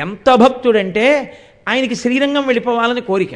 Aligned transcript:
ఎంత 0.00 0.34
భక్తుడంటే 0.34 1.34
ఆయనకి 1.68 1.94
శ్రీరంగం 1.94 2.46
వెళ్ళిపోవాలని 2.46 3.00
కోరిక. 3.00 3.30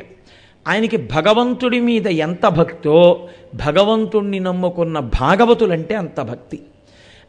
ఆయనకి 0.68 0.96
భగవంతుడి 0.96 1.80
మీద 1.80 2.06
ఎంత 2.06 2.46
భక్తో 2.48 3.29
భగవంతుణ్ణి 3.67 4.40
నమ్ముకున్న 4.40 4.99
భాగవతులంటే 4.99 5.94
అంత 5.94 6.20
భక్తి. 6.20 6.58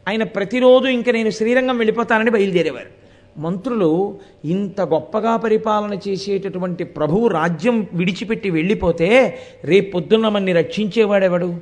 ఆయన 0.08 0.24
ప్రతిరోజు 0.24 0.88
ఇంక 0.88 1.10
నేను 1.10 1.30
శ్రీరంగం 1.30 1.78
వెళ్ళిపోతానని 1.78 2.32
బయలుదేరేవారు. 2.32 2.92
మంత్రులు 3.38 4.20
ఇంత 4.46 4.82
గొప్పగా 4.82 5.36
పరిపాలన 5.36 5.98
చేసేటటువంటి 6.08 6.84
ప్రభువు 6.84 7.28
రాజ్యం 7.28 7.88
విడిచిపెట్టి 7.94 8.50
వెళ్ళిపోతే 8.50 9.38
రేపు 9.64 9.92
పొద్దున్న 9.92 10.30
మన్ని 10.30 10.54
రక్షించేవాడెవడు? 10.54 11.56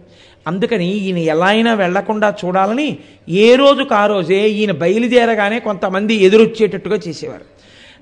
అందుకని 0.48 0.94
ఈయన 0.94 1.18
ఎలా 1.18 1.46
అయినా 1.46 1.74
వెళ్ళకుండా 1.74 2.36
చూడాలని 2.46 2.98
ఏ 3.30 3.56
రోజుకు 3.56 3.96
ఆ 3.96 4.06
రోజే 4.06 4.50
ఈయన 4.50 4.72
బయలుదేరగానే 4.72 5.60
కొంతమంది 5.60 6.14
ఎదురొచ్చేటట్టుగా 6.14 7.00
చేసేవారు. 7.08 7.59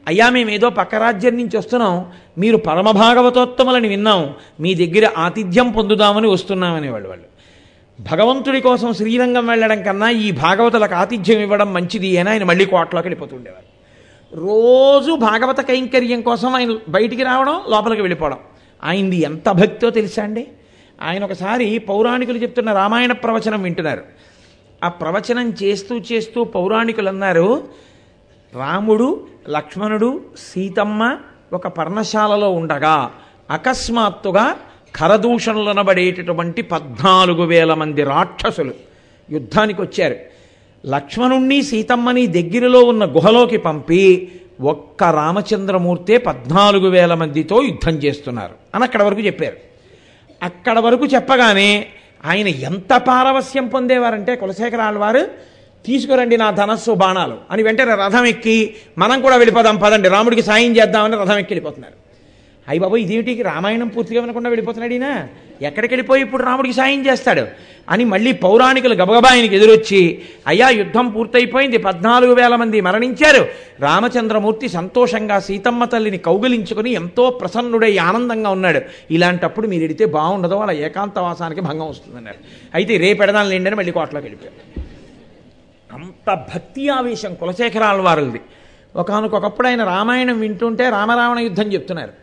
అయ్యా 0.07 0.29
మేము 0.29 0.49
ఏదో 0.49 0.69
పక్క 0.69 0.95
రాజ్యం 0.95 1.37
నుంచి 1.37 1.57
వస్తున్నాం. 1.57 2.05
మీరు 2.37 2.57
పరమభాగవతోత్తములని 2.57 3.87
విన్నాం. 3.87 4.33
మీ 4.59 4.75
దగ్గర 4.75 5.11
ఆతిథ్యం 5.17 5.71
పొందుదామని 5.71 6.27
వస్తున్నామనేవాళ్ళు 6.27 7.09
వాళ్ళు. 7.09 7.25
భగవంతుడి 7.99 8.61
కోసం 8.61 8.93
శ్రీరంగం 8.93 9.47
వెళ్ళడం 9.47 9.83
కన్నా 9.83 10.09
ఈ 10.09 10.31
భాగవతులకు 10.31 10.95
ఆతిథ్యం 10.95 11.39
ఇవ్వడం 11.39 11.73
మంచిది 11.73 12.17
అని 12.17 12.29
ఆయన 12.29 12.43
మళ్ళీ 12.43 12.65
కోటలోకి 12.65 13.07
వెళ్ళిపోతుండేవారు 13.07 13.77
రోజు 14.45 15.11
భాగవత 15.11 15.61
కైంకర్యం 15.61 16.21
కోసం 16.21 16.55
ఆయన 16.55 16.77
బయటికి 16.89 17.23
రావడం 17.23 17.61
లోపలికి 17.69 18.01
వెళ్ళిపోవడం. 18.01 18.37
ఆయనది 18.83 19.21
ఎంత 19.21 19.49
భక్తో 19.49 19.89
తెలుసా 19.89 20.23
అండి? 20.23 20.47
ఆయన 21.01 21.23
ఒకసారి 21.23 21.77
పౌరాణికులు 21.77 22.37
చెప్తున్న 22.37 22.73
రామాయణ 22.73 23.11
ప్రవచనం 23.11 23.61
వింటున్నారు. 23.61 24.03
ఆ 24.83 24.87
ప్రవచనం 24.87 25.53
చేస్తూ 25.63 25.97
చేస్తూ 25.97 26.43
పౌరాణికులు 26.43 27.09
అన్నారు 27.09 27.63
రాముడు 28.55 29.27
లక్ష్మణుడు 29.49 30.09
సీతమ్మ 30.37 31.17
ఒక 31.53 31.67
పర్ణశాలలో 31.67 32.49
ఉండగా 32.51 33.11
అకస్మాత్తుగా 33.51 34.45
కరదూషణులనబడేటటువంటి 34.95 36.61
పద్నాలుగు 36.61 37.43
వేల 37.43 37.73
మంది 37.73 38.03
రాక్షసులు 38.03 38.73
యుద్ధానికి 39.29 39.81
వచ్చారు 39.81 40.17
లక్ష్మణుణ్ణి 40.85 41.61
సీతమ్మని 41.61 42.27
దగ్గరలో 42.27 42.79
ఉన్న 42.83 43.05
గుహలోకి 43.05 43.57
పంపి 43.57 44.31
ఒక్క 44.61 45.03
రామచంద్రమూర్తే 45.03 46.17
పద్నాలుగు 46.17 46.87
వేల 46.87 47.13
మందితో 47.13 47.61
యుద్ధం 47.61 47.95
చేస్తున్నారు 47.95 48.55
అని 48.75 48.83
అక్కడ 48.83 49.03
వరకు 49.03 49.19
చెప్పారు. 49.19 49.57
అక్కడ 50.43 50.79
వరకు 50.79 51.05
చెప్పగానే 51.05 51.87
ఆయన 52.25 52.47
ఎంత 52.47 52.93
పారవస్యం 52.97 53.67
పొందేవారంటే 53.67 54.35
కులశేఖరాల 54.35 54.97
వారు 54.97 55.23
తీసుకురండి 55.85 56.37
నా 56.37 56.51
ధనస్సు 56.51 56.91
బాణాలు. 56.91 57.37
అని 57.51 57.63
వెంటనే 57.63 57.95
రథం 57.95 58.25
ఎక్కి 58.25 58.75
మనం 58.97 59.21
కూడా 59.21 59.35
వెళ్ళిపోదాం 59.35 59.75
పదండి. 59.75 60.09
రాముడికి 60.09 60.41
సాయం 60.41 60.77
చేద్దామని 60.77 61.13
రథం 61.13 61.37
ఎక్కి 61.37 61.53
వెళ్ళిపోతున్నారు. 61.53 62.07
అయ్యి 62.67 62.81
బాబు 62.81 62.95
ఇదేమిటి? 62.95 63.41
రామాయణం 63.41 63.87
పూర్తిగా 63.87 64.21
వినకుండా 64.21 64.49
వెళ్ళిపోతున్నాడు 64.49 64.93
ఈయన? 64.93 65.27
ఎక్కడికి 65.61 65.93
వెళ్ళిపోయి 65.93 66.21
ఇప్పుడు 66.21 66.43
రాముడికి 66.43 66.75
సాయం 66.75 67.07
చేస్తాడు? 67.07 67.47
అని 67.89 68.05
మళ్ళీ 68.05 68.31
పౌరాణికులు 68.31 68.93
గబగబా 68.93 69.29
ఆయనకి 69.31 69.55
ఎదురొచ్చి 69.55 70.21
అయ్యా 70.47 70.69
యుద్ధం 70.69 71.09
పూర్తయిపోయింది. 71.11 71.77
పద్నాలుగు 71.77 72.33
వేల 72.33 72.55
మంది 72.55 72.81
మరణించారు. 72.81 73.47
రామచంద్రమూర్తి 73.79 74.69
సంతోషంగా 74.69 75.39
సీతమ్మ 75.39 75.85
తల్లిని 75.85 76.17
కౌగిలించుకుని 76.17 76.91
ఎంతో 76.91 77.29
ప్రసన్నుడై 77.29 77.97
ఆనందంగా 77.97 78.49
ఉన్నాడు. 78.49 78.81
ఇలాంటప్పుడు 79.11 79.67
మీరు 79.67 79.83
ఎడితే 79.83 80.05
బాగుండదు 80.05 80.53
వాళ్ళ 80.53 80.71
ఏకాంతవాసానికి 80.71 81.61
భంగం 81.61 81.89
వస్తుందన్నారు. 81.89 82.37
అయితే 82.75 82.97
రేపెడదాం 82.97 83.49
లేండి 83.49 83.69
అని 83.69 83.75
మళ్ళీ 83.75 83.91
కోటలోకి 83.91 84.25
వెళ్ళిపోయారు. 84.25 84.76
అంత 85.97 86.45
భక్తి 86.53 86.89
ఆవేశం 86.89 87.35
కులశేఖరాల 87.35 88.01
వారిది. 88.01 88.41
ఒకనకొకప్పుడు 88.95 89.67
ఆయన 89.67 89.83
రామాయణం 89.83 90.39
వింటుంటే 90.39 90.89
రామరావణ 90.89 91.39
యుద్ధం 91.39 91.73
చెప్తున్నారు. 91.73 92.13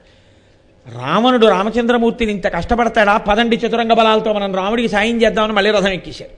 రావణుడు 0.98 1.46
రామచంద్రమూర్తిని 1.46 2.32
ఇంత 2.32 2.46
కష్టపడతాడా? 2.46 3.16
పదండి 3.16 3.56
చతురంగ 3.56 3.92
బలాలతో 3.92 4.32
మనం 4.32 4.54
రాముడికి 4.54 4.88
సాయం 4.88 5.22
చేద్దామని 5.22 5.52
మళ్ళీ 5.52 5.70
రథం 5.70 5.88
ఎక్కేశారు. 5.88 6.30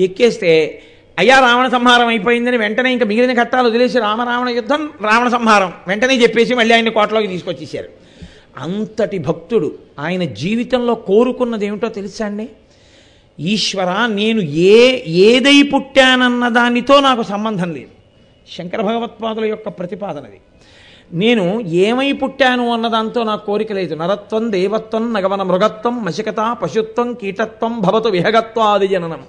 ఎక్కేస్తే 0.00 0.82
అయ్యా 1.18 1.40
రావణ 1.40 1.68
సంహారం 1.68 2.06
అయిపోయిందని 2.06 2.56
వెంటనే 2.56 2.92
ఇంకా 2.92 3.04
మిగిలిన 3.04 3.42
ఘట్టాలు 3.42 3.68
వదిలేసి 3.68 3.98
రామరావణ 3.98 4.48
యుద్ధం 4.48 4.90
రావణ 5.00 5.28
సంహారం 5.28 5.72
వెంటనే 5.88 6.16
చెప్పేసి 6.16 6.54
మళ్ళీ 6.54 6.74
ఆయన 6.74 6.88
కోటలోకి 6.88 7.26
తీసుకొచ్చేసారు 7.26 7.88
అంతటి 8.58 9.18
భక్తుడు 9.18 9.78
ఆయన 9.98 10.24
జీవితంలో 10.24 10.94
కోరుకున్నది 10.94 11.66
ఏమిటో 11.66 11.88
తెలుసా 11.88 12.26
అండి? 12.26 12.48
ఈశ్వర 13.40 14.06
నేను 14.06 14.40
ఏ 14.40 15.00
ఏదై 15.06 15.62
పుట్టానన్న 15.62 16.48
దానితో 16.48 17.00
నాకు 17.00 17.22
సంబంధం 17.22 17.70
లేదు. 17.74 17.88
శంకర 18.56 18.80
భగవత్పాదుల 18.80 19.44
యొక్క 19.44 19.68
ప్రతిపాదనది 19.68 20.40
నేను 21.12 21.60
ఏమై 21.60 22.12
పుట్టాను 22.12 22.72
అన్న 22.72 22.88
దాంతో 22.88 23.24
నాకు 23.24 23.46
కోరిక 23.46 23.72
లేదు. 23.72 23.94
నరత్వం 23.94 24.52
దేవత్వం 24.52 25.12
నగవన 25.12 25.42
మృగత్వం 25.42 26.04
మశకత 26.04 26.56
పశుత్వం 26.62 27.14
కీటత్వం 27.14 27.80
భవతు 27.80 28.08
విహగత్వాది 28.08 28.88
జననం. 28.88 29.22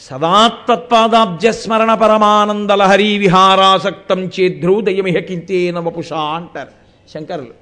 సదాత్వత్పాదాబ్జస్మరణ 0.00 1.94
పరమానందలహరీ 1.94 3.18
విహారాసక్తం 3.18 4.30
చేద్రూదయమిహ 4.40 5.14
కింతేన 5.14 5.78
వపుష 5.78 6.12
అంటారు 6.12 6.68
శంకరులు. 7.14 7.54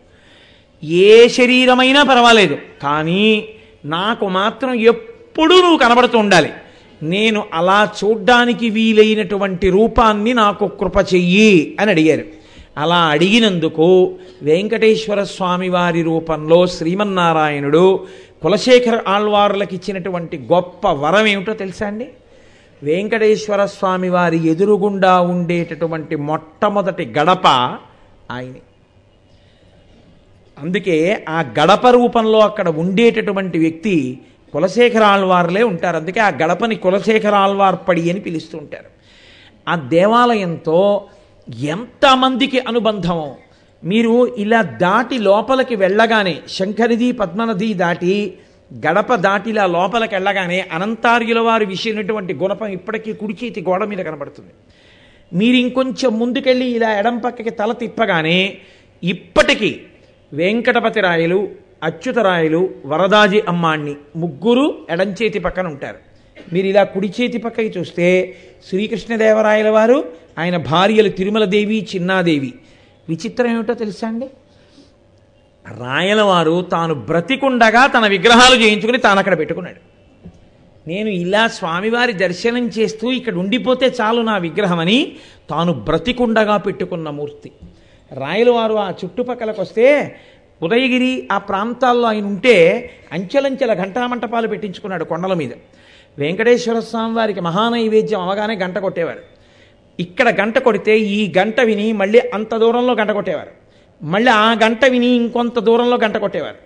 ఏ 0.84 1.28
శరీరమైనా 1.28 2.02
పర్వాలేదు. 2.02 2.58
కానీ 2.82 3.48
నాకు 3.84 4.28
మాత్రం 4.28 4.74
ఎప్పుడు 4.74 5.13
నువ్వు 5.42 5.76
కనబడుతూ 5.76 6.18
ఉండాలి. 6.18 6.50
నేను 7.02 7.44
అలా 7.52 7.88
చూడ్డానికి 8.04 8.70
వీలైనటువంటి 8.70 9.70
రూపాన్ని 9.70 10.34
నాకు 10.34 10.66
కృప 10.66 10.96
చెయ్యి 10.96 11.76
అని 11.80 11.90
అడిగారు. 11.90 12.24
అలా 12.78 12.96
అడిగినందుకు 12.96 14.14
వెంకటేశ్వర 14.42 15.22
స్వామి 15.22 15.68
వారి 15.68 16.02
రూపంలో 16.02 16.66
శ్రీమన్నారాయణుడు 16.66 18.06
కులశేఖర 18.42 19.00
ఆళ్వారులకు 19.08 19.74
ఇచ్చినటువంటి 19.74 20.38
గొప్ప 20.38 20.88
వరం 20.88 21.26
ఏమిటో 21.26 21.52
తెలుసా 21.52 21.86
అండి? 21.86 22.06
వెంకటేశ్వర 22.82 23.66
స్వామి 23.66 24.08
వారి 24.08 24.48
ఎదురుగుండా 24.48 25.20
ఉండేటటువంటి 25.20 26.16
మొట్టమొదటి 26.16 27.14
గడప 27.18 27.46
ఆయనే. 28.30 28.60
అందుకే 30.58 31.24
ఆ 31.28 31.44
గడప 31.60 31.86
రూపంలో 31.86 32.38
అక్కడ 32.38 32.68
ఉండేటటువంటి 32.68 33.58
వ్యక్తి 33.58 34.18
కులశేఖర 34.54 35.02
ఆళ్వార్లే 35.02 35.62
ఉంటారు. 35.62 35.96
అందుకే 35.96 36.20
ఆ 36.20 36.28
గడపని 36.42 36.74
కులశేఖర 36.74 37.34
ఆళ్వార్పడి 37.34 38.10
అని 38.10 38.20
పిలుస్తూ 38.20 38.58
ఉంటారు. 38.58 38.90
ఆ 39.68 39.74
దేవాలయంతో 39.74 40.78
ఎంతమందికి 41.48 42.58
అనుబంధమో 42.68 43.36
మీరు 43.84 44.36
ఇలా 44.36 44.62
దాటి 44.62 45.18
లోపలికి 45.18 45.74
వెళ్ళగానే 45.76 46.34
శంకరిది 46.48 47.12
పద్మనది 47.12 47.74
దాటి 47.74 48.14
గడప 48.86 49.14
దాటిలా 49.14 49.66
లోపలికి 49.66 50.14
వెళ్ళగానే 50.14 50.60
అనంతార్యుల 50.72 51.40
వారు 51.40 51.64
విసిరినటువంటి 51.64 52.34
గుణపం 52.34 52.66
ఇప్పటికీ 52.66 53.12
కుడి 53.12 53.34
చేతి 53.44 53.60
గోడ 53.60 53.84
మీద 53.84 53.98
కనబడుతుంది. 53.98 54.52
మీరు 55.32 55.56
ఇంకొంచెం 55.56 56.18
ముందుకెళ్ళి 56.18 56.66
ఇలా 56.66 56.90
ఎడం 56.98 57.18
పక్కకి 57.18 57.50
తల 57.50 57.72
తిప్పగానే 57.72 58.38
ఇప్పటికీ 59.02 59.80
వెంకటపతి 60.32 61.00
రాయలు 61.00 61.48
అచ్యుతరాయలు 61.84 62.70
వరదాజి 62.86 63.40
అమ్మాణ్ణి 63.48 63.94
ముగ్గురు 64.16 64.74
ఎడంచేతి 64.90 65.38
పక్కన 65.38 65.66
ఉంటారు. 65.66 65.98
మీరు 66.52 66.66
ఇలా 66.66 66.84
కుడి 66.84 67.12
చేతి 67.20 67.38
పక్కకి 67.38 67.78
చూస్తే 67.78 68.36
శ్రీకృష్ణదేవరాయల 68.68 69.68
వారు 69.68 70.04
ఆయన 70.38 70.56
భార్యలు 70.56 71.08
తిరుమలదేవి 71.08 71.86
చిన్నాదేవి. 71.94 72.54
విచిత్రం 73.08 73.50
ఏమిటో 73.50 73.74
తెలుసా 73.74 74.08
అండి? 74.08 74.30
రాయలవారు 75.78 76.62
తాను 76.62 76.94
బ్రతికుండగా 76.94 77.86
తన 77.86 78.06
విగ్రహాలు 78.06 78.62
చేయించుకుని 78.62 78.98
తాను 78.98 79.18
అక్కడ 79.18 79.38
పెట్టుకున్నాడు. 79.38 79.80
నేను 80.88 81.08
ఇలా 81.08 81.48
స్వామివారి 81.48 82.12
దర్శనం 82.12 82.68
చేస్తూ 82.68 83.12
ఇక్కడ 83.12 83.34
ఉండిపోతే 83.34 83.86
చాలు 83.86 84.20
నా 84.20 84.36
విగ్రహమని 84.36 85.12
తాను 85.50 85.72
బ్రతికుండగా 85.72 86.56
పెట్టుకున్న 86.56 87.10
మూర్తి. 87.10 87.52
రాయలవారు 88.12 88.74
ఆ 88.74 88.90
చుట్టుపక్కలకు 88.90 89.62
వస్తే 89.62 90.16
ఉదయగిరి 90.64 91.28
ఆ 91.32 91.38
ప్రాంతాల్లో 91.38 92.08
ఆయన 92.08 92.24
ఉంటే 92.24 92.90
అంచెలంచెల 93.12 93.74
ఘంటామంటపాలు 93.74 94.48
పెట్టించుకున్నాడు 94.48 95.04
కొండల 95.04 95.34
మీద. 95.34 95.50
వెంకటేశ్వర 96.18 96.80
స్వామి 96.80 97.14
వారికి 97.14 97.40
మహానైవేద్యం 97.40 98.20
అవగానే 98.20 98.54
గంట 98.54 98.78
కొట్టేవారు. 98.78 99.18
ఇక్కడ 100.00 100.40
గంట 100.40 100.58
కొడితే 100.58 100.98
ఈ 100.98 101.32
గంట 101.38 101.60
విని 101.60 101.92
మళ్ళీ 101.92 102.18
అంత 102.18 102.56
దూరంలో 102.56 102.94
గంట 102.94 103.10
కొట్టేవారు. 103.10 103.50
మళ్ళీ 104.02 104.32
ఆ 104.32 104.54
గంట 104.54 104.84
విని 104.84 105.06
ఇంకొంత 105.06 105.58
దూరంలో 105.58 105.96
గంట 105.96 106.16
కొట్టేవారు. 106.16 106.56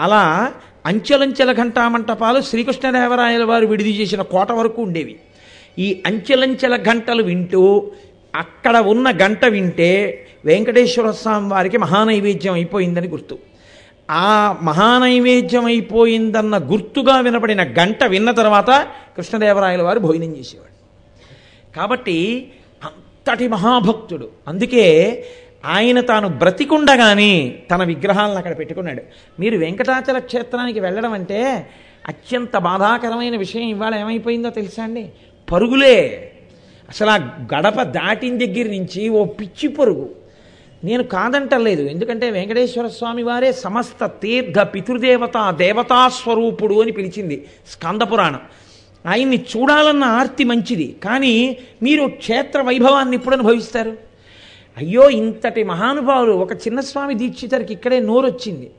అలా 0.00 0.52
అంచెలంచెల 0.86 1.52
ఘంటామంటపాలు 1.52 2.40
శ్రీకృష్ణదేవరాయల 2.40 3.44
వారు 3.44 3.66
విడిది 3.66 3.90
చేసిన 3.90 4.22
కోట 4.22 4.52
వరకు 4.52 4.82
ఉండేవి. 4.82 5.16
ఈ 5.78 6.02
అంచెలంచెల 6.06 6.76
గంటలు 6.76 7.22
వింటూ 7.22 7.92
అక్కడ 8.34 8.76
ఉన్న 8.76 9.10
గంట 9.10 9.44
వింటే 9.44 10.26
వెంకటేశ్వర 10.44 11.10
స్వామి 11.10 11.48
వారికి 11.48 11.76
మహానైవేద్యం 11.76 12.54
అయిపోయిందని 12.54 13.08
గుర్తు. 13.08 13.38
ఆ 14.10 14.56
మహానైవేద్యం 14.62 15.64
అయిపోయిందన్న 15.64 16.58
గుర్తుగా 16.58 17.20
వినపడిన 17.20 17.62
గంట 17.62 18.04
విన్న 18.04 18.30
తర్వాత 18.30 18.88
కృష్ణదేవరాయల 19.16 19.82
వారు 19.82 19.98
భోజనం 19.98 20.36
చేసేవాడు 20.36 20.72
కాబట్టి 21.76 22.48
అంతటి 22.84 23.48
మహాభక్తుడు. 23.48 24.28
అందుకే 24.48 25.24
ఆయన 25.64 26.00
తాను 26.00 26.28
బ్రతికుండగానే 26.28 27.58
తన 27.70 27.84
విగ్రహాలను 27.84 28.36
అక్కడ 28.36 28.58
పెట్టుకున్నాడు. 28.58 29.02
మీరు 29.40 29.58
వెంకటాచల 29.58 30.18
క్షేత్రానికి 30.18 30.80
వెళ్ళడం 30.80 31.12
అంటే 31.12 31.70
అత్యంత 32.08 32.56
బాధాకరమైన 32.56 33.36
విషయం 33.36 33.62
ఇవాళ 33.62 33.94
ఏమైపోయిందో 33.94 34.50
తెలుసా 34.50 34.82
అండి? 34.82 35.08
పరుగులే. 35.52 36.31
అసలు 36.92 37.10
ఆ 37.10 37.16
గడప 37.54 37.82
దాటిన 37.82 38.38
దగ్గర 38.38 38.66
నుంచి 38.66 39.08
ఓ 39.08 39.24
పిచ్చి 39.24 39.68
పొరుగు. 39.68 40.10
నేను 40.84 41.02
కాదంటలేదు. 41.02 41.82
ఎందుకంటే 41.82 42.30
వెంకటేశ్వర 42.30 42.86
స్వామి 42.88 43.22
వారే 43.22 43.52
సమస్త 43.52 44.06
తీర్థ 44.06 44.58
పితృదేవత 44.58 45.50
దేవతాస్వరూపుడు 45.50 46.82
అని 46.82 46.92
పిలిచింది 46.92 47.46
స్కందపురాణం. 47.68 48.40
ఆయన్ని 49.06 49.44
చూడాలన్న 49.56 50.04
ఆర్తి 50.04 50.44
మంచిది. 50.44 50.96
కానీ 51.04 51.56
మీరు 51.82 52.06
క్షేత్ర 52.06 52.60
వైభవాన్ని 52.60 53.16
ఇప్పుడు 53.16 53.34
అనుభవిస్తారు? 53.34 53.96
అయ్యో 54.76 55.10
ఇంతటి 55.10 55.64
మహానుభావులు 55.64 56.32
ఒక 56.32 56.52
చిన్న 56.52 56.80
స్వామి 56.80 57.14
దీక్షితరికి 57.14 57.72
ఇక్కడే 57.72 58.00
నోరొచ్చింది. 58.00 58.70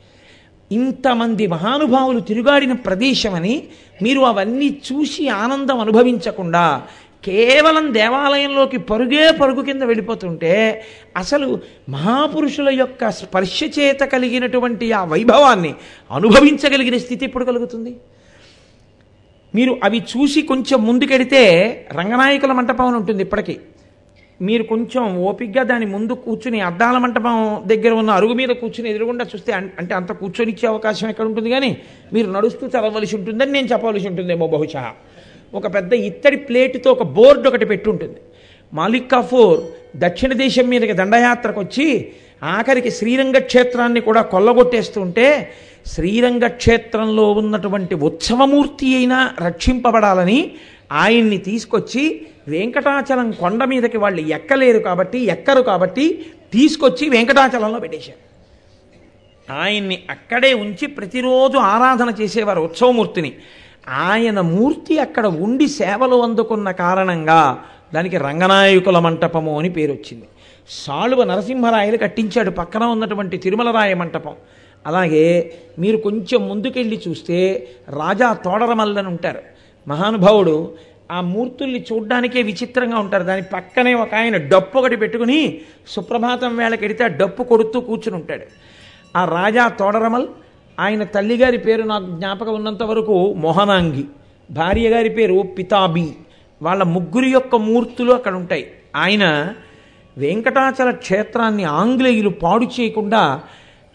ఇంతమంది 0.72 1.48
మహానుభావులు 1.48 2.20
తిరుగాడిన 2.20 2.74
ప్రదేశమని 2.74 3.64
మీరు 4.02 4.20
అవన్నీ 4.20 4.82
చూసి 4.92 5.28
ఆనందం 5.28 5.80
అనుభవించకుండా 5.80 6.84
కేవలం 7.26 7.86
దేవాలయంలోకి 7.94 8.78
పరుగే 8.78 9.26
పరుగు 9.32 9.62
కింద 9.62 9.82
వెళ్ళిపోతుంటే 9.82 10.54
అసలు 11.18 11.50
మహాపురుషుల 11.90 12.70
యొక్క 12.80 13.10
స్పర్శ 13.20 13.60
చేత 13.78 14.02
కలిగినటువంటి 14.14 14.88
ఆ 14.92 15.04
వైభవాన్ని 15.14 15.74
అనుభవించగలిగిన 16.12 16.98
స్థితి 16.98 17.26
ఎప్పుడు 17.26 17.46
కలుగుతుంది? 17.46 17.94
మీరు 19.56 19.74
అవి 19.84 20.00
చూసి 20.12 20.42
కొంచెం 20.42 20.80
ముందుకెడితే 20.86 21.44
రంగనాయకుల 22.00 22.52
మంటపం 22.52 22.96
ఉంటుంది 22.96 23.24
ఇప్పటికీ. 23.24 23.56
మీరు 24.40 24.64
కొంచెం 24.64 25.04
ఓపిగ్గా 25.30 25.64
దాని 25.64 25.86
ముందు 25.86 26.14
కూర్చుని 26.26 26.60
అద్దాల 26.62 26.98
మంటపం 26.98 27.36
దగ్గర 27.66 27.92
ఉన్న 27.94 28.12
అరుగు 28.12 28.34
మీద 28.34 28.52
కూర్చుని 28.62 28.90
ఎదురుగుండా 28.90 29.26
చూస్తే 29.34 29.52
అంటే 29.80 29.94
అంత 30.00 30.12
కూర్చొనిచ్చే 30.12 30.66
అవకాశం 30.68 31.10
ఎక్కడ 31.10 31.26
ఉంటుంది? 31.26 31.50
కానీ 31.50 31.70
మీరు 32.14 32.30
నడుస్తూ 32.32 32.68
చదవలసి 32.68 33.16
ఉంటుందని 33.16 33.52
నేను 33.52 33.68
చెప్పవలసి 33.74 34.08
ఉంటుందేమో 34.08 34.48
బహుశా. 34.48 34.84
ఒక 35.54 35.68
పెద్ద 35.76 35.94
ఇత్తడి 35.94 36.38
ప్లేటుతో 36.38 36.92
ఒక 36.92 37.04
బోర్డు 37.04 37.48
ఒకటి 37.50 37.66
పెట్టుంటుంది. 37.66 38.20
మాలిక్ 38.74 39.12
కాఫూర్ 39.12 39.60
దక్షిణ 39.96 40.34
దేశం 40.34 40.68
మీదకి 40.68 40.94
దండయాత్రకు 40.94 41.60
వచ్చి 41.60 42.12
ఆఖరికి 42.44 42.92
శ్రీరంగ 42.92 43.38
క్షేత్రాన్ని 43.38 44.02
కూడా 44.02 44.22
కొల్లగొట్టేస్తుంటే 44.22 45.54
శ్రీరంగ 45.86 46.48
క్షేత్రంలో 46.48 47.32
ఉన్నటువంటి 47.32 47.96
ఉత్సవమూర్తి 47.96 48.96
అయినా 48.96 49.20
రక్షింపబడాలని 49.42 50.52
ఆయన్ని 50.92 51.38
తీసుకొచ్చి 51.38 52.04
వెంకటాచలం 52.48 53.32
కొండ 53.32 53.64
మీదకి 53.64 53.98
వాళ్ళు 53.98 54.22
ఎక్కలేరు 54.22 54.80
కాబట్టి 54.80 55.20
ఎక్కరు 55.20 55.62
కాబట్టి 55.62 56.26
తీసుకొచ్చి 56.54 57.10
వెంకటాచలంలో 57.10 57.80
పెట్టేశారు. 57.80 58.22
ఆయన్ని 59.54 60.04
అక్కడే 60.10 60.54
ఉంచి 60.54 60.86
ప్రతిరోజు 60.88 61.58
ఆరాధన 61.58 62.14
చేసేవారు 62.22 62.62
ఉత్సవమూర్తిని. 62.62 63.32
ఆయన 63.90 64.42
మూర్తి 64.42 65.00
అక్కడ 65.00 65.28
ఉండి 65.28 65.68
సేవలు 65.68 66.24
అందుకున్న 66.24 66.72
కారణంగా 66.72 67.64
దానికి 67.94 68.18
రంగనాయకుల 68.18 69.00
మంటపము 69.00 69.60
అని 69.60 69.70
పేరు 69.70 69.92
వచ్చింది 69.92 70.24
సాళువ 70.70 71.24
నరసింహరాయలు 71.24 71.98
కట్టించాడు. 71.98 72.52
పక్కన 72.52 72.84
ఉన్నటువంటి 72.84 73.38
తిరుమలరాయ 73.38 73.94
మంటపం. 73.94 74.34
అలాగే 74.88 75.54
మీరు 75.80 75.98
కొంచెం 75.98 76.50
ముందుకెళ్ళి 76.50 77.02
చూస్తే 77.08 77.68
రాజా 77.90 78.34
తోడరమల్లని 78.34 79.08
ఉంటారు. 79.08 79.40
మహానుభావుడు 79.88 80.74
ఆ 81.12 81.22
మూర్తుల్ని 81.22 81.86
చూడ్డానికే 81.92 82.42
విచిత్రంగా 82.42 82.98
ఉంటారు. 82.98 83.24
దాని 83.24 83.42
పక్కనే 83.42 83.94
ఒక 83.94 84.14
ఆయన 84.16 84.38
డప్పు 84.38 84.78
ఒకటి 84.78 84.96
పెట్టుకుని 84.96 85.62
సుప్రభాతం 85.88 86.58
వేళకెడితే 86.58 87.04
ఆ 87.04 87.08
డప్పు 87.08 87.44
కొడుతూ 87.44 87.80
కూర్చుని 87.80 88.18
ఉంటాడు. 88.18 88.44
ఆ 89.18 89.26
రాజా 89.26 89.68
తోడరమల్ 89.68 90.28
ఆయన 90.80 91.04
తల్లిగారి 91.04 91.58
పేరు 91.58 91.84
నాకు 91.84 92.06
జ్ఞాపకం 92.06 92.56
ఉన్నంత 92.56 92.84
వరకు 92.84 93.34
మోహనాంగి. 93.34 94.04
భార్య 94.52 94.90
గారి 94.90 95.10
పేరు 95.10 95.44
పితాబి. 95.58 96.10
వాళ్ళ 96.62 96.84
ముగ్గురి 96.84 97.30
యొక్క 97.30 97.56
మూర్తులు 97.56 98.14
అక్కడ 98.14 98.36
ఉంటాయి. 98.36 98.72
ఆయన 98.96 99.54
వెంకటాచల 100.18 100.92
క్షేత్రాన్ని 100.92 101.64
ఆంగ్లేయులు 101.64 102.30
పాడు 102.30 102.66
చేయకుండా 102.66 103.42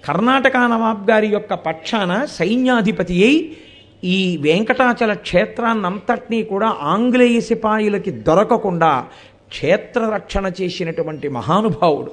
కర్ణాటక 0.04 0.56
నవాబ్ 0.56 1.10
గారి 1.10 1.26
యొక్క 1.26 1.54
పక్షాన 1.54 2.24
సైన్యాధిపతి 2.24 3.24
అయి 3.24 3.56
ఈ 4.04 4.36
వెంకటాచల 4.36 5.12
క్షేత్రాన్నంతటినీ 5.12 6.42
కూడా 6.42 6.76
ఆంగ్లేయ 6.82 7.40
సిపాయిలకి 7.40 8.10
దొరకకుండా 8.10 9.06
క్షేత్ర 9.48 10.10
రక్షణ 10.14 10.50
చేసినటువంటి 10.60 11.28
మహానుభావుడు. 11.28 12.12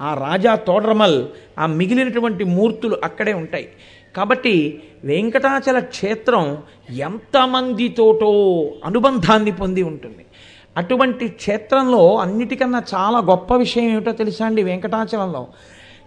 ఆ 0.00 0.14
రాజా 0.14 0.54
తోడ్రమల్ 0.54 1.24
ఆ 1.58 1.66
మిగిలినటువంటి 1.66 2.44
మూర్తులు 2.44 2.96
అక్కడే 3.04 3.32
ఉంటాయి. 3.32 3.68
కాబట్టి 4.16 4.82
వెంకటాచల 5.04 5.78
క్షేత్రం 5.78 6.58
ఎంతమందితోటో 6.90 8.30
అనుబంధాన్ని 8.84 9.52
పొంది 9.52 9.82
ఉంటుంది. 9.82 10.24
అటువంటి 10.76 11.28
క్షేత్రంలో 11.28 12.16
అన్నిటికన్నా 12.16 12.82
చాలా 12.94 13.18
గొప్ప 13.18 13.54
విషయం 13.54 13.84
ఏమిటో 13.84 14.12
తెలుసా 14.12 14.46
అండి 14.46 14.62
వెంకటాచలంలో? 14.62 15.46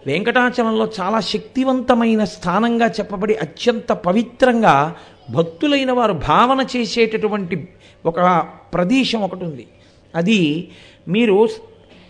వెంకటాచలంలో 0.06 0.90
చాలా 1.00 1.20
శక్తివంతమైన 1.20 2.24
స్థానంగా 2.24 2.86
చెప్పబడి 2.86 3.34
అత్యంత 3.34 3.92
పవిత్రంగా 3.92 4.96
భక్తులైన 5.30 5.92
వారు 5.92 6.12
భావన 6.12 6.66
చేసేటటువంటి 6.76 7.68
ఒక 8.06 8.46
ప్రదేశం 8.74 9.22
ఒకటి 9.22 9.44
ఉంది. 9.44 9.66
అది 10.14 10.70
మీరు 11.08 11.48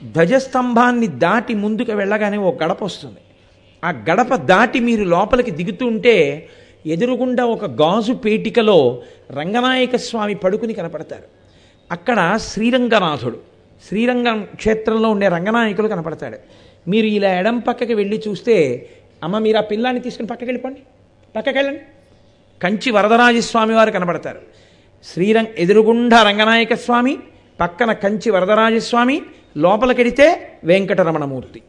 ధ్వజస్తంభాన్ని 0.02 1.06
దాటి 1.06 1.54
ముందుకు 1.54 1.92
వెళ్ళగానే 1.92 2.36
ఒక 2.36 2.62
గడప 2.62 2.84
వస్తుంది. 2.84 3.16
ఆ 3.84 3.90
గడప 3.90 4.34
దాటి 4.34 4.80
మీరు 4.80 5.04
లోపలికి 5.04 5.50
దిగుతూ 5.50 5.86
ఉంటే 5.86 6.48
ఎదురుగుండా 6.86 7.44
ఒక 7.44 7.64
గాజు 7.64 8.12
పేటికలో 8.12 9.02
రంగనాయక 9.30 9.96
స్వామి 9.96 10.34
పడుకుని 10.34 10.75
కనపడతారు. 10.75 11.22
అక్కడ 11.92 12.38
శ్రీరంగనాథుడు 12.40 13.38
శ్రీరంగం 13.88 14.48
క్షేత్రంలో 14.54 15.10
ఉండే 15.10 15.28
రంగనాయకులు 15.28 15.88
కనపడతాడు 15.88 16.38
మీరు 16.90 17.06
ఇలా 17.06 17.38
ఎడం 17.38 17.58
పక్కకి 17.58 17.94
వెళ్ళి 17.94 18.22
చూస్తే 18.28 18.88
అమ్మ 19.25 19.38
మీరు 19.38 19.56
ఆ 19.56 19.60
పిల్లాన్ని 19.60 20.00
తీసుకుని 20.02 20.28
పక్కకి 20.28 20.48
వెళ్ళిపోండి 20.48 20.81
పక్కకి 21.36 21.58
వెళ్ళండి. 21.58 21.81
కంచి 22.62 22.90
వరదరాజస్వామి 22.90 23.74
వారు 23.74 23.90
కనబడతారు 23.90 24.40
శ్రీరంగ 25.04 25.46
ఎదురుగుండ 25.58 26.14
రంగనాయక 26.14 26.74
స్వామి 26.74 27.19
పక్కన 27.60 27.92
కంచి 27.92 28.31
వరదరాజస్వామి 28.31 29.22
లోపలికెడితే 29.56 30.26
వెంకటరమణమూర్తి. 30.64 31.62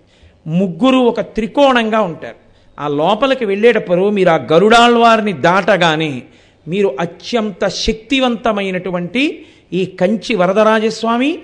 ముగ్గురు 0.50 0.98
ఒక 0.98 1.22
త్రికోణంగా 1.22 2.00
ఉంటారు. 2.02 2.40
ఆ 2.80 2.88
లోపలికి 2.88 3.46
వెళ్ళేటప్పుడు 3.46 4.10
మీరు 4.10 4.30
ఆ 4.30 4.36
గరుడాళ్వారిని 4.36 5.34
దాటగానే 5.34 6.22
మీరు 6.68 6.98
అత్యంత 7.00 7.68
శక్తివంతమైనటువంటి 7.68 9.46
ఈ 9.74 9.86
కంచి 9.86 10.36
వరదరాజస్వామి 10.36 11.40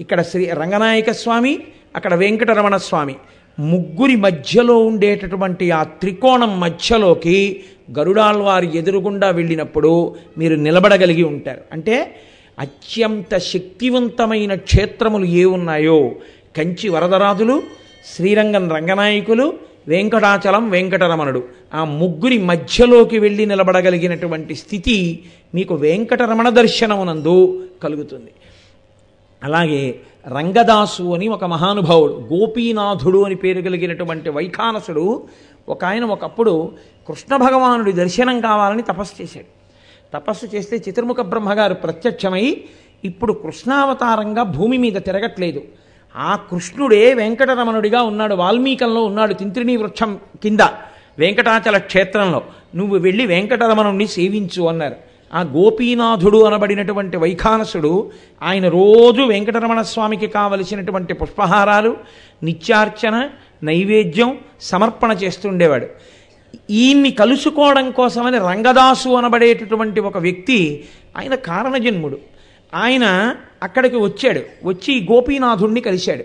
ఇక్కడ 0.00 0.22
శ్రీ 0.22 0.44
రంగనాయక 0.50 1.10
స్వామి 1.10 1.58
అక్కడ 1.96 2.14
వెంకటరమణ 2.14 2.76
స్వామి 2.76 3.14
ముగ్గురి 3.58 4.16
మధ్యలో 4.16 4.78
ఉండేటటువంటి 4.78 5.70
ఆ 5.70 5.82
త్రికోణం 5.82 6.60
మధ్యలోకి 6.60 7.62
గరుడాళ్వారి 7.98 8.78
ఎదురుగుండా 8.78 9.28
వెళ్ళినప్పుడు 9.30 10.16
మీరు 10.38 10.54
నిలబడగలిగి 10.56 11.22
ఉంటారు. 11.22 11.60
అంటే 11.72 11.96
అత్యంత 12.58 13.38
శక్తివంతమైన 13.38 14.54
క్షేత్రములు 14.54 15.24
ఏ 15.24 15.44
ఉన్నాయో 15.44 16.12
కంచి 16.56 16.88
వరదరాజులు 16.88 17.62
శ్రీరంగం 18.04 18.70
రంగనాయకులు 18.70 19.54
వెంకటాచలం 19.88 20.70
వెంకటరమణుడు. 20.70 21.44
ఆ 21.74 21.84
ముగ్గురి 21.84 22.38
మధ్యలోకి 22.38 23.18
వెళ్ళి 23.18 23.46
నిలబడగలిగినటువంటి 23.46 24.54
స్థితి 24.54 25.24
మీకు 25.54 25.74
వెంకటరమణ 25.74 26.48
దర్శనమునందు 26.48 27.68
కలుగుతుంది. 27.82 28.30
అలాగే 29.44 30.00
రంగదాసు 30.26 31.14
అని 31.14 31.28
ఒక 31.28 31.44
మహానుభావుడు 31.44 32.12
గోపీనాథుడు 32.12 33.24
అని 33.24 33.34
పేరు 33.34 33.60
కలిగినటువంటి 33.60 34.30
వైఖానసుడు 34.30 35.24
ఒక 35.68 35.84
ఆయన 35.84 36.04
ఒకప్పుడు 36.04 36.72
కృష్ణ 37.08 37.36
భగవానుడి 37.36 37.92
దర్శనం 37.92 38.40
కావాలని 38.40 38.82
తపస్సు 38.82 39.22
చేశాడు. 39.22 39.50
తపస్సు 40.14 40.46
చేస్తే 40.46 40.76
చిత్రముఖ 40.88 41.20
బ్రహ్మగారు 41.20 41.74
ప్రత్యక్షమై 41.74 42.64
ఇప్పుడు 43.04 43.32
కృష్ణావతారంగా 43.32 44.42
భూమి 44.42 44.78
మీద 44.78 44.92
తిరగట్లేదు. 44.92 45.62
ఆ 46.16 46.36
కృష్ణుడే 46.36 47.14
వెంకటరమణుడిగా 47.14 48.02
ఉన్నాడు 48.02 48.34
వాల్మీకంలో 48.34 49.04
ఉన్నాడు 49.04 49.34
తింత్రిణీ 49.34 49.76
వృక్షం 49.76 50.18
కింద 50.42 50.60
వెంకటాచల 51.18 51.78
క్షేత్రంలో. 51.78 52.42
నువ్వు 52.76 52.98
వెళ్ళి 52.98 53.26
వెంకటరమణుణ్ణి 53.26 54.06
సేవించు 54.06 54.62
అన్నారు. 54.62 54.96
ఆ 55.34 55.40
గోపీనాథుడు 55.40 56.44
అనబడినటువంటి 56.44 57.16
వైఖానసుడు 57.16 58.10
ఆయన 58.42 58.68
రోజు 58.68 59.22
వెంకటరమణ 59.22 59.82
స్వామికి 59.82 60.26
కావలసినటువంటి 60.26 61.14
పుష్పహారాలు 61.14 61.96
నిత్యార్చన 62.42 63.28
నైవేద్యం 63.62 64.38
సమర్పణ 64.60 65.12
చేస్తుండేవాడు. 65.12 65.86
ఈయన్ని 66.70 67.10
కలుసుకోవడం 67.10 67.90
కోసమని 67.90 68.38
రంగదాసు 68.38 69.08
అనబడేటటువంటి 69.08 70.00
ఒక 70.00 70.18
వ్యక్తి 70.18 70.84
ఆయన 71.18 71.34
కారణజన్ముడు. 71.34 72.18
ఆయన 72.74 73.34
అక్కడికి 73.64 73.96
వచ్చాడు. 73.96 74.40
వచ్చి 74.64 75.08
గోపీనాథుణ్ణి 75.12 75.80
కలిశాడు. 75.80 76.24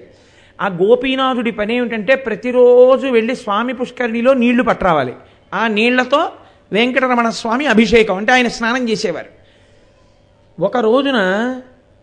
ఆ 0.62 0.68
గోపీనాథుడి 0.68 1.52
పని 1.52 1.76
ఏమిటంటే 1.76 2.16
ప్రతిరోజు 2.16 3.08
వెళ్ళి 3.08 3.36
స్వామి 3.36 3.74
పుష్కరిణిలో 3.74 4.34
నీళ్ళు 4.34 4.64
పట్టరావాలి 4.64 5.14
ఆ 5.54 5.68
నీళ్ళతో 5.68 6.32
వెంకటరమణ 6.72 7.30
స్వామి 7.30 7.66
అభిషేకం 7.66 8.16
అంటే 8.16 8.32
ఆయన 8.32 8.48
స్నానం 8.48 8.90
చేసేవారు. 8.90 9.30
ఒక 10.62 10.78
రోజున 10.78 11.20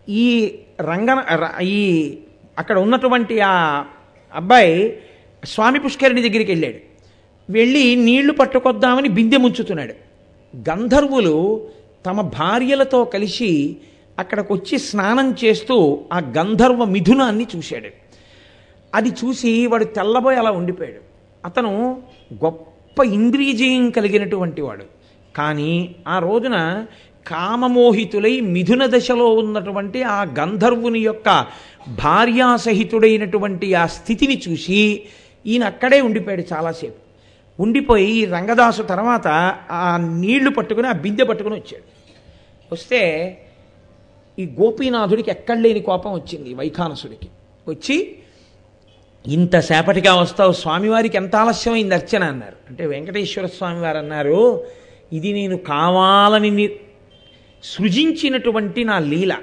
ఈ 0.09 0.59
రంగన 0.81 1.23
ఈ 1.61 2.17
అక్కడ 2.59 2.79
ఉన్నటువంటి 2.79 3.39
ఆ 3.39 3.83
అబ్బాయి 4.33 4.99
స్వామి 5.45 5.79
పుష్కరిణి 5.79 6.29
దగ్గరికి 6.29 6.51
వెళ్ళాడు. 6.51 6.77
వెళ్ళి 7.49 7.95
నీళ్ళు 7.95 8.33
పట్టుకొద్దామని 8.33 9.09
బిందె 9.09 9.37
ముంచుతున్నాడు. 9.37 9.93
గంధర్వులు 10.69 11.67
తమ 12.05 12.21
భార్యలతో 12.21 13.05
కలిసి 13.05 13.77
అక్కడికి 14.19 14.53
వచ్చి 14.53 14.79
స్నానం 14.79 15.35
చేస్తూ 15.43 15.99
ఆ 16.13 16.19
గంధర్వ 16.19 16.85
మిథునాన్ని 16.85 17.47
చూశాడు. 17.55 17.89
అది 18.95 19.09
చూసి 19.09 19.67
వాడు 19.67 19.83
తెల్లబోయి 19.83 20.37
అలా 20.37 20.51
ఉండిపోయాడు. 20.51 21.01
అతను 21.45 22.01
గొప్ప 22.33 23.03
ఇంద్రియజయం 23.03 23.89
కలిగినటువంటి 23.89 24.61
వాడు. 24.61 24.83
కానీ 25.35 25.95
ఆ 26.07 26.19
రోజున 26.19 26.85
కామమోహితులై 27.27 28.39
మిథున 28.39 28.85
దశలో 28.85 29.33
ఉన్నటువంటి 29.33 30.03
ఆ 30.03 30.23
గంధర్వుని 30.23 30.99
యొక్క 30.99 31.45
భార్యాసహితుడైనటువంటి 31.87 33.73
ఆ 33.73 33.85
స్థితిని 33.85 34.41
చూసి 34.49 35.03
ఈయన 35.45 35.63
అక్కడే 35.63 36.01
ఉండిపోయాడు 36.01 36.43
చాలాసేపు. 36.53 37.07
ఉండిపోయి 37.61 38.25
రంగదాసు 38.25 38.81
తర్వాత 38.81 39.27
ఆ 39.71 39.97
నీళ్ళు 39.97 40.49
పట్టుకుని 40.49 40.87
ఆ 40.87 40.91
బిందె 40.91 41.23
పట్టుకుని 41.23 41.55
వచ్చాడు. 41.55 41.83
వస్తే 42.73 43.33
ఈ 44.39 44.45
గోపీనాథుడికి 44.45 45.31
ఎక్కడ 45.31 45.57
లేని 45.57 45.79
కోపం 45.79 46.13
వచ్చింది 46.13 46.53
వైఖానసుడికి. 46.53 47.27
వచ్చి 47.67 48.15
ఇంతసేపటిగా 49.27 50.15
వస్తావు 50.15 50.51
స్వామివారికి 50.51 51.17
ఎంత 51.17 51.35
ఆలస్యమైంది 51.35 51.95
అర్చన 51.95 52.23
అన్నారు. 52.23 52.55
అంటే 52.69 52.85
వెంకటేశ్వర 52.85 53.45
స్వామి 53.45 53.79
వారు 53.79 53.97
అన్నారు 53.97 54.63
ఇది 55.13 55.33
నేను 55.33 55.57
కావాలని 55.57 56.69
సృజించినటువంటి 57.63 58.83
నా 58.83 58.99
లీల. 58.99 59.35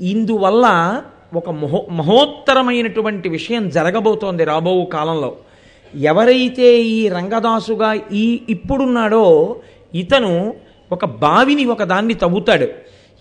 ఇందువల్ల 0.00 1.02
ఒక 1.34 1.50
మహో 1.50 1.86
మహోత్తరమైనటువంటి 1.90 3.28
విషయం 3.28 3.68
జరగబోతోంది 3.68 4.44
రాబో 4.44 4.84
కాలంలో. 4.84 5.36
ఎవరైతే 5.94 6.82
ఈ 6.82 7.08
రంగదాసుగా 7.08 7.94
ఈ 8.12 8.40
ఇప్పుడున్నాడో 8.48 9.60
ఇతను 9.94 10.54
ఒక 10.92 11.04
బావిని 11.04 11.64
ఒక 11.64 11.82
దాన్ని 11.82 12.14
తవ్వుతాడు. 12.14 12.68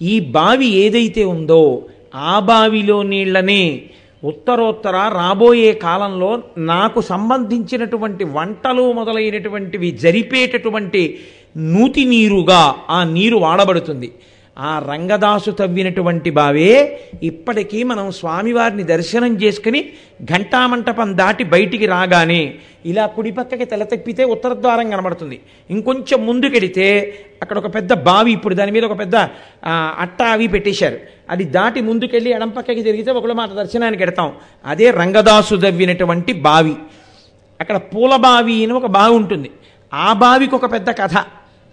ఈ 0.01 0.19
బావి 0.19 0.65
ఏదైతే 0.65 1.23
ఉందో 1.23 1.81
ఆ 2.15 2.39
బావిలో 2.39 3.03
నీళ్ళని 3.03 3.81
ఉత్తరోత్తర 4.23 4.95
రాబోయే 5.13 5.73
కాలంలో 5.73 6.43
నాకు 6.57 7.01
సంబంధించినటువంటి 7.01 8.23
వంటలు 8.23 8.93
మొదలైనటువంటివి 8.93 9.91
జరిపేటటువంటి 9.91 11.19
నూతి 11.57 12.05
నీరుగా 12.05 12.75
ఆ 12.89 13.03
నీరు 13.03 13.35
వాడబడుతుంది. 13.35 14.11
ఆ 14.57 14.79
రంగదాసు 14.87 15.51
తవ్వినటువంటి 15.51 16.29
బావే 16.29 16.71
ఇప్పటికీ 17.23 17.83
మనం 17.83 18.11
స్వామివారిని 18.11 18.83
దర్శనం 18.83 19.35
చేసుకుని 19.35 19.81
ఘంటామంటపం 20.23 21.17
దాటి 21.17 21.43
బయటికి 21.43 21.85
రాగానే 21.85 22.55
ఇలా 22.85 23.05
కుడిపక్కకి 23.07 23.65
తల 23.65 23.83
తప్పితే 23.83 24.23
ఉత్తర 24.23 24.53
ద్వారం 24.53 24.89
కనబడుతుంది. 24.89 25.39
ఇంకొంచెం 25.69 26.25
ముందుకెడితే 26.25 26.87
అక్కడ 27.41 27.57
ఒక 27.57 27.75
పెద్ద 27.75 27.93
బావి 27.93 28.31
ఇప్పుడు 28.31 28.55
దాని 28.55 28.71
మీద 28.71 28.85
ఒక 28.85 28.99
పెద్ద 28.99 29.15
ఆ, 29.63 29.95
అట్ట 29.99 30.21
అవి 30.21 30.47
పెట్టేశారు. 30.47 30.97
అది 31.29 31.43
దాటి 31.43 31.81
ముందుకెళ్ళి 31.81 32.29
ఎడం 32.31 32.49
పక్కకి 32.49 32.81
జరిగితే 32.81 33.11
ఒకళ్ళు 33.11 33.33
మాట 33.33 33.49
దర్శనానికి 33.49 34.03
ఎడతాం 34.03 34.31
అదే 34.65 34.91
రంగదాసు 34.91 35.55
తవ్వినటువంటి 35.55 36.33
బావి. 36.33 36.75
అక్కడ 37.59 37.77
పూల 37.77 38.15
బావి 38.15 38.63
అని 38.63 38.73
ఒక 38.73 38.85
బావి 38.85 39.15
ఉంటుంది. 39.15 39.49
ఆ 39.93 40.13
బావికి 40.13 40.55
ఒక 40.55 40.71
పెద్ద 40.71 40.89
కథ. 40.89 41.15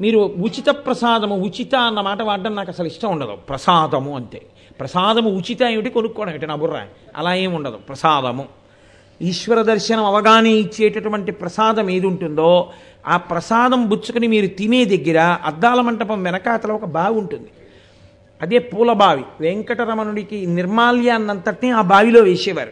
మీరు 0.00 0.18
ఉచిత 0.18 0.70
ప్రసాదము 0.70 1.36
ఉచిత 1.36 1.74
అన్న 1.74 2.00
మాట 2.00 2.22
వాడడం 2.22 2.54
నాకు 2.54 2.70
అసలు 2.70 2.86
ఇష్టం 2.86 3.12
ఉండదు. 3.12 3.32
ప్రసాదము 3.32 4.16
అంతే 4.16 4.42
ప్రసాదము 4.80 5.30
ఉచిత 5.30 5.62
ఏమిటి 5.62 5.90
కొనుక్కోవడం 5.90 6.30
ఏమిటి? 6.30 6.46
నా 6.46 6.54
బుర్ర. 6.54 6.82
అలా 7.16 7.34
ఏమి 7.34 7.54
ఉండదు. 7.54 7.76
ప్రసాదము. 7.76 8.44
ఈశ్వర 9.22 9.62
దర్శనం 9.62 10.04
అవగానే 10.04 10.50
ఇచ్చేటటువంటి 10.50 11.32
ప్రసాదం 11.32 11.90
ఏది 11.90 12.06
ఉంటుందో 12.06 12.70
ఆ 13.06 13.16
ప్రసాదం 13.16 13.88
బుచ్చుకుని 13.88 14.26
మీరు 14.26 14.46
తినే 14.46 14.84
దగ్గర 14.84 15.38
అద్దాల 15.44 15.80
మంటపం 15.80 16.22
వెనకాతల 16.22 16.72
ఒక 16.72 16.84
బావి 16.84 17.14
ఉంటుంది. 17.14 17.48
అదే 18.42 18.58
పూల 18.58 18.92
బావి. 18.92 19.24
వెంకటరమణుడికి 19.40 20.46
నిర్మాల్యాన్నంతటినీ 20.46 21.72
ఆ 21.72 21.80
బావిలో 21.80 22.20
వేసేవారు. 22.20 22.70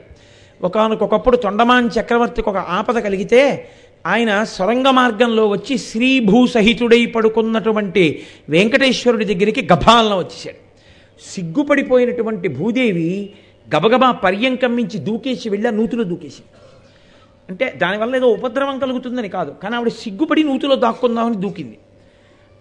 ఒకనకొకప్పుడు 0.63 1.37
తొండమాన్ 1.37 1.91
చక్రవర్తికి 2.01 2.49
ఒక 2.49 2.57
ఆపద 2.57 2.99
కలిగితే 2.99 3.69
ఆయన 4.07 4.45
సొరంగ 4.45 4.89
మార్గంలో 4.89 5.49
వచ్చి 5.49 5.79
శ్రీభూసహితుడై 5.79 7.07
పడుకున్నటువంటి 7.07 8.23
వెంకటేశ్వరుడి 8.49 9.25
దగ్గరికి 9.25 9.69
గభాలను 9.73 10.19
వచ్చేసాడు 10.19 10.57
సిగ్గుపడిపోయినటువంటి 11.35 12.49
భూదేవి 12.49 13.33
గబగబా 13.77 14.11
పర్యంకం 14.11 14.77
మించి 14.77 14.99
దూకేసి 14.99 15.49
వెళ్ళి 15.49 15.69
నూతులు 15.69 15.83
నూతిలో 15.83 16.05
దూకేసి 16.05 16.43
అంటే 17.51 17.75
దానివల్ల 17.77 18.17
ఏదో 18.17 18.27
ఉపద్రవం 18.27 18.79
కలుగుతుందని 18.79 19.29
కాదు 19.29 19.55
కానీ 19.63 19.77
ఆవిడ 19.77 19.89
సిగ్గుపడి 19.89 20.45
నూతిలో 20.45 20.77
దాక్కుందామని 20.77 21.37
దూకింది. 21.37 21.79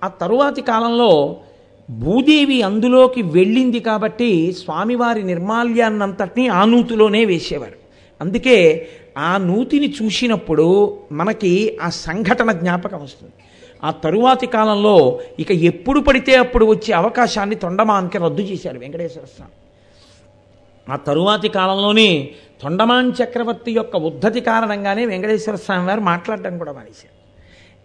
ఆ 0.03 0.07
తరువాతి 0.07 0.61
కాలంలో 0.61 1.37
భూదేవి 1.89 2.61
అందులోకి 2.61 3.21
వెళ్ళింది 3.21 3.79
కాబట్టి 3.79 4.51
స్వామివారి 4.51 5.23
నిర్మాల్యాన్నంతటినీ 5.23 6.47
ఆ 6.47 6.65
నూతిలోనే 6.65 7.25
వేసేవారు. 7.25 7.75
అందుకే 8.21 8.89
ఆ 9.17 9.37
నూతిని 9.37 9.93
చూసినప్పుడు 10.01 10.97
మనకి 11.11 11.77
ఆ 11.81 11.89
సంఘటన 11.89 12.51
జ్ఞాపకం 12.51 13.03
వస్తుంది. 13.03 13.33
ఆ 13.83 13.91
తరువాతి 13.91 14.47
కాలంలో 14.47 15.19
ఇక 15.39 15.51
ఎప్పుడు 15.51 15.99
పడితే 15.99 16.35
అప్పుడు 16.35 16.65
వచ్చే 16.65 16.93
అవకాశాన్ని 16.93 17.55
తొండమాన్కి 17.55 18.17
రద్దు 18.17 18.41
చేశారు 18.41 18.79
వెంకటేశ్వర 18.79 19.25
స్వామి. 19.25 19.51
ఆ 20.93 20.95
తరువాతి 20.95 21.49
కాలంలోనే 21.49 22.29
తొండమాన్ 22.61 23.11
చక్రవర్తి 23.23 23.71
యొక్క 23.71 23.95
ఉద్ధతి 23.95 24.41
కారణంగానే 24.41 25.05
వెంకటేశ్వర 25.05 25.55
స్వామి 25.55 25.87
వారు 25.87 25.99
మాట్లాడడం 25.99 26.57
కూడా 26.57 26.71
మానేశారు. 26.71 27.21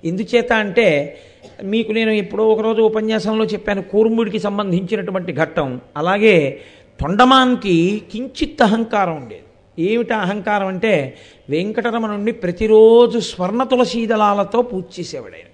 ఎందుచేత 0.06 0.52
అంటే 0.52 1.18
మీకు 1.64 1.92
నేను 1.92 2.10
ఎప్పుడో 2.10 2.48
ఒకరోజు 2.48 2.82
ఉపన్యాసంలో 2.82 3.44
చెప్పాను 3.44 3.82
కూర్ముడికి 3.82 4.38
సంబంధించినటువంటి 4.38 5.32
ఘట్టం 5.32 5.80
అలాగే 5.96 6.60
తొండమాన్కి 7.00 8.02
కించిత్ 8.12 8.62
అహంకారం 8.62 9.16
ఉండేది. 9.16 9.42
ఏమిటి 9.78 10.14
అహంకారం 10.14 10.66
అంటే 10.66 11.16
వెంకటరమణుణ్ణి 11.50 12.32
ప్రతిరోజు 12.32 13.18
స్వర్ణ 13.18 13.62
తులసీదళాలతో 13.62 14.62
పూజ 14.62 14.84
చేసేవాడు 15.00 15.34
ఆయన. 15.34 15.46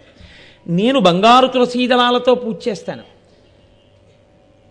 నేను 0.73 1.01
బంగారు 1.01 1.47
తులసీదళాలతో 1.47 2.35
పూజ 2.35 2.69
చేస్తాను. 2.69 3.03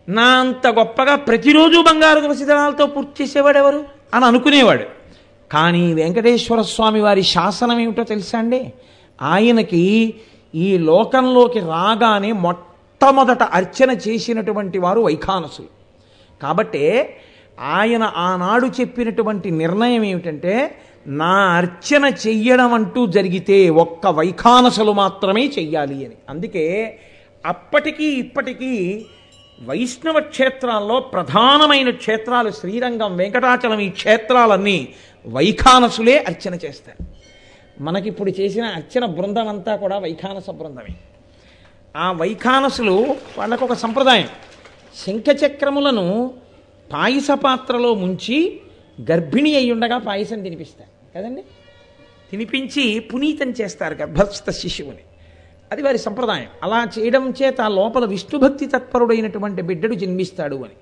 నా 0.09 0.23
అంత 0.23 0.67
గొప్పగా 0.67 1.15
ప్రతిరోజు 1.15 1.81
బంగారు 1.81 2.19
తులసీదళాలతో 2.19 2.85
పూర్తి 2.85 3.23
చేసేవాడు 3.23 3.57
ఎవరు 3.57 3.85
అని 4.13 4.25
అనుకునేవాడు. 4.25 4.83
కానీ 5.51 5.93
వెంకటేశ్వర 5.93 6.61
స్వామి 6.61 7.01
వారి 7.01 7.23
శాసనం 7.23 7.79
ఏమిటో 7.79 8.03
తెలుసా 8.03 8.39
అండి? 8.39 8.73
ఆయనకి 9.21 10.13
ఈ 10.55 10.77
లోకంలోకి 10.77 11.59
రాగానే 11.59 12.31
మొట్టమొదట 12.31 13.43
అర్చన 13.43 13.91
చేసినటువంటి 13.91 14.77
వారు 14.77 15.01
వైఖానసులు. 15.01 15.67
కాబట్టే 16.41 17.17
ఆయన 17.61 18.13
ఆనాడు 18.15 18.67
చెప్పినటువంటి 18.67 19.51
నిర్ణయం 19.51 20.03
ఏమిటంటే 20.03 20.81
నా 21.07 21.57
అర్చన 21.57 22.13
చెయ్యడం 22.27 22.73
అంటూ 22.73 23.07
జరిగితే 23.07 23.69
ఒక్క 23.69 24.07
వైఖానసులు 24.07 24.91
మాత్రమే 24.91 25.45
చెయ్యాలి 25.47 26.05
అని. 26.05 26.15
అందుకే 26.29 26.99
అప్పటికీ 27.45 28.05
ఇప్పటికీ 28.05 29.05
వైష్ణవ 29.65 30.19
క్షేత్రాల్లో 30.19 30.99
ప్రధానమైన 30.99 31.89
క్షేత్రాలు 31.89 32.49
శ్రీరంగం 32.49 33.17
వెంకటాచలం 33.17 33.79
ఈ 33.79 33.89
క్షేత్రాలన్నీ 33.89 34.87
వైఖానసులే 35.27 36.17
అర్చన 36.17 36.53
చేస్తారు. 36.53 37.05
మనకిప్పుడు 37.83 38.29
చేసిన 38.29 38.63
అర్చన 38.63 39.05
బృందం 39.05 39.47
అంతా 39.47 39.75
కూడా 39.75 39.97
వైఖానస 39.97 40.49
బృందమే. 40.49 40.95
ఆ 41.97 42.11
వైఖానసులు 42.11 43.15
వాళ్ళకు 43.37 43.65
ఒక 43.65 43.73
సంప్రదాయం. 43.73 44.27
శంఖచక్రములను 45.07 46.33
పాయస 46.93 47.27
పాత్రలో 47.31 47.93
ముంచి 47.93 48.61
గర్భిణి 49.11 49.55
అయి 49.55 49.71
ఉండగా 49.71 49.97
పాయసం 49.97 50.43
తినిపిస్తారు. 50.43 51.17
కదండి? 51.17 51.41
తినిపించి 52.31 52.99
పునీతం 52.99 53.51
చేస్తారు 53.51 53.93
గర్భస్థ 53.93 54.49
శిశువుని. 54.49 54.97
అది 55.71 55.81
వారి 55.81 55.97
సంప్రదాయం. 55.97 56.45
అలా 56.63 56.87
చేయడం 56.99 57.33
చేత 57.43 57.61
లోపల 57.61 58.05
విష్ణుభక్తి 58.05 58.65
తత్పరుడైనటువంటి 58.65 59.61
బిడ్డడు 59.61 59.95
జన్మిస్తాడు 59.95 60.55
అని. 60.55 60.73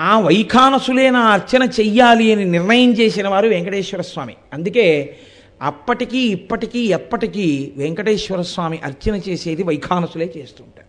ఆ 0.00 0.20
వైఖానసులే 0.20 1.10
నా 1.10 1.20
అర్చన 1.20 1.62
చెయ్యాలి 1.62 2.32
అని 2.32 2.44
నిర్ణయం 2.44 2.92
చేసిన 2.92 3.28
వారు 3.28 3.48
వెంకటేశ్వర 3.48 4.00
స్వామి. 4.00 4.34
అందుకే 4.52 5.16
అప్పటికీ 5.62 6.18
ఇప్పటికీ 6.18 6.78
ఎప్పటికీ 6.78 7.72
వెంకటేశ్వర 7.76 8.42
స్వామి 8.42 8.78
అర్చన 8.78 9.14
చేసేది 9.14 9.62
వైఖానసులే 9.62 10.32
చేస్తుంటారు. 10.36 10.88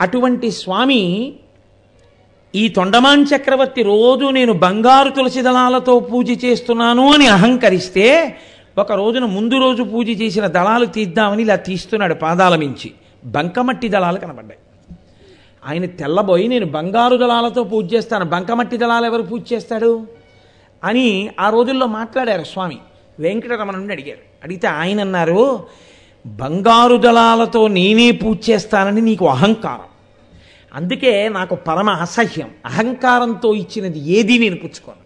అటువంటి 0.00 0.50
స్వామి 0.50 1.34
ఈ 2.54 2.68
తొండమాన్ 2.68 3.26
చక్రవర్తి 3.36 3.82
రోజు 3.82 4.30
నేను 4.30 4.52
బంగారు 4.52 5.10
తులసి 5.10 5.42
దళాలతో 5.42 6.00
పూజ 6.00 6.44
చేస్తున్నాను 6.44 7.12
అని 7.12 7.26
అహంకరిస్తే 7.26 8.36
ఒక 8.78 8.92
రోజున 8.92 9.24
ముందు 9.24 9.54
రోజు 9.54 9.82
పూజ 9.82 10.08
చేసిన 10.08 10.46
దళాలు 10.46 10.86
తీద్దామని 10.86 11.42
ఇలా 11.42 11.56
తీస్తున్నాడు 11.56 12.14
పాదాల 12.14 12.56
మించి. 12.56 12.90
బంకమట్టి 13.24 13.88
దళాలు 13.88 14.18
కనబడ్డాయి. 14.18 14.58
ఆయన 15.66 15.84
తెల్లబోయి 15.84 16.48
నేను 16.48 16.66
బంగారు 16.66 17.16
దళాలతో 17.16 17.64
పూజ 17.64 17.94
చేస్తాను. 17.94 18.24
బంకమట్టి 18.24 18.76
దళాలు 18.76 19.06
ఎవరు 19.06 19.22
పూజ 19.22 19.52
చేస్తాడు? 19.52 20.06
అని 20.84 21.30
ఆ 21.40 21.50
రోజుల్లో 21.50 21.86
మాట్లాడారు 21.86 22.44
స్వామి. 22.44 22.78
వెంకటరమణ 23.20 23.74
నుండి 23.74 23.92
అడిగారు. 23.92 24.18
అడిగితే 24.44 24.66
ఆయన 24.66 25.00
అన్నారు 25.00 25.66
బంగారు 26.26 26.96
దళాలతో 26.96 27.68
నేనే 27.68 28.10
పూజ 28.10 28.50
చేస్తానని 28.50 29.00
నీకు 29.00 29.28
అహంకారం. 29.28 29.91
అందుకే 30.74 31.28
నాకు 31.28 31.54
పరమ 31.54 31.90
అసహ్యం. 31.90 32.50
అహంకారంతో 32.66 33.54
ఇచ్చినది 33.54 33.98
ఏదీ 33.98 34.38
నేను 34.38 34.56
పుచ్చుకోను. 34.56 35.02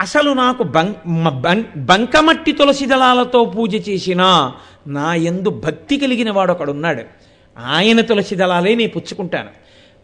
అసలు 0.00 0.30
నాకు 0.30 0.62
బంక్ 0.62 0.98
బం- 1.40 1.62
బంకమట్టి 1.76 2.52
తులసి 2.52 2.86
దళాలతో 2.86 3.44
పూజ 3.44 3.88
చేసినా 3.88 4.54
నా 4.86 5.14
ఎందు 5.14 5.50
భక్తి 5.50 5.96
కలిగిన 5.96 6.30
వాడు 6.30 6.52
ఒకడున్నాడు. 6.52 7.02
ఆయన 7.66 8.00
తులసి 8.00 8.34
దళాలే 8.34 8.74
నేను 8.74 8.90
పుచ్చుకుంటాను. 8.90 9.48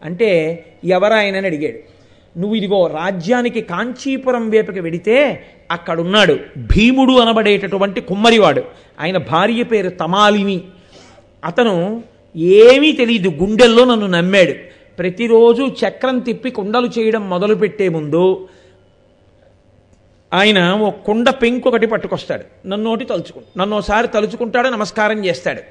అంటే 0.03 0.63
ఎవరాయనని 0.85 1.47
అడిగాడు. 1.47 1.97
నువ్వు 2.39 2.55
ఇదిగో 2.55 2.87
రాజ్యానికి 2.87 3.61
కాంచీపురం 3.61 4.49
వేపకి 4.49 4.79
వెడితే 4.79 5.45
అక్కడున్నాడు. 5.71 6.39
భీముడు 6.57 7.13
అనబడేటటువంటి 7.13 8.01
కుమ్మరివాడు. 8.01 8.63
ఆయన 8.99 9.17
భార్య 9.17 9.63
పేరు 9.63 9.89
తమాలిని. 9.89 10.61
అతను 11.45 12.03
ఏమీ 12.37 12.91
తెలియదు 12.91 13.29
గుండెల్లో 13.29 13.85
నన్ను 13.85 14.07
నమ్మాడు. 14.07 14.53
ప్రతిరోజు 14.97 15.63
చక్రం 15.63 16.19
తిప్పి 16.19 16.49
కుండలు 16.49 16.87
చేయడం 16.87 17.29
మొదలుపెట్టే 17.29 17.89
ముందు 17.89 18.47
ఆయన 20.33 20.59
ఓ 20.73 20.89
కుండ 20.89 21.29
పెంకు 21.29 21.69
ఒకటి 21.69 21.87
పట్టుకొస్తాడు 21.87 22.67
నన్నోటి 22.67 23.05
తలుచుకు 23.05 23.41
నన్ను 23.57 23.77
ఒకసారి 23.77 24.07
తలుచుకుంటాడు 24.07 24.67
నమస్కారం 24.67 25.25
చేస్తాడు. 25.25 25.61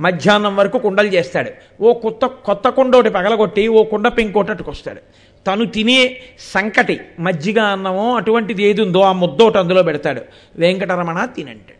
మధ్యాహ్నం 0.00 0.56
వరకు 0.56 0.78
కుండలు 0.78 1.06
చేస్తాడు. 1.06 1.50
ఓ 1.80 1.92
కొత్త 1.92 2.26
కొత్త 2.26 2.68
కుండ 2.68 2.96
ఒకటి 2.96 3.10
పగలగొట్టి 3.10 3.68
ఓ 3.68 3.84
కుండ 3.84 4.08
పెంకు 4.08 4.40
ఒకటి 4.40 4.50
అట్టుకొస్తాడు. 4.50 5.00
తను 5.46 5.64
తినే 5.64 6.16
సంకటి 6.52 7.00
మజ్జిగ 7.20 7.60
అన్నమో 7.60 8.16
అటువంటిది 8.16 8.64
ఏది 8.64 8.82
ఉందో 8.82 9.00
ఆ 9.00 9.12
ముద్ద 9.12 9.42
ఒకటి 9.42 9.58
అందులో 9.58 9.82
పెడతాడు. 9.82 10.20
వెంకటరమణ 10.56 11.24
తినంటాడు. 11.24 11.75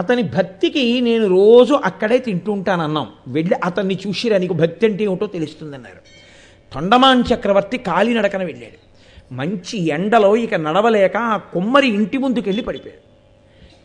అతని 0.00 0.22
భక్తికి 0.22 1.00
నేను 1.00 1.26
రోజు 1.26 1.74
అక్కడే 1.74 2.18
తింటూ 2.18 2.52
అన్నాం 2.52 3.08
వెళ్ళి 3.28 3.54
అతన్ని 3.64 3.98
చూసిరా 4.06 4.38
నీకు 4.38 4.52
భక్తి 4.52 4.86
అంటే 4.86 5.04
ఏమిటో 5.04 5.26
తెలుస్తుందన్నారు. 5.26 5.98
తొండమాన్ 6.74 7.24
చక్రవర్తి 7.34 7.78
కాలినడకన 7.78 8.42
వెళ్ళాడు. 8.44 8.90
మంచి 9.34 9.88
ఎండలో 9.88 10.36
ఇక 10.36 10.54
నడవలేక 10.54 11.16
ఆ 11.16 11.36
కుమ్మరి 11.36 11.88
ఇంటి 11.88 12.18
ముందుకెళ్ళి 12.18 12.62
పడిపోయాడు. 12.62 13.10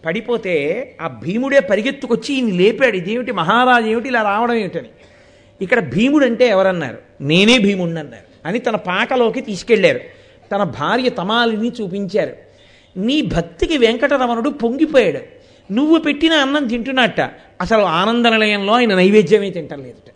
పడిపోతే 0.05 0.53
ఆ 1.01 1.07
భీముడే 1.07 1.59
పరిగెత్తుకొచ్చి 1.59 2.35
ఈయన 2.35 2.55
లేపాడు. 2.55 2.95
ఇదేమిటి 2.95 3.31
మహారాజు 3.31 3.85
ఏమిటి 3.85 4.07
ఇలా 4.07 4.23
రావడం 4.23 4.53
ఏమిటని. 4.53 4.89
ఇక్కడ 5.61 5.79
భీముడు 5.79 6.25
అంటే 6.25 6.47
ఎవరన్నారు? 6.47 6.97
నేనే 7.21 7.59
భీముడిని 7.59 7.99
అన్నారు 7.99 8.47
అని 8.47 8.59
తన 8.59 8.75
పాకలోకి 8.75 9.41
తీసుకెళ్ళారు 9.41 9.99
తన 10.51 10.63
భార్య 10.63 11.09
తమాలిని 11.09 11.71
చూపించారు. 11.81 12.33
నీ 12.97 13.21
భక్తికి 13.21 13.77
వెంకటరమణుడు 13.77 14.49
పొంగిపోయాడు. 14.49 15.34
నువ్వు 15.71 15.97
పెట్టిన 15.97 16.33
అన్నం 16.33 16.67
తింటున్నట్ట. 16.67 17.21
అసలు 17.61 17.81
ఆనంద 17.81 18.25
నిలయంలో 18.25 18.73
ఆయన 18.73 18.95
నైవేద్యమే 18.95 19.49
తింటలేదుట 19.49 20.11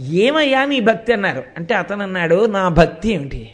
ఏమయ్యా 0.00 0.64
నీ 0.64 0.80
భక్తి 0.80 1.12
అన్నారు. 1.12 1.44
అంటే 1.56 1.74
అతను 1.74 2.02
అన్నాడు 2.02 2.46
నా 2.46 2.68
భక్తి 2.68 3.12
ఏమిటి? 3.12 3.50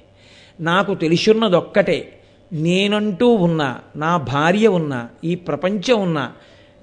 నాకు 0.60 0.94
తెలుసున్నది 0.94 1.56
ఒక్కటే. 1.56 2.20
నేనంటూ 2.52 3.28
ఉన్నా 3.28 3.78
నా 3.96 4.16
భార్య 4.16 4.66
ఉన్నా 4.66 5.08
ఈ 5.24 5.34
ప్రపంచం 5.34 6.00
ఉన్నా 6.00 6.32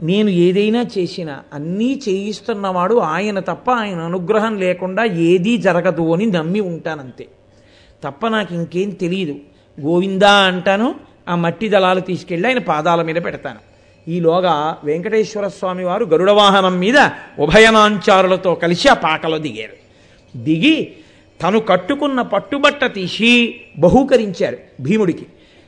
నేను 0.02 0.30
ఏదైనా 0.30 0.86
చేసినా 0.98 1.40
అన్నీ 1.54 2.02
చేయిస్తున్నవాడు 2.10 2.96
ఆయన 2.96 3.40
తప్ప 3.40 3.72
ఆయన 3.72 4.00
అనుగ్రహం 4.00 4.60
లేకుండా 4.60 5.04
ఏదీ 5.04 5.58
జరగదు 5.58 6.14
అని 6.14 6.26
నమ్మి 6.26 6.60
ఉంటానంతే. 6.60 7.28
తప్ప 8.04 8.28
నాకు 8.28 8.56
ఇంకేం 8.56 8.90
తెలియదు. 8.90 9.36
గోవిందా 9.82 10.32
అంటాను 10.32 10.96
ఆ 11.30 11.36
మట్టి 11.36 11.70
దళాలు 11.70 12.00
తీసుకెళ్ళి 12.00 12.48
ఆయన 12.48 12.58
పాదాల 12.58 13.02
మీద 13.02 13.16
పెడతాను. 13.16 13.71
ఈలోగా 14.08 14.78
వెంకటేశ్వర 14.84 15.48
స్వామి 15.48 15.86
వారు 15.86 16.06
గరుడ 16.06 16.32
వాహనం 16.32 16.80
మీద 16.80 17.10
ఉభయనాంచారులతో 17.40 18.56
కలిసి 18.56 18.88
ఆ 18.88 18.94
పాకలో 18.94 19.38
దిగారు. 19.38 19.82
దిగి 20.38 20.94
తను 21.44 21.60
కట్టుకున్న 21.60 22.22
పట్టుబట్ట 22.22 22.86
తీసి 22.86 23.62
బహూకరించారు 23.80 24.58
భీముడికి. 24.80 25.26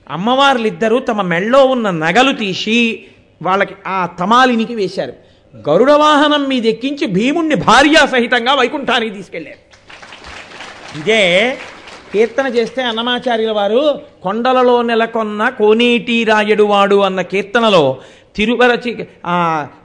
అమ్మవార్లిద్దరూ 0.09 0.99
తమ 0.99 1.21
మెళ్ళో 1.21 1.65
ఉన్న 1.65 1.89
నగలు 1.89 2.31
తీసి 2.31 3.05
వాళ్ళకి 3.41 3.75
ఆ 3.87 4.05
తమాలినికి 4.05 4.75
వేశారు. 4.75 5.13
గరుడ 5.69 5.91
వాహనం 5.91 6.49
మీద 6.49 6.65
ఎక్కించి 6.65 7.07
భీముణ్ణి 7.07 7.55
భార్యా 7.55 8.05
సహితంగా 8.05 8.53
వైకుంఠానికి 8.53 9.15
తీసుకెళ్ళారు. 9.15 9.73
ఇదే 10.99 11.57
కీర్తన 12.13 12.47
చేస్తే 12.47 12.83
అన్నమాచార్యుల 12.83 13.51
వారు 13.51 14.01
కొండలలో 14.23 14.81
నెలకొన్న 14.81 15.49
కోనేటి 15.49 16.23
రాయడు 16.23 16.63
వాడు 16.63 16.95
అన్న 16.95 17.21
కీర్తనలో 17.21 17.97
తిరువరచి 18.35 19.07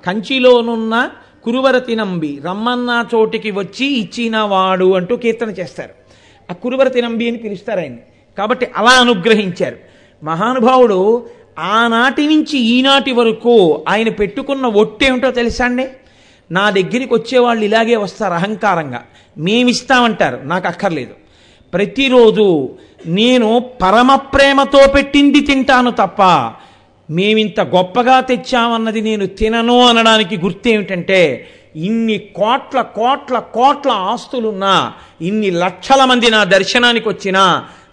కంచిలోనున్న 0.07 1.11
కురువరతి 1.45 1.97
నంబి 1.97 2.41
రమ్మన్న 2.45 3.05
చోటికి 3.15 3.51
వచ్చి 3.51 3.87
ఇచ్చిన 3.87 4.39
వాడు 4.39 4.93
అంటూ 4.93 5.17
కీర్తన 5.17 5.51
చేస్తారు. 5.51 5.91
ఆ 6.51 6.55
కురువరతి 6.55 7.03
నంబి 7.03 7.29
అని 7.29 7.39
పిలుస్తారు 7.39 7.81
ఆయన్ని. 7.81 7.99
కాబట్టి 8.39 8.67
అలా 8.77 8.91
అనుగ్రహించారు. 8.91 9.77
మహానుభావుడు 10.23 11.27
ఆనాటి 11.59 12.27
నుంచి 12.27 12.59
ఈనాటి 12.59 13.13
వరకు 13.13 13.85
ఆయన 13.89 14.09
పెట్టుకున్న 14.09 14.67
ఒట్టేమిటో 14.67 15.31
తెలుసా 15.31 15.65
అండి? 15.65 15.89
నా 16.51 16.71
దగ్గరికి 16.71 17.15
వచ్చేవాళ్ళు 17.15 17.65
ఇలాగే 17.65 17.97
వస్తారు 17.97 18.33
అహంకారంగా. 18.33 19.03
మేమిస్తామంటారు. 19.39 20.41
నాకు 20.43 20.69
అక్కర్లేదు. 20.69 21.15
ప్రతిరోజు 21.75 22.69
నేను 23.07 23.59
పరమ 23.83 24.15
ప్రేమతో 24.15 24.89
పెట్టింది 24.95 25.41
తింటాను 25.41 25.91
తప్ప 25.91 26.23
మేమింత 27.09 27.61
గొప్పగా 27.61 28.21
తెచ్చామన్నది 28.21 29.01
నేను 29.01 29.27
తినను 29.39 29.77
అనడానికి 29.87 30.37
గుర్తేమిటంటే 30.37 31.21
ఇన్ని 31.87 32.19
కోట్ల 32.39 32.79
కోట్ల 32.99 33.39
కోట్ల 33.39 33.91
ఆస్తులున్నా 34.13 34.75
ఇన్ని 35.21 35.51
లక్షల 35.65 36.05
మంది 36.05 36.29
నా 36.31 36.41
దర్శనానికి 36.45 37.09
వచ్చినా 37.09 37.43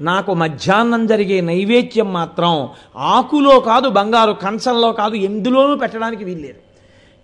నాకు 0.01 0.31
మధ్యాహ్నం 0.33 1.03
జరిగే 1.07 1.41
నైవేద్యం 1.41 2.13
మాత్రం 2.13 2.53
ఆకులో 3.15 3.55
కాదు 3.69 3.89
బంగారు 3.89 4.33
కంచంలో 4.45 4.91
కాదు 4.91 5.15
ఎందులోనూ 5.29 5.75
పెట్టడానికి 5.75 6.23
వీల్లేదు. 6.23 6.59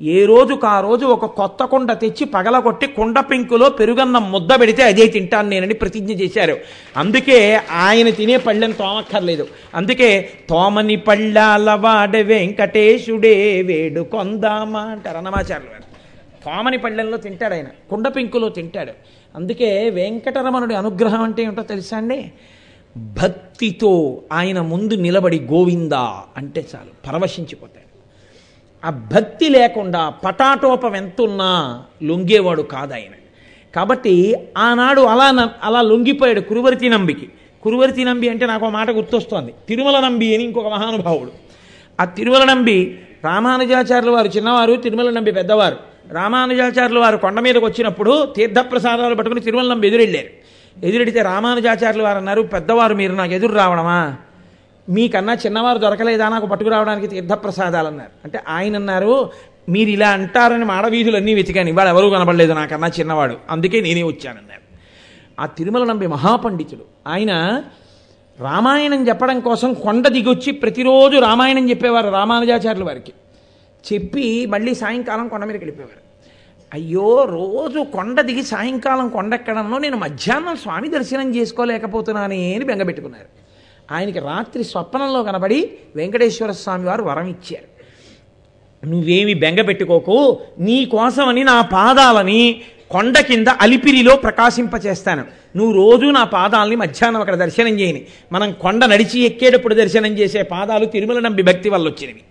ఏ 0.01 0.25
రోజుకు 0.25 0.67
ఆ 0.67 0.81
రోజు 0.81 1.05
ఒక 1.05 1.25
కొత్త 1.25 1.63
కుండ 1.63 1.93
తెచ్చి 1.93 2.25
పగలగొట్టి 2.25 2.87
కుండ 2.87 3.19
పెంకులో 3.19 3.69
పెరుగన్నం 3.69 4.31
ముద్ద 4.31 4.49
పెడితే 4.61 4.83
అదే 4.83 5.07
తింటాను 5.07 5.49
నేనని 5.49 5.73
ప్రతిజ్ఞ 5.73 6.11
చేశారు. 6.11 6.57
అందుకే 6.97 7.61
ఆయన 7.71 8.09
తినే 8.09 8.37
పళ్ళెం 8.37 8.71
తోమక్కర్లేదు. 8.71 9.47
అందుకే 9.75 10.29
తోమని 10.49 10.95
పళ్ళాల 10.95 11.71
వాడ 11.71 12.17
వెంకటేశుడే 12.17 13.61
వేడు 13.61 14.01
కొందామా 14.01 14.79
అంటారు 14.79 15.17
అన్నమాచార్యులు 15.17 15.71
గారు. 15.71 15.83
తోమని 16.45 16.77
పళ్ళెంలో 16.77 17.17
తింటాడు 17.17 17.53
ఆయన 17.53 17.65
కుండ 17.89 18.07
పెంకులో 18.07 18.49
తింటాడు. 18.49 18.91
అందుకే 19.35 19.89
వెంకటరమణుడి 19.89 20.75
అనుగ్రహం 20.75 21.23
అంటే 21.23 21.43
ఏమిటో 21.43 21.61
తెలుసా 21.61 21.97
అండి? 21.97 22.31
భక్తితో 22.97 24.21
ఆయన 24.31 24.61
ముందు 24.61 24.93
నిలబడి 24.93 25.39
గోవిందా 25.39 26.19
అంటే 26.37 26.65
చాలు 26.75 27.11
పరవశించిపోతాడు. 27.11 27.80
ఆ 28.85 28.89
భక్తి 28.89 29.49
లేకుండా 29.49 30.09
పటాటోపం 30.09 30.95
ఎంతున్నా 30.95 31.83
లొంగేవాడు 32.03 32.61
కాదు 32.61 32.93
ఆయన 32.93 33.11
కాబట్టి 33.75 34.35
ఆనాడు 34.57 35.01
అలా 35.01 35.31
న- 35.31 35.49
అలా 35.63 35.81
లొంగిపోయాడు 35.81 36.41
కురువరితి 36.41 36.89
నంబికి. 36.89 37.29
కురువరితి 37.63 38.05
నంబి 38.05 38.29
అంటే 38.29 38.45
నాకు 38.45 38.65
ఒక 38.65 38.71
మాట 38.71 38.89
గుర్తొస్తోంది. 38.89 39.53
తిరుమల 39.69 39.99
నంబి 39.99 40.35
అని 40.35 40.43
ఇంకొక 40.43 40.67
మహానుభావుడు. 40.67 41.31
ఆ 42.01 42.05
తిరుమల 42.05 42.43
నంబి 42.43 42.99
రామానుజాచార్యుల 43.25 44.09
వారు 44.09 44.27
చిన్నవారు 44.27 44.75
తిరుమల 44.75 45.09
నంబి 45.09 45.31
పెద్దవారు. 45.31 45.77
రామానుజాచార్యుల 46.11 46.99
వారు 46.99 47.17
కొండ 47.17 47.39
మీదకి 47.39 47.65
వచ్చినప్పుడు 47.65 48.25
తీర్థప్రసాదాలు 48.25 49.15
పట్టుకుని 49.15 49.41
తిరుమల 49.41 49.73
నంబి 49.73 49.87
ఎదురెళ్ళారు. 49.87 50.27
ఎదురెడితే 50.85 51.21
రామానుజాచార్యుల 51.21 52.03
వారు 52.03 52.17
అన్నారు 52.17 52.41
పెద్దవారు 52.41 52.95
మీరు 52.95 53.13
నాకు 53.13 53.33
ఎదురు 53.33 53.51
రావడమా? 53.51 54.15
మీకన్నా 54.89 55.33
చిన్నవారు 55.33 55.77
దొరకలేదా 55.77 56.29
నాకు 56.29 56.45
పట్టుకురావడానికి 56.45 57.07
తీర్థప్రసాదాలు 57.07 57.87
అన్నారు 57.87 58.09
అంటే 58.25 58.39
ఆయన 58.47 58.75
అన్నారు 58.75 59.29
మీరు 59.69 59.89
ఇలా 59.89 60.09
అంటారని 60.09 60.65
మాడవీధులన్నీ 60.65 61.33
వెతికాను 61.33 61.69
ఇవాళ 61.69 61.87
ఎవరూ 61.87 62.09
కనబడలేదు 62.09 62.53
నాకన్నా 62.53 62.87
చిన్నవాడు 62.87 63.37
అందుకే 63.49 63.81
నేనే 63.81 64.03
వచ్చానన్నారు. 64.03 64.61
ఆ 65.39 65.45
తిరుమల 65.45 65.83
నంబి 65.83 66.07
మహాపండితుడు. 66.07 66.85
ఆయన 67.07 67.63
రామాయణం 68.39 69.07
చెప్పడం 69.07 69.39
కోసం 69.39 69.73
కొండ 69.73 70.07
దిగొచ్చి 70.07 70.51
ప్రతిరోజు 70.51 71.17
రామాయణం 71.17 71.69
చెప్పేవారు 71.69 72.09
రామానుజాచార్యుల 72.09 72.83
వారికి. 72.83 73.13
చెప్పి 73.93 74.45
మళ్ళీ 74.45 74.75
సాయంకాలం 74.75 75.27
కొండ 75.27 75.45
మీదకి 75.45 75.59
వెళ్ళిపోయేవారు. 75.59 76.01
అయ్యో 76.73 77.23
రోజు 77.23 77.79
కొండ 77.79 78.21
దిగి 78.21 78.43
సాయంకాలం 78.43 79.09
కొండెక్కడంలో 79.09 79.77
నేను 79.77 79.97
మధ్యాహ్నం 79.97 80.55
స్వామి 80.55 80.89
దర్శనం 80.89 81.35
చేసుకోలేకపోతున్నానే 81.35 82.55
అని 82.55 82.65
బెంగపెట్టుకున్నారు 82.65 83.40
ఆయనకి 83.91 84.19
రాత్రి 84.19 84.63
స్వప్నంలో 84.63 85.23
కనబడి 85.23 85.69
వెంకటేశ్వర 85.95 86.51
స్వామి 86.51 86.85
వారు 86.85 87.03
వరం 87.03 87.27
ఇచ్చారు. 87.27 87.67
నువ్వేమి 88.87 89.33
బెంగ 89.33 89.61
పెట్టుకోకు 89.61 90.39
నీ 90.59 90.85
కోసమని 90.85 91.43
నా 91.43 91.61
పాదాలని 91.61 92.61
కొండ 92.89 93.19
కింద 93.19 93.47
అలిపిరిలో 93.47 94.15
ప్రకాశింపచేస్తాను. 94.15 95.23
నువ్వు 95.55 95.73
రోజు 95.73 96.05
నా 96.05 96.23
పాదాలని 96.23 96.75
మధ్యాహ్నం 96.75 97.19
అక్కడ 97.19 97.35
దర్శనం 97.35 97.79
చేయని. 97.79 98.05
మనం 98.31 98.51
కొండ 98.51 98.85
నడిచి 98.85 99.19
ఎక్కేటప్పుడు 99.19 99.75
దర్శనం 99.75 100.17
చేసే 100.17 100.41
పాదాలు 100.41 100.85
తిరుమల 100.85 101.19
నంబి 101.19 101.43
భక్తి 101.43 101.69
వల్ల 101.69 101.87
వచ్చినవి. 101.87 102.21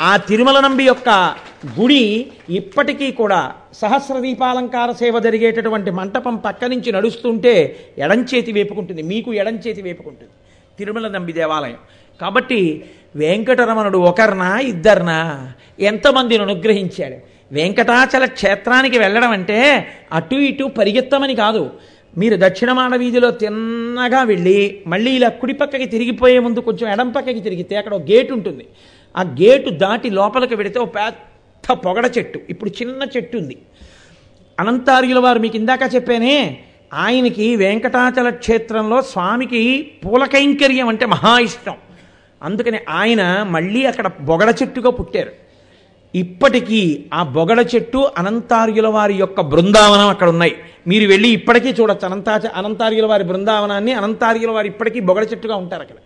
ఆ 0.00 0.16
తిరుమల 0.16 0.60
నంబి 0.60 0.84
యొక్క 0.84 1.34
గుడి 1.80 2.26
ఇప్పటికీ 2.50 3.10
కూడా 3.10 3.52
సహస్ర 3.74 4.18
దీపాలంకార 4.18 4.92
సేవ 4.92 5.18
జరిగేటటువంటి 5.18 5.90
మంటపం 5.90 6.36
పక్క 6.36 6.64
నుంచి 6.64 6.92
నడుస్తుంటే 6.92 7.76
ఎడంచేతి 7.98 8.52
వేపుకుంటుంది. 8.52 9.02
మీకు 9.02 9.32
ఎడంచేతి 9.32 9.82
వేపుకుంటుంది. 9.82 10.30
తిరుమల 10.78 11.08
నంబి 11.08 11.32
దేవాలయం. 11.32 11.76
కాబట్టి 12.20 12.84
వెంకటరమణుడు 13.16 13.98
ఒకరినా 13.98 14.58
ఇద్దరినా 14.58 15.52
ఎంతమందిని 15.80 16.42
అనుగ్రహించాడు? 16.42 17.16
వెంకటాచల 17.52 18.24
క్షేత్రానికి 18.24 18.98
వెళ్ళడం 18.98 19.30
అంటే 19.30 19.88
అటు 20.12 20.34
ఇటు 20.34 20.64
పరిగెత్తమని 20.64 21.34
కాదు. 21.34 21.70
మీరు 22.18 22.36
దక్షిణ 22.40 22.96
వీధిలో 22.96 23.30
తిన్నగా 23.30 24.22
వెళ్ళి 24.22 24.82
మళ్ళీ 24.86 25.10
ఇలా 25.10 25.28
కుడి 25.28 25.54
పక్కకి 25.54 25.86
తిరిగిపోయే 25.86 26.38
ముందు 26.38 26.60
కొంచెం 26.60 26.92
ఎడం 26.92 27.10
పక్కకి 27.10 27.40
తిరిగితే 27.40 27.76
అక్కడ 27.76 27.94
ఒక 27.94 28.02
గేటు 28.02 28.32
ఉంటుంది. 28.32 28.66
ఆ 29.16 29.22
గేటు 29.22 29.70
దాటి 29.70 30.10
లోపలికి 30.10 30.54
వెడితే 30.54 30.78
ఒక 30.78 30.94
పెద్ద 30.94 31.72
పొగడ 31.72 32.10
చెట్టు. 32.18 32.40
ఇప్పుడు 32.50 32.70
చిన్న 32.70 33.02
చెట్టు 33.16 33.38
ఉంది. 33.38 33.58
అనంతార్యుల 34.60 35.18
వారు 35.18 35.38
మీకు 35.38 35.56
ఇందాక 35.56 35.94
చెప్పానే 35.94 36.58
ఆయనకి 36.94 37.56
వెంకటాచల 37.56 38.30
క్షేత్రంలో 38.30 39.02
స్వామికి 39.02 39.90
పూల 40.04 40.24
కైంకర్యం 40.24 40.88
అంటే 40.88 41.06
మహా 41.06 41.38
ఇష్టం. 41.38 41.74
అందుకని 42.42 42.78
ఆయన 42.88 43.46
మళ్ళీ 43.50 43.86
అక్కడ 43.86 44.10
బొగడ 44.20 44.54
చెట్టుగా 44.62 44.90
పుట్టారు. 44.90 45.32
ఇప్పటికీ 46.14 47.04
ఆ 47.14 47.22
బొగడ 47.22 47.66
చెట్టు 47.74 48.08
అనంతార్యుల 48.18 48.88
వారి 48.88 49.14
యొక్క 49.14 49.40
బృందావనం 49.40 50.08
అక్కడ 50.08 50.28
ఉన్నాయి. 50.28 50.56
మీరు 50.86 51.08
వెళ్ళి 51.08 51.28
ఇప్పటికీ 51.28 51.68
చూడొచ్చు. 51.68 52.06
అనంతాచ 52.06 52.46
అనంతార్యుల 52.56 53.06
వారి 53.06 53.24
బృందావనాన్ని 53.24 53.92
అనంతార్యుల 53.92 54.50
వారు 54.50 54.66
ఇప్పటికీ 54.66 55.00
బొగడ 55.00 55.26
చెట్టుగా 55.32 55.56
ఉంటారు 55.56 55.82
అక్కడ. 55.82 55.96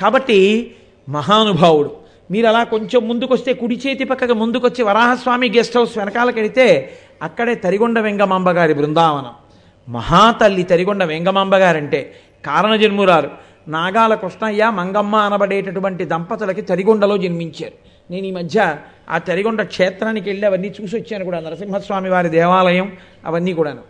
కాబట్టి 0.00 0.74
మహానుభావుడు 1.08 1.90
మీరు 2.30 2.46
అలా 2.46 2.64
కొంచెం 2.64 3.08
ముందుకొస్తే 3.08 3.52
కుడి 3.52 3.80
చేతి 3.86 4.04
పక్కకు 4.04 4.32
ముందుకొచ్చి 4.32 4.84
వరాహస్వామి 4.84 5.48
గెస్ట్ 5.48 5.76
హౌస్ 5.76 5.98
వెనకాలకెడితే 5.98 6.92
అక్కడే 7.22 7.54
తరిగొండ 7.54 7.98
వెంగమాంబ 7.98 8.50
గారి 8.50 8.74
బృందావనం. 8.74 9.45
మహాతల్లి 9.88 10.62
తరిగొండ 10.62 11.04
వెంగమాంబ 11.04 11.56
గారంటే 11.56 12.14
కారణజన్మురారు 12.46 13.30
నాగాల 13.68 14.14
కృష్ణయ్య 14.14 14.70
మంగమ్మ 14.74 15.16
అనబడేటటువంటి 15.16 16.04
దంపతులకి 16.04 16.62
తరిగొండలో 16.62 17.16
జన్మించారు. 17.16 17.72
నేను 18.10 18.26
ఈ 18.26 18.30
మధ్య 18.30 18.76
ఆ 19.10 19.18
తరిగొండ 19.18 19.62
క్షేత్రానికి 19.62 20.30
వెళ్ళి 20.30 20.46
అవన్నీ 20.46 20.74
చూసి 20.82 20.96
వచ్చాను 20.96 21.24
కూడా 21.24 21.40
నరసింహస్వామి 21.40 22.08
వారి 22.08 22.28
దేవాలయం 22.28 22.92
అవన్నీ 23.26 23.52
కూడాను. 23.52 23.82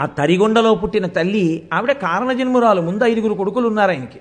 ఆ 0.00 0.06
తరిగొండలో 0.06 0.74
పుట్టిన 0.74 1.06
తల్లి 1.06 1.68
ఆవిడ 1.72 1.92
కారణజన్మురాలు 1.92 2.80
ముందు 2.80 3.04
ఐదుగురు 3.04 3.34
కొడుకులు 3.34 3.68
ఉన్నారు 3.68 3.90
ఆయనకి. 3.90 4.20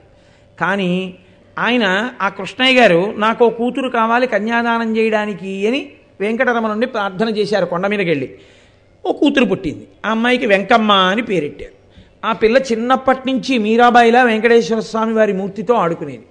కానీ 0.59 1.13
ఆయన 1.59 2.11
ఆ 2.21 2.29
కృష్ణయ్య 2.29 2.81
గారు 2.81 3.13
నాకు 3.17 3.45
ఓ 3.45 3.49
కూతురు 3.49 3.89
కావాలి 3.89 4.27
కన్యాదానం 4.27 4.97
చేయడానికి 4.97 5.67
అని 5.67 5.91
వెంకటరమణుని 6.19 6.85
ప్రార్థన 6.85 7.29
చేశారు 7.29 7.65
కొండ 7.65 7.87
మీదకెళ్ళి. 7.87 8.37
ఓ 9.05 9.11
కూతురు 9.11 9.45
పుట్టింది. 9.45 9.87
ఆ 10.05 10.09
అమ్మాయికి 10.09 10.45
వెంకమ్మ 10.45 10.91
అని 10.91 11.21
పేరెట్టారు. 11.21 11.71
ఆ 12.27 12.31
పిల్ల 12.31 12.57
చిన్నప్పటి 12.57 13.31
నుంచి 13.31 13.57
మీరాబాయిలా 13.57 14.23
వెంకటేశ్వర 14.23 14.79
స్వామి 14.79 15.13
వారి 15.13 15.33
మూర్తితో 15.33 15.73
ఆడుకునేది. 15.73 16.23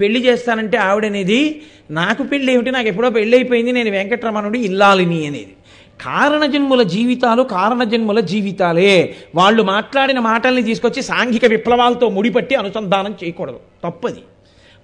పెళ్ళి 0.00 0.26
చేస్తానంటే 0.26 0.78
ఆవిడనేది 0.78 1.62
నాకు 1.90 2.22
పెళ్ళి 2.22 2.52
ఏమిటి 2.52 2.70
నాకు 2.70 2.88
ఎప్పుడో 2.88 3.10
పెళ్ళి 3.10 3.36
అయిపోయింది 3.36 3.72
నేను 3.72 3.90
వెంకటరమణుడు 3.90 4.58
ఇల్లాలిని 4.58 5.26
అనేది. 5.26 5.52
కారణజన్ముల 6.00 6.82
జీవితాలు 6.82 7.42
కారణజన్ముల 7.42 8.20
జీవితాలే. 8.20 9.16
వాళ్ళు 9.34 9.62
మాట్లాడిన 9.62 10.18
మాటల్ని 10.18 10.62
తీసుకొచ్చి 10.62 11.02
సాంఘిక 11.02 11.44
విప్లవాలతో 11.44 12.08
ముడిపట్టి 12.08 12.54
అనుసంధానం 12.54 13.14
చేయకూడదు. 13.24 13.60
తప్పది. 13.84 14.20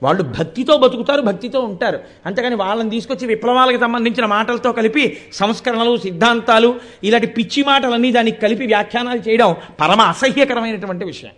వాళ్ళు 0.03 0.23
భక్తితో 0.23 0.77
బతుకుతారు 0.77 1.21
భక్తితో 1.21 1.61
ఉంటారు. 1.61 2.01
అంతేకాని 2.27 2.55
వాళ్ళని 2.55 2.91
తీసుకొచ్చి 2.91 3.27
విప్లవాలకు 3.27 3.81
సంబంధించిన 3.81 4.25
మాటలతో 4.25 4.73
కలిపి 4.73 5.19
సంస్కరణలు 5.33 5.97
సిద్ధాంతాలు 5.97 6.81
ఇలాంటి 7.05 7.27
పిచ్చి 7.27 7.65
మాటలన్నీ 7.65 8.13
దానికి 8.13 8.41
కలిపి 8.41 8.67
వ్యాఖ్యానాలు 8.67 9.29
చేయడం 9.29 9.57
పరమ 9.81 10.01
అసహ్యకరమైనటువంటి 10.01 11.05
విషయం. 11.05 11.31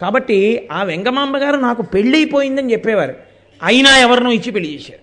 కాబట్టి 0.00 0.68
ఆ 0.72 0.82
వెంగమాంబ 0.82 1.36
గారు 1.36 1.56
నాకు 1.56 1.82
పెళ్ళైపోయిందని 1.82 2.72
చెప్పేవారు. 2.72 3.14
అయినా 3.62 3.98
ఎవరినో 3.98 4.32
ఇచ్చి 4.32 4.52
పెళ్ళి 4.52 4.74
చేశారు. 4.74 5.00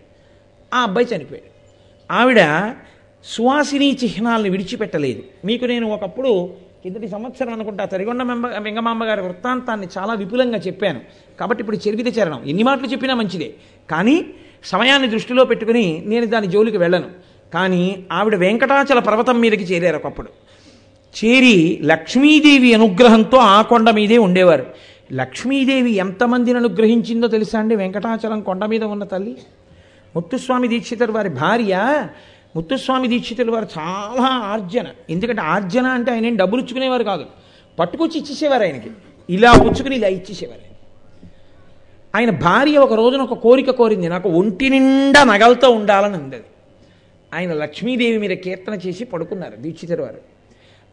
ఆ 0.73 0.83
అబ్బాయి 0.83 1.07
చనిపోయాడు. 1.15 1.55
ఆవిడ 2.13 2.73
సువాసిని 3.23 3.97
చిహ్నాలను 4.03 4.49
విడిచిపెట్టలేదు. 4.49 5.23
మీకు 5.45 5.65
నేను 5.65 5.89
ఒకప్పుడు 5.89 6.53
కిందటి 6.85 7.07
సంవత్సరం 7.07 7.53
అనుకుంటా 7.53 7.85
తరిగొండ 7.85 8.23
మెంబ 8.23 8.47
వెంగమాంబ 8.47 9.03
గారి 9.03 9.21
వృత్తాంతాన్ని 9.21 9.87
చాలా 9.97 10.13
విపులంగా 10.13 10.57
చెప్పాను. 10.57 10.99
కాబట్టి 11.39 11.61
ఇప్పుడు 11.61 11.77
చెరిపిత 11.77 12.17
చరణం 12.17 12.41
ఎన్ని 12.47 12.63
మాటలు 12.63 12.87
చెప్పినా 12.87 13.15
మంచిదే. 13.15 13.53
కానీ 13.91 14.25
సమయాన్ని 14.63 15.07
దృష్టిలో 15.07 15.45
పెట్టుకుని 15.45 16.03
నేను 16.05 16.25
దాని 16.25 16.47
జోలికి 16.47 16.77
వెళ్ళను. 16.77 17.05
కానీ 17.53 18.05
ఆవిడ 18.11 18.35
వెంకటాచల 18.35 18.99
పర్వతం 18.99 19.39
మీదకి 19.39 19.63
చేరారు 19.63 19.95
ఒకప్పుడు. 19.95 20.27
చేరి 21.17 21.79
లక్ష్మీదేవి 21.83 22.73
అనుగ్రహంతో 22.73 23.37
ఆ 23.37 23.61
కొండ 23.61 23.89
మీదే 23.89 24.17
ఉండేవారు. 24.17 24.65
లక్ష్మీదేవి 25.13 25.91
ఎంతమందిని 25.91 26.59
అనుగ్రహించిందో 26.59 27.27
తెలుసా 27.27 27.59
అండి 27.59 27.75
వెంకటాచలం 27.75 28.41
కొండ 28.41 28.65
మీద 28.65 28.83
ఉన్న 28.83 29.03
తల్లి? 29.03 29.37
ముత్తుస్వామి 30.15 30.67
దీక్షితర్ 30.67 31.11
వారి 31.11 31.29
భార్య 31.29 32.07
ముత్తుస్వామి 32.55 33.07
దీక్షితులు 33.07 33.51
వారు 33.51 33.67
చాలా 33.77 34.27
ఆర్జన. 34.27 34.87
ఎందుకంటే 35.09 35.41
ఆర్జన 35.41 35.85
అంటే 35.85 36.11
ఆయన 36.11 36.25
ఏం 36.25 36.35
డబ్బులు 36.35 36.61
ఇచ్చుకునేవారు 36.61 37.03
కాదు. 37.03 37.25
పట్టుకొచ్చి 37.79 38.19
ఇచ్చేసేవారు 38.19 38.63
ఆయనకి. 38.63 38.89
ఇలా 39.29 39.53
పుచ్చుకుని 39.53 39.95
ఇలా 39.95 40.07
ఇచ్చేసేవారు 40.07 40.61
ఆయన. 42.15 42.29
భార్య 42.29 42.77
ఒక 42.77 42.93
రోజున 42.93 43.21
ఒక 43.21 43.33
కోరిక 43.33 43.69
కోరింది. 43.69 44.09
నాకు 44.09 44.29
ఒంటి 44.29 44.69
నిండా 44.69 45.23
నగలతో 45.23 45.69
ఉండాలని 45.69 46.13
అందది 46.13 46.43
ఆయన 47.33 47.53
లక్ష్మీదేవి 47.53 48.17
మీద 48.17 48.37
కీర్తన 48.37 48.73
చేసి 48.73 49.05
పడుకున్నారు 49.05 49.55
దీక్షితులు 49.55 50.01
వారు. 50.01 50.17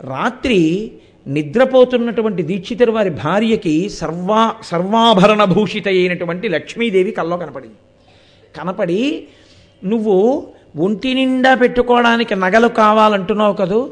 రాత్రి 0.06 0.92
నిద్రపోతున్నటువంటి 1.26 2.42
దీక్షితులు 2.42 2.92
వారి 2.92 3.10
భార్యకి 3.10 3.88
సర్వా 3.88 4.54
సర్వాభరణ 4.62 5.44
భూషిత 5.44 5.88
అయినటువంటి 5.88 6.48
లక్ష్మీదేవి 6.48 7.10
కల్లో 7.10 7.36
కనపడింది. 7.36 7.74
కనపడి 8.58 9.24
నువ్వు 9.84 10.48
ఒంటి 10.76 11.14
నిండా 11.14 11.54
పెట్టుకోవడానికి 11.54 12.34
నగలు 12.34 12.68
కావాలంటున్నావు 12.68 13.52
కదూ? 13.52 13.90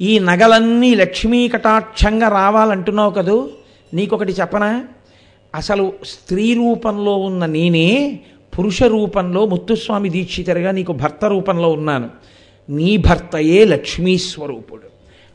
ఈ 0.00 0.18
నగలన్నీ 0.18 0.94
లక్ష్మీ 0.94 1.48
కటాక్షంగా 1.48 2.28
రావాలంటున్నావు 2.28 3.10
కదూ? 3.10 3.50
నీకొకటి 3.94 4.32
చెప్పనా? 4.32 4.84
అసలు 5.54 5.92
స్త్రీ 6.04 6.54
రూపంలో 6.54 7.16
ఉన్న 7.16 7.46
నేనే 7.46 8.20
పురుష 8.58 8.82
రూపంలో 8.82 9.46
ముత్తుస్వామి 9.46 10.08
దీక్షితరుగా 10.08 10.70
నీకు 10.70 10.92
భర్త 10.92 11.24
రూపంలో 11.24 11.70
ఉన్నాను. 11.70 12.10
నీ 12.68 12.96
భర్తయే 12.96 13.64
లక్ష్మీ 13.64 14.18
స్వరూపుడు. 14.18 14.82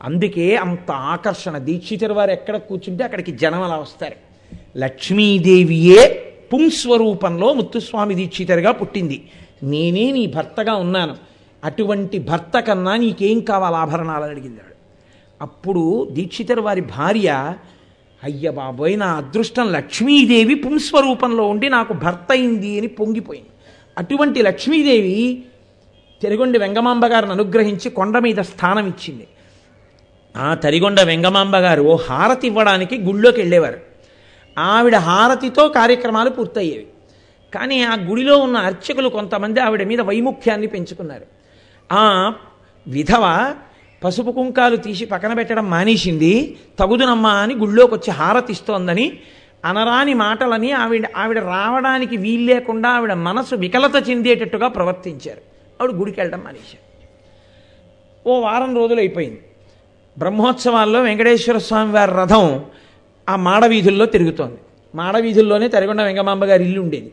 అందుకే 0.02 0.56
అంత 0.56 0.90
ఆకర్షణ. 0.90 1.58
దీక్షితరు 1.58 2.14
వారు 2.14 2.30
ఎక్కడ 2.30 2.56
కూర్చుంటే 2.56 3.04
అక్కడికి 3.04 3.32
జనం 3.32 3.62
అలా 3.62 3.76
వస్తారు. 3.76 4.14
లక్ష్మీదేవియే 4.78 6.32
పుంస్వరూపంలో 6.52 7.52
ముత్తుస్వామి 7.52 8.14
దీక్షితరుగా 8.14 8.72
పుట్టింది. 8.72 9.22
నేనే 9.62 10.10
నీ 10.10 10.26
భర్తగా 10.26 10.74
ఉన్నాను. 10.74 11.16
అటువంటి 11.64 12.18
భర్త 12.18 12.60
కన్నా 12.60 12.96
నీకేం 12.96 13.40
కావాలి? 13.40 13.76
ఆభరణాలని 13.76 14.30
అడిగింది 14.30 14.60
అప్పుడు 15.42 16.08
దీక్షితరు 16.10 16.60
వారి 16.60 16.80
భార్య 16.80 17.54
అయ్య 18.24 18.50
బాబోయ్ 18.50 18.98
నా 18.98 19.06
అదృష్టం 19.06 19.72
లక్ష్మీదేవి 19.72 20.54
పుంస్వరూపంలో 20.54 21.46
ఉండి 21.46 21.68
నాకు 21.68 21.92
భర్త 21.92 22.26
అయింది 22.30 22.78
అని 22.78 22.86
పొంగిపోయింది. 22.86 23.48
అటువంటి 23.98 24.42
లక్ష్మీదేవి 24.42 25.42
తెరగొండి 26.22 26.58
వెంగమాంబ 26.58 27.06
గారిని 27.06 27.32
అనుగ్రహించి 27.32 27.90
కొండ 27.90 28.18
మీద 28.18 28.36
స్థానం 28.36 28.86
ఇచ్చింది. 28.86 29.26
ఆ 30.36 30.54
తరిగొండ 30.54 31.00
వెంగమాంబ 31.00 31.56
గారు 31.56 31.82
ఓ 31.82 31.96
హారతి 31.96 32.46
ఇవ్వడానికి 32.46 32.98
గుళ్ళోకి 32.98 33.40
వెళ్ళేవారు. 33.40 33.78
ఆవిడ 34.58 34.96
హారతితో 34.96 35.68
కార్యక్రమాలు 35.68 36.30
పూర్తయ్యేవి. 36.30 36.86
కానీ 37.54 37.82
ఆ 37.82 37.94
గుడిలో 37.94 38.38
ఉన్న 38.38 38.56
అర్చకులు 38.56 39.08
కొంతమంది 39.08 39.60
ఆవిడ 39.60 39.82
మీద 39.82 40.00
వైముఖ్యాన్ని 40.00 40.66
పెంచుకున్నారు. 40.66 41.26
ఆ 41.92 42.32
విధవ 42.88 43.54
పసుపు 44.04 44.30
కుంకాలు 44.30 44.76
తీసి 44.76 45.04
పక్కన 45.06 45.32
పెట్టడం 45.32 45.70
మానేసింది 45.70 46.56
తగుదునమ్మా 46.78 47.30
అని 47.30 47.54
గుళ్ళోకి 47.54 47.94
వచ్చి 47.94 48.10
హారతిస్తోందని 48.10 49.18
అనరాని 49.64 50.14
మాటలని 50.14 50.72
ఆవిడ 50.72 51.08
ఆవిడ 51.16 51.38
రావడానికి 51.38 52.16
వీల్లేకుండా 52.16 52.88
ఆవిడ 52.88 53.12
మనసు 53.12 53.54
వికలత 53.54 54.10
చెందేటట్టుగా 54.10 54.68
ప్రవర్తించారు. 54.68 55.40
ఆవిడ 55.82 55.94
గుడికి 55.94 56.20
వెళ్ళడం 56.20 56.40
మానేశారు. 56.40 56.88
ఓ 58.28 58.40
వారం 58.40 58.76
రోజులు 58.76 58.98
అయిపోయింది. 58.98 59.40
బ్రహ్మోత్సవాల్లో 60.18 61.00
వెంకటేశ్వర 61.00 61.58
స్వామి 61.58 61.92
వారి 61.92 62.12
రథం 62.12 62.64
ఆ 63.28 63.36
మాడవీధుల్లో 63.36 64.06
తిరుగుతోంది. 64.06 64.58
మాడవీధుల్లోనే 64.94 65.68
తరిగొండ 65.68 66.02
వెంగమాంబ 66.02 66.44
గారి 66.44 66.64
ఇల్లు 66.64 66.80
ఉండేది. 66.80 67.12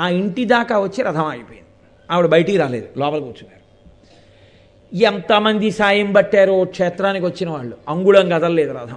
ఆ 0.00 0.08
ఇంటి 0.08 0.44
దాకా 0.44 0.80
వచ్చి 0.80 1.02
రథం 1.02 1.24
ఆగిపోయింది. 1.24 1.66
ఆవిడ 2.10 2.26
బయటికి 2.26 2.58
రాలేదు 2.58 2.88
లోపల 2.98 3.18
కూర్చున్నారు. 3.18 3.60
ఎంతమంది 4.96 5.70
సాయం 5.70 6.12
పట్టారో 6.12 6.64
క్షేత్రానికి 6.64 7.26
వచ్చిన 7.26 7.50
వాళ్ళు 7.50 7.76
అంగుళం 7.88 8.28
కదలలేదు 8.28 8.72
రథం. 8.72 8.96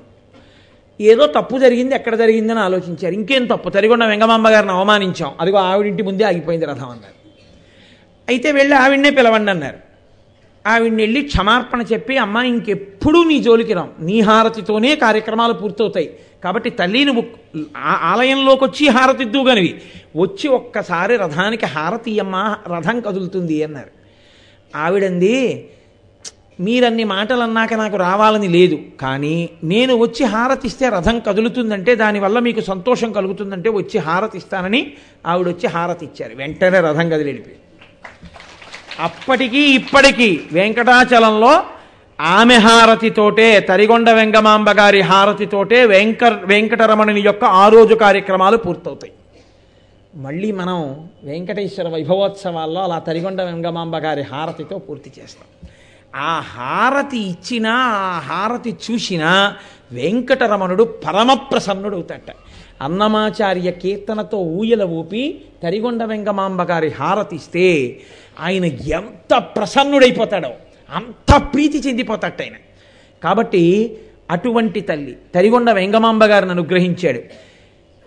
ఏదో 1.01 1.27
తప్పు 1.27 1.57
జరిగింది 1.57 1.95
ఎక్కడ 1.95 2.15
జరిగిందని 2.15 2.59
ఆలోచించారు. 2.59 3.13
ఇంకేం 3.13 3.45
తప్పు? 3.45 3.69
తరిగొండ 3.69 4.03
వెంగమాంబ 4.03 4.49
గారిని 4.49 4.71
అవమానించాం. 4.71 5.31
అదిగో 5.39 5.57
ఆవిడింటి 5.57 6.03
ముందే 6.03 6.23
ఆగిపోయింది 6.23 6.65
రథం 6.65 6.89
అన్నారు. 6.89 7.23
అయితే 8.29 8.51
వెళ్ళి 8.51 8.75
ఆవిడనే 8.75 9.09
పిలవండి 9.09 9.51
అన్నారు. 9.51 9.77
ఆవిడ్ని 10.67 11.03
వెళ్ళి 11.03 11.21
క్షమార్పణ 11.21 11.81
చెప్పి 11.81 12.17
అమ్మ 12.17 12.37
ఇంకెప్పుడూ 12.37 13.23
నీ 13.23 13.39
జోలికి 13.39 13.73
రాం. 13.73 13.91
నీ 13.99 14.19
హారతితోనే 14.19 14.95
కార్యక్రమాలు 14.95 15.53
పూర్తవుతాయి. 15.53 16.19
కాబట్టి 16.43 16.69
తల్లిని 16.69 17.23
ఆ- 17.77 17.99
ఆలయంలోకి 18.03 18.63
వచ్చి 18.63 18.87
హారతిద్దు 18.87 19.37
కనివి 19.49 19.81
వచ్చి 20.15 20.47
ఒక్కసారి 20.47 21.17
రథానికి 21.17 21.65
హారతి 21.65 22.19
అమ్మ 22.19 22.57
రథం 22.67 22.99
కదులుతుంది 22.99 23.63
అన్నారు. 23.63 23.91
ఆవిడంది 24.75 25.35
మీరన్ని 26.59 27.03
మాటలు 27.03 27.41
అన్నాక 27.41 27.73
నాకు 27.73 27.97
రావాలని 27.97 28.47
లేదు. 28.47 28.79
కానీ 29.01 29.49
నేను 29.63 29.95
వచ్చి 29.95 30.23
హారతిస్తే 30.25 30.89
రథం 30.89 31.19
కదులుతుందంటే 31.19 31.95
దానివల్ల 31.95 32.39
మీకు 32.39 32.61
సంతోషం 32.61 33.11
కలుగుతుందంటే 33.11 33.69
వచ్చి 33.69 33.97
హారతిస్తానని 33.99 34.93
ఆవిడ 35.27 35.47
వచ్చి 35.47 35.67
హారతి 35.67 36.05
ఇచ్చారు 36.05 36.35
వెంటనే 36.35 36.79
రథం 36.79 37.09
కదిలి 37.09 37.43
అప్పటికీ 38.99 39.57
ఇప్పటికీ 39.57 40.41
వెంకటాచలంలో 40.51 41.63
ఆమె 42.23 42.55
హారతితోటే 42.55 43.59
తరిగొండ 43.59 44.09
వెంగమాంబ 44.09 44.71
గారి 44.71 45.01
హారతితోటే 45.01 45.85
వెంక 45.85 46.23
వెంకటరమణుని 46.43 47.21
యొక్క 47.21 47.43
ఆ 47.43 47.67
రోజు 47.67 47.95
కార్యక్రమాలు 47.95 48.57
పూర్తవుతాయి. 48.57 49.13
మళ్ళీ 50.15 50.51
మనం 50.51 51.09
వెంకటేశ్వర 51.23 51.87
వైభవోత్సవాల్లో 51.87 52.81
అలా 52.83 52.99
తరిగొండ 52.99 53.41
వెంగమాంబ 53.41 53.97
గారి 53.97 54.21
హారతితో 54.21 54.77
పూర్తి 54.77 55.11
చేస్తాం. 55.19 55.69
ఆ 56.15 56.39
హారతి 56.39 57.17
ఇచ్చినా 57.17 57.73
ఆ 57.75 58.19
హారతి 58.19 58.77
చూసినా 58.85 59.55
వెంకటరమణుడు 59.91 60.83
పరమప్రసన్నుడు 60.83 61.95
అవుతాట 61.95 62.29
అన్నమాచార్య 62.81 63.71
కీర్తనతో 63.71 64.37
ఊయల 64.37 64.83
ఊపి 64.83 65.41
తరిగొండ 65.63 66.03
వెంగమాంబ 66.03 66.61
గారి 66.63 66.89
హారతిస్తే 66.89 67.99
ఆయన 68.39 68.65
ఎంత 68.99 69.37
ప్రసన్నుడైపోతాడో. 69.37 70.51
అంత 70.93 71.37
ప్రీతి 71.53 71.77
చెందిపోతాట 71.77 72.41
ఆయన 72.41 72.57
కాబట్టి 73.23 73.97
అటువంటి 74.31 74.81
తల్లి 74.81 75.17
తరిగొండ 75.35 75.71
వెంగమాంబ 75.71 76.25
గారిని 76.25 76.51
అనుగ్రహించాడు. 76.51 77.19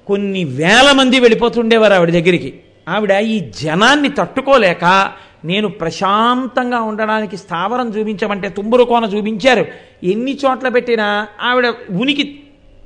కొన్ని 0.07 0.45
వేల 0.45 0.93
మంది 0.93 1.21
వెళ్ళిపోతుండేవారు 1.21 1.95
ఆవిడ 1.95 2.11
దగ్గరికి. 2.11 2.61
ఆవిడ 2.89 3.13
ఈ 3.13 3.53
జనాన్ని 3.63 4.09
తట్టుకోలేక 4.09 5.13
నేను 5.45 5.69
ప్రశాంతంగా 5.69 6.81
ఉండడానికి 6.81 7.37
స్థావరం 7.37 7.89
చూపించమంటే 7.89 8.49
తుమ్మురు 8.49 8.85
కోన 8.85 9.05
చూపించారు. 9.05 9.67
ఎన్ని 10.05 10.39
చోట్ల 10.45 10.69
పెట్టినా 10.69 11.29
ఆవిడ 11.41 11.67
ఉనికి 11.91 12.43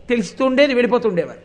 తెలుస్తుండేది 0.09 0.75
వెళ్ళిపోతుండేవారు. 0.75 1.43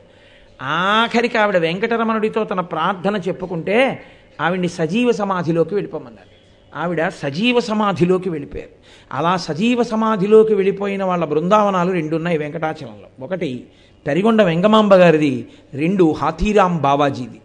ఆఖరికి 0.62 1.38
ఆవిడ 1.38 1.58
వెంకటరమణుడితో 1.58 2.44
తన 2.44 2.60
ప్రార్థన 2.60 3.16
చెప్పుకుంటే 3.28 4.04
ఆవిడ్ని 4.42 4.68
సజీవ 4.68 5.12
సమాధిలోకి 5.12 5.76
వెళ్ళిపోమన్నారు. 5.76 6.35
ఆవిడ 6.76 7.08
సజీవ 7.08 7.60
సమాధిలోకి 7.60 8.30
వెళ్ళిపోయారు. 8.30 8.70
అలా 9.12 9.38
సజీవ 9.38 9.84
సమాధిలోకి 9.84 10.54
వెళ్ళిపోయిన 10.54 11.04
వాళ్ళ 11.04 11.26
బృందావనాలు 11.26 11.92
రెండు 11.92 12.16
ఉన్నాయి 12.16 12.38
వెంకటాచలంలో. 12.38 13.26
ఒకటి 13.26 13.66
తరిగొండ 14.08 14.42
వెంగమాంబ 14.42 14.96
గారిది 14.96 15.48
రెండు 15.74 16.12
హాథీరాం 16.12 16.78
బావాజీది. 16.78 17.42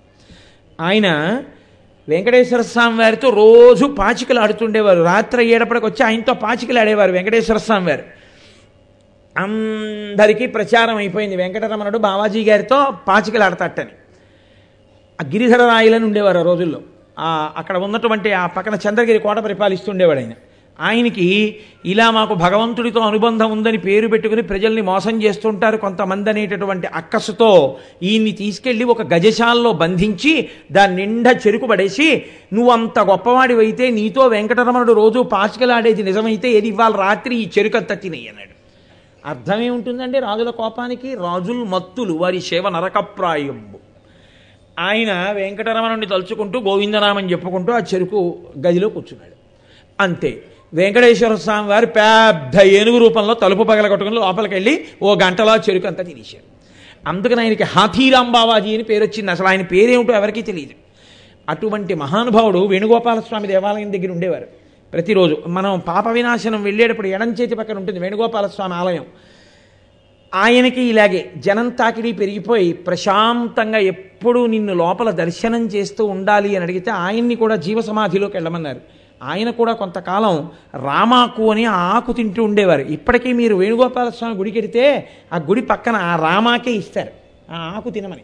ఆయన 0.81 1.43
వెంకటేశ్వర 2.09 2.61
స్వామి 2.61 2.99
వారితో 2.99 3.31
రోజు 3.31 3.87
పాచికలు 3.87 4.41
ఆడుతుండేవారు 4.41 5.03
రాత్రి 5.03 5.43
అయ్యేటప్పటికి 5.43 5.87
వచ్చి 5.87 6.07
ఆయనతో 6.07 6.35
పాచికలు 6.35 6.79
ఆడేవారు 6.79 7.13
వెంకటేశ్వర 7.13 7.57
స్వామి 7.57 7.91
వారు. 7.91 8.03
అందరికీ 9.39 10.47
ప్రచారం 10.47 10.97
అయిపోయింది. 10.97 11.37
వెంకటరమణుడు 11.37 11.99
బావాజీ 11.99 12.45
గారితో 12.45 12.87
పాచికలు 13.09 13.43
ఆడతాటని 13.43 13.91
ఆ 15.21 15.29
గిరిధర 15.29 15.67
రాయలని 15.67 16.05
ఉండేవారు 16.05 16.39
ఆ 16.39 16.43
రోజుల్లో. 16.43 16.81
అక్కడ 17.57 17.79
ఉన్నటువంటి 17.79 18.33
ఆ 18.33 18.47
పక్కన 18.47 18.79
చంద్రగిరి 18.89 19.19
కోట 19.19 19.39
పరిపాలిస్తుండేవాడు 19.39 20.19
ఆయన. 20.19 20.33
ఆయనకి 20.81 21.57
ఇలా 21.85 22.11
మాకు 22.11 22.35
భగవంతుడితో 22.35 23.01
అనుబంధం 23.01 23.51
ఉందని 23.51 23.79
పేరు 23.79 24.09
పెట్టుకుని 24.09 24.43
ప్రజల్ని 24.43 24.83
మోసం 24.83 25.23
చేస్తుంటారు 25.23 25.77
కొంతమంది 25.77 26.31
అనేటటువంటి 26.31 26.87
అక్కసుతో 26.87 27.77
ఈయన్ని 28.03 28.33
తీసుకెళ్ళి 28.33 28.85
ఒక 28.85 29.03
గజశాలలో 29.03 29.73
బంధించి 29.73 30.49
దాని 30.73 30.97
నిండా 30.97 31.31
చెరుకు 31.31 31.67
పడేసి 31.67 32.25
నువ్వు 32.53 32.73
అంత 32.73 32.99
గొప్పవాడివైతే 32.99 33.91
నీతో 33.91 34.27
వెంకటరమణుడు 34.27 34.93
రోజు 34.93 35.21
పాచికలాడేది 35.21 36.03
నిజమైతే 36.03 36.53
ఏది 36.53 36.69
ఇవాళ 36.69 36.93
రాత్రి 36.93 37.37
ఈ 37.37 37.49
చెరుకు 37.59 37.95
తినేయి 37.95 38.29
అన్నాడు. 38.29 38.51
అర్థమేముంటుందండి 39.29 40.19
రాజుల 40.19 40.51
కోపానికి? 40.51 41.15
రాజులు 41.15 41.65
మత్తులు 41.65 42.13
వారి 42.13 42.41
సేవ 42.41 42.69
నరకప్రాయంబు. 42.69 43.90
ఆయన 44.79 45.29
వెంకటరమణుని 45.33 46.07
తలుచుకుంటూ 46.07 46.61
గోవిందనామని 46.61 47.33
చెప్పుకుంటూ 47.33 47.73
ఆ 47.73 47.79
చెరుకు 47.95 48.39
గదిలో 48.67 48.89
కూర్చున్నాడు. 48.89 49.35
అంతే. 50.03 50.43
వెంకటేశ్వర 50.75 51.35
స్వామి 51.35 51.69
వారు 51.69 51.87
పెద్ద 51.87 52.63
ఏనుగు 52.63 52.99
రూపంలో 52.99 53.35
తలుపు 53.35 53.63
పగలగొట్టుకుని 53.63 54.17
లోపలికి 54.17 54.55
వెళ్ళి 54.55 54.85
ఓ 55.03 55.15
గంటలో 55.15 55.57
చెరుకు 55.57 55.87
అంతా 55.87 56.03
తినేశారు. 56.03 56.51
అందుకని 57.09 57.41
ఆయనకి 57.41 57.63
హాథీరాం 57.63 58.33
బావాజీ 58.33 58.75
అని 58.75 58.83
పేరు 58.83 59.05
వచ్చింది. 59.05 59.31
అసలు 59.31 59.47
ఆయన 59.47 59.63
పేరేమిటో 59.63 60.13
ఎవరికీ 60.13 60.43
తెలియదు. 60.43 60.71
అటువంటి 61.49 61.95
మహానుభావుడు 61.95 62.67
వేణుగోపాల 62.67 63.21
స్వామి 63.21 63.49
దేవాలయం 63.49 63.93
దగ్గర 63.93 64.11
ఉండేవారు. 64.11 64.47
ప్రతిరోజు 64.93 65.43
మనం 65.47 65.79
పాప 65.79 66.09
వినాశనం 66.09 66.63
వెళ్ళేటప్పుడు 66.63 67.07
ఎడం 67.07 67.33
చేతి 67.33 67.55
పక్కన 67.55 67.77
ఉంటుంది 67.77 68.01
వేణుగోపాల 68.01 68.47
స్వామి 68.47 68.75
ఆలయం. 68.75 69.05
ఆయనకి 70.35 70.83
ఇలాగే 70.83 71.33
జనం 71.37 71.69
తాకిడి 71.69 72.13
పెరిగిపోయి 72.13 72.73
ప్రశాంతంగా 72.73 73.79
ఎప్పుడూ 73.79 74.47
నిన్ను 74.47 74.75
లోపల 74.75 75.11
దర్శనం 75.11 75.67
చేస్తూ 75.67 76.05
ఉండాలి 76.05 76.57
అని 76.57 76.65
అడిగితే 76.65 76.91
ఆయన్ని 76.91 77.35
కూడా 77.35 77.57
జీవ 77.57 77.81
సమాధిలోకి 77.81 78.37
వెళ్ళమన్నారు. 78.37 78.81
ఆయన 79.23 79.51
కూడా 79.51 79.73
కొంతకాలం 79.73 80.51
రామాకు 80.85 81.51
అని 81.51 81.65
ఆకు 81.65 82.13
తింటూ 82.13 82.45
ఉండేవారు. 82.45 82.81
ఇప్పటికీ 82.81 83.33
మీరు 83.33 83.55
వేణుగోపాల 83.55 84.09
స్వామి 84.09 84.35
గుడికి 84.35 84.59
వెడితే 84.59 85.09
ఆ 85.33 85.37
గుడి 85.37 85.63
పక్కన 85.63 85.97
ఆ 85.97 86.17
రామాకే 86.17 86.73
ఇస్తారు. 86.73 87.11
ఆ 87.51 87.75
ఆకు 87.77 87.91
తినమని. 87.91 88.23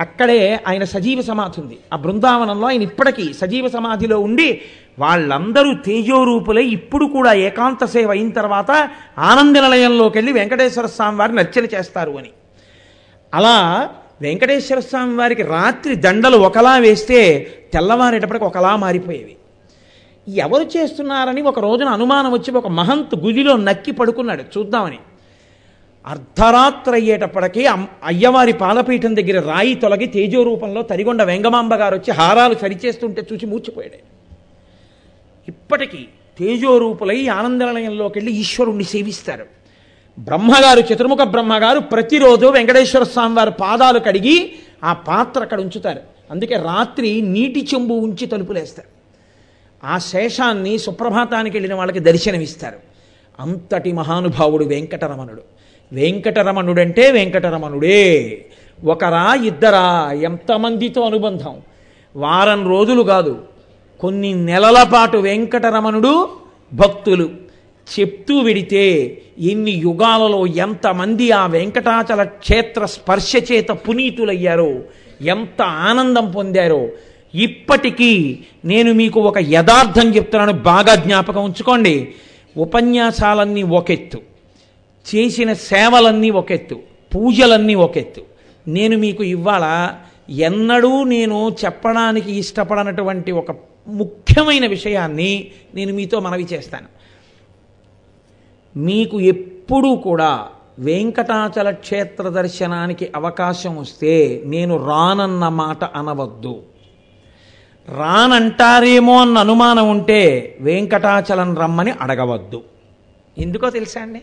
అక్కడే 0.00 0.60
ఆయన 0.68 0.84
సజీవ 0.84 1.22
సమాధి 1.22 1.60
ఉంది. 1.60 1.78
ఆ 1.92 1.96
బృందావనంలో 1.96 2.68
ఆయన 2.68 2.82
ఇప్పటికీ 2.82 3.32
సజీవ 3.32 3.68
సమాధిలో 3.68 4.20
ఉండి 4.20 4.60
వాళ్ళందరూ 4.98 5.74
తేజోరూపులై 5.74 6.64
ఇప్పుడు 6.64 7.06
కూడా 7.06 7.32
ఏకాంత 7.32 7.84
సేవ 7.84 8.10
అయిన 8.10 8.30
తర్వాత 8.30 8.90
ఆనంద 9.18 9.56
నిలయంలోకి 9.56 10.18
వెళ్ళి 10.18 10.32
వెంకటేశ్వర 10.32 10.86
స్వామి 10.86 11.18
వారిని 11.18 11.38
అర్చన 11.38 11.64
చేస్తారు 11.64 12.10
అని. 12.10 12.28
అలా 13.34 13.88
వెంకటేశ్వర 14.22 14.80
స్వామి 14.80 15.16
వారికి 15.16 15.42
రాత్రి 15.42 15.94
దండలు 15.94 16.36
ఒకలా 16.36 16.76
వేస్తే 16.76 17.52
తెల్లవారేటప్పటికి 17.72 18.44
ఒకలా 18.44 18.76
మారిపోయేవి. 18.76 19.36
ఎవరు 20.28 20.78
చేస్తున్నారని 20.78 21.42
ఒక 21.42 21.58
రోజున 21.58 21.88
అనుమానం 21.88 22.32
వచ్చి 22.32 22.50
ఒక 22.52 22.66
మహంత్ 22.66 23.14
గుదిలో 23.14 23.56
నక్కి 23.56 23.92
పడుకున్నాడు. 23.92 24.58
చూద్దామని. 24.58 24.98
అర్ధరాత్రి 26.06 26.94
అయ్యేటప్పటికీ 26.94 27.66
అయ్యవారి 28.04 28.52
పాలపీఠం 28.52 29.16
దగ్గర 29.16 29.40
రాయి 29.40 29.74
తొలగి 29.74 30.06
తేజో 30.06 30.42
రూపంలో 30.42 30.82
తరిగొండ 30.82 31.22
వెంగమాంబ 31.22 31.74
గారు 31.74 31.94
వచ్చి 31.94 32.12
హారాలు 32.12 32.54
సరిచేస్తుంటే 32.54 33.22
చూసి 33.32 33.46
మూర్చిపోయాడు. 33.46 34.19
ఇప్పటికీ 35.48 35.98
తేజోరూపులై 36.38 37.26
ఆనందనిలయంలోకి 37.26 38.18
వెళ్ళి 38.18 38.32
ఈశ్వరుణ్ణి 38.32 38.84
సేవిస్తారు. 38.84 39.46
బ్రహ్మగారు 40.18 40.80
చతుర్ముఖ 40.80 41.18
బ్రహ్మగారు 41.18 41.80
ప్రతిరోజు 41.80 42.46
వెంకటేశ్వర 42.46 43.02
స్వామి 43.02 43.34
వారి 43.34 43.50
పాదాలు 43.60 43.98
కడిగి 43.98 44.52
ఆ 44.84 44.92
పాత్ర 44.92 45.42
అక్కడ 45.42 45.60
ఉంచుతారు. 45.60 46.00
అందుకే 46.30 46.54
రాత్రి 46.54 47.20
నీటి 47.20 47.68
చెంబు 47.74 47.94
ఉంచి 47.94 48.26
తలుపులేస్తారు. 48.26 48.88
ఆ 49.86 49.98
శేషాన్ని 49.98 50.78
సుప్రభాతానికి 50.78 51.56
వెళ్ళిన 51.56 51.74
వాళ్ళకి 51.74 51.98
దర్శనమిస్తారు. 51.98 52.76
అంతటి 53.40 53.92
మహానుభావుడు 53.92 54.64
వెంకటరమణుడు. 54.64 55.42
వెంకటరమణుడంటే 55.92 57.10
వెంకటరమణుడే. 57.10 58.44
ఒకరా 58.84 59.34
ఇద్దరా 59.34 60.12
ఎంతమందితో 60.12 61.02
అనుబంధం. 61.02 61.60
వారం 62.16 62.68
రోజులు 62.68 63.02
కాదు 63.02 63.42
కొన్ని 64.00 64.34
నెలల 64.34 64.82
పాటు 64.82 65.16
వెంకటరమణుడు 65.16 66.28
భక్తులు 66.72 67.30
చెప్తూ 68.00 68.38
విడితే 68.38 69.22
ఎన్ని 69.38 69.70
యుగాలలో 69.70 70.46
ఎంతమంది 70.46 71.30
ఆ 71.30 71.46
వెంకటాచల 71.46 72.22
క్షేత్ర 72.22 72.86
స్పర్శ 72.86 73.32
చేత 73.52 73.68
పునీతులయ్యారో 73.68 74.80
ఎంత 75.20 75.62
ఆనందం 75.62 76.30
పొందారో 76.30 76.88
ఇప్పటికీ 77.34 78.38
నేను 78.64 78.92
మీకు 78.92 79.20
ఒక 79.20 79.38
యథార్థం 79.38 80.16
చెప్తున్నాను 80.16 80.52
బాగా 80.52 80.94
జ్ఞాపకం 80.94 81.44
ఉంచుకోండి. 81.44 82.08
ఉపన్యాసాలన్నీ 82.56 83.62
ఒకెత్తు. 83.62 84.18
చేసిన 85.14 85.52
సేవలన్నీ 85.52 86.30
ఒకెత్తు. 86.30 86.74
పూజలన్నీ 87.14 87.74
ఒకెత్తు. 87.74 88.22
నేను 88.68 88.98
మీకు 88.98 89.24
ఇవాళ 89.24 89.88
ఎన్నడూ 90.30 91.04
నేను 91.04 91.56
చెప్పడానికి 91.64 92.38
ఇష్టపడనటువంటి 92.38 93.32
ఒక 93.32 93.69
ముఖ్యమైన 93.88 94.66
విషయాన్ని 94.66 95.50
నేను 95.74 95.94
మీతో 95.94 96.20
మనవి 96.20 96.46
చేస్తాను. 96.52 96.88
మీకు 98.78 99.20
ఎప్పుడూ 99.20 99.96
కూడా 99.96 100.48
వెంకటాచల 100.78 101.70
క్షేత్ర 101.70 102.28
దర్శనానికి 102.28 103.12
అవకాశం 103.16 103.76
వస్తే 103.76 104.42
నేను 104.46 104.86
రానన్న 104.86 105.48
మాట 105.48 105.84
అనవద్దు. 105.84 106.62
రానంటారేమో 107.88 109.20
అన్న 109.20 109.38
అనుమానం 109.38 109.90
ఉంటే 109.90 110.56
వెంకటాచలం 110.60 111.56
రమ్మని 111.56 111.90
అడగవద్దు. 111.90 112.62
ఎందుకో 113.38 113.70
తెలుసా 113.70 114.00
అండి? 114.00 114.22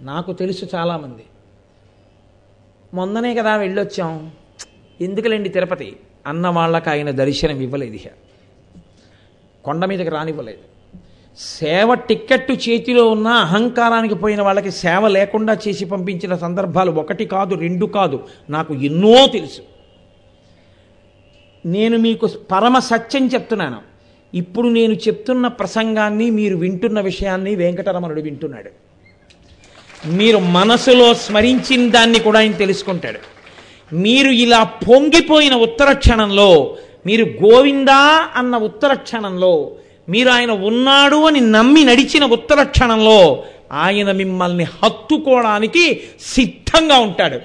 నాకు 0.00 0.32
తెలుసు 0.32 0.66
చాలామంది. 0.74 1.24
మొన్ననే 2.94 3.34
కదా 3.34 3.56
వెళ్ళొచ్చాం. 3.56 4.30
ఎందుకులేండి 5.00 5.48
తిరుపతి? 5.48 5.96
అన్న 6.26 6.48
వాళ్ళకి 6.48 6.90
ఆయన 6.90 7.10
దర్శనం 7.10 7.60
ఇవ్వలేదు 7.60 7.94
ఇక 7.94 8.02
కొండ 9.64 9.84
మీదకి 9.84 10.10
రానివ్వలేదు. 10.10 10.58
సేవ 11.38 11.94
టిక్కెట్టు 11.94 12.52
చేతిలో 12.52 13.08
ఉన్న 13.08 13.28
అహంకారానికి 13.28 14.14
పోయిన 14.14 14.42
వాళ్ళకి 14.42 14.70
సేవ 14.70 15.08
లేకుండా 15.08 15.58
చేసి 15.68 15.84
పంపించిన 15.84 16.36
సందర్భాలు 16.36 16.90
ఒకటి 16.90 17.24
కాదు 17.24 17.54
రెండు 17.54 17.86
కాదు. 17.86 18.28
నాకు 18.50 18.74
ఎన్నో 18.74 19.26
తెలుసు. 19.26 19.60
నేను 21.66 21.98
మీకు 21.98 22.26
పరమ 22.26 22.78
సత్యం 22.78 23.26
చెప్తున్నాను. 23.26 23.82
ఇప్పుడు 24.34 24.68
నేను 24.68 24.94
చెప్తున్న 24.94 25.46
ప్రసంగాన్ని 25.46 26.30
మీరు 26.30 26.56
వింటున్న 26.56 27.00
విషయాన్ని 27.00 27.54
వెంకటరమణుడు 27.54 28.20
వింటున్నాడు. 28.20 28.70
మీరు 30.06 30.38
మనసులో 30.38 31.14
స్మరించిన 31.14 31.90
దాన్ని 31.90 32.18
కూడా 32.18 32.38
ఆయన 32.38 32.52
తెలుసుకుంటాడు. 32.52 33.35
మీరు 33.92 34.30
ఇలా 34.30 34.62
పొంగిపోయిన 34.62 35.54
ఉత్తర 35.54 35.92
క్షణంలో 35.92 36.76
మీరు 37.06 37.24
గోవిందా 37.24 38.28
అన్న 38.36 38.56
ఉత్తర 38.56 38.94
క్షణంలో 38.94 39.72
మీరు 40.08 40.28
ఆయన 40.28 40.50
ఉన్నాడు 40.50 41.16
అని 41.16 41.40
నమ్మి 41.40 41.84
నడిచిన 41.84 42.24
ఉత్తర 42.24 42.62
క్షణంలో 42.62 43.44
ఆయన 43.72 44.12
మిమ్మల్ని 44.12 44.64
హత్తుకోవడానికి 44.64 46.02
సిద్ధంగా 46.20 46.98
ఉంటాడు. 46.98 47.40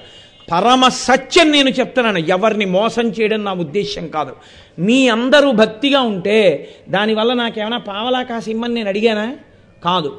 పరమ 0.52 0.88
సత్యం 0.88 1.52
నేను 1.52 1.68
చెప్తున్నాను. 1.68 2.18
ఎవరిని 2.18 2.64
మోసం 2.64 3.02
చేయడం 3.02 3.44
నా 3.44 3.52
ఉద్దేశం 3.52 4.08
కాదు. 4.08 4.36
మీ 4.78 5.08
అందరూ 5.08 5.50
భక్తిగా 5.52 6.00
ఉంటే 6.00 6.74
దానివల్ల 6.88 7.32
నాకేమైనా 7.32 7.78
పావలా 7.78 8.22
కాసి 8.22 8.54
నేను 8.54 8.88
అడిగానా? 8.88 9.34
కాదు. 9.84 10.16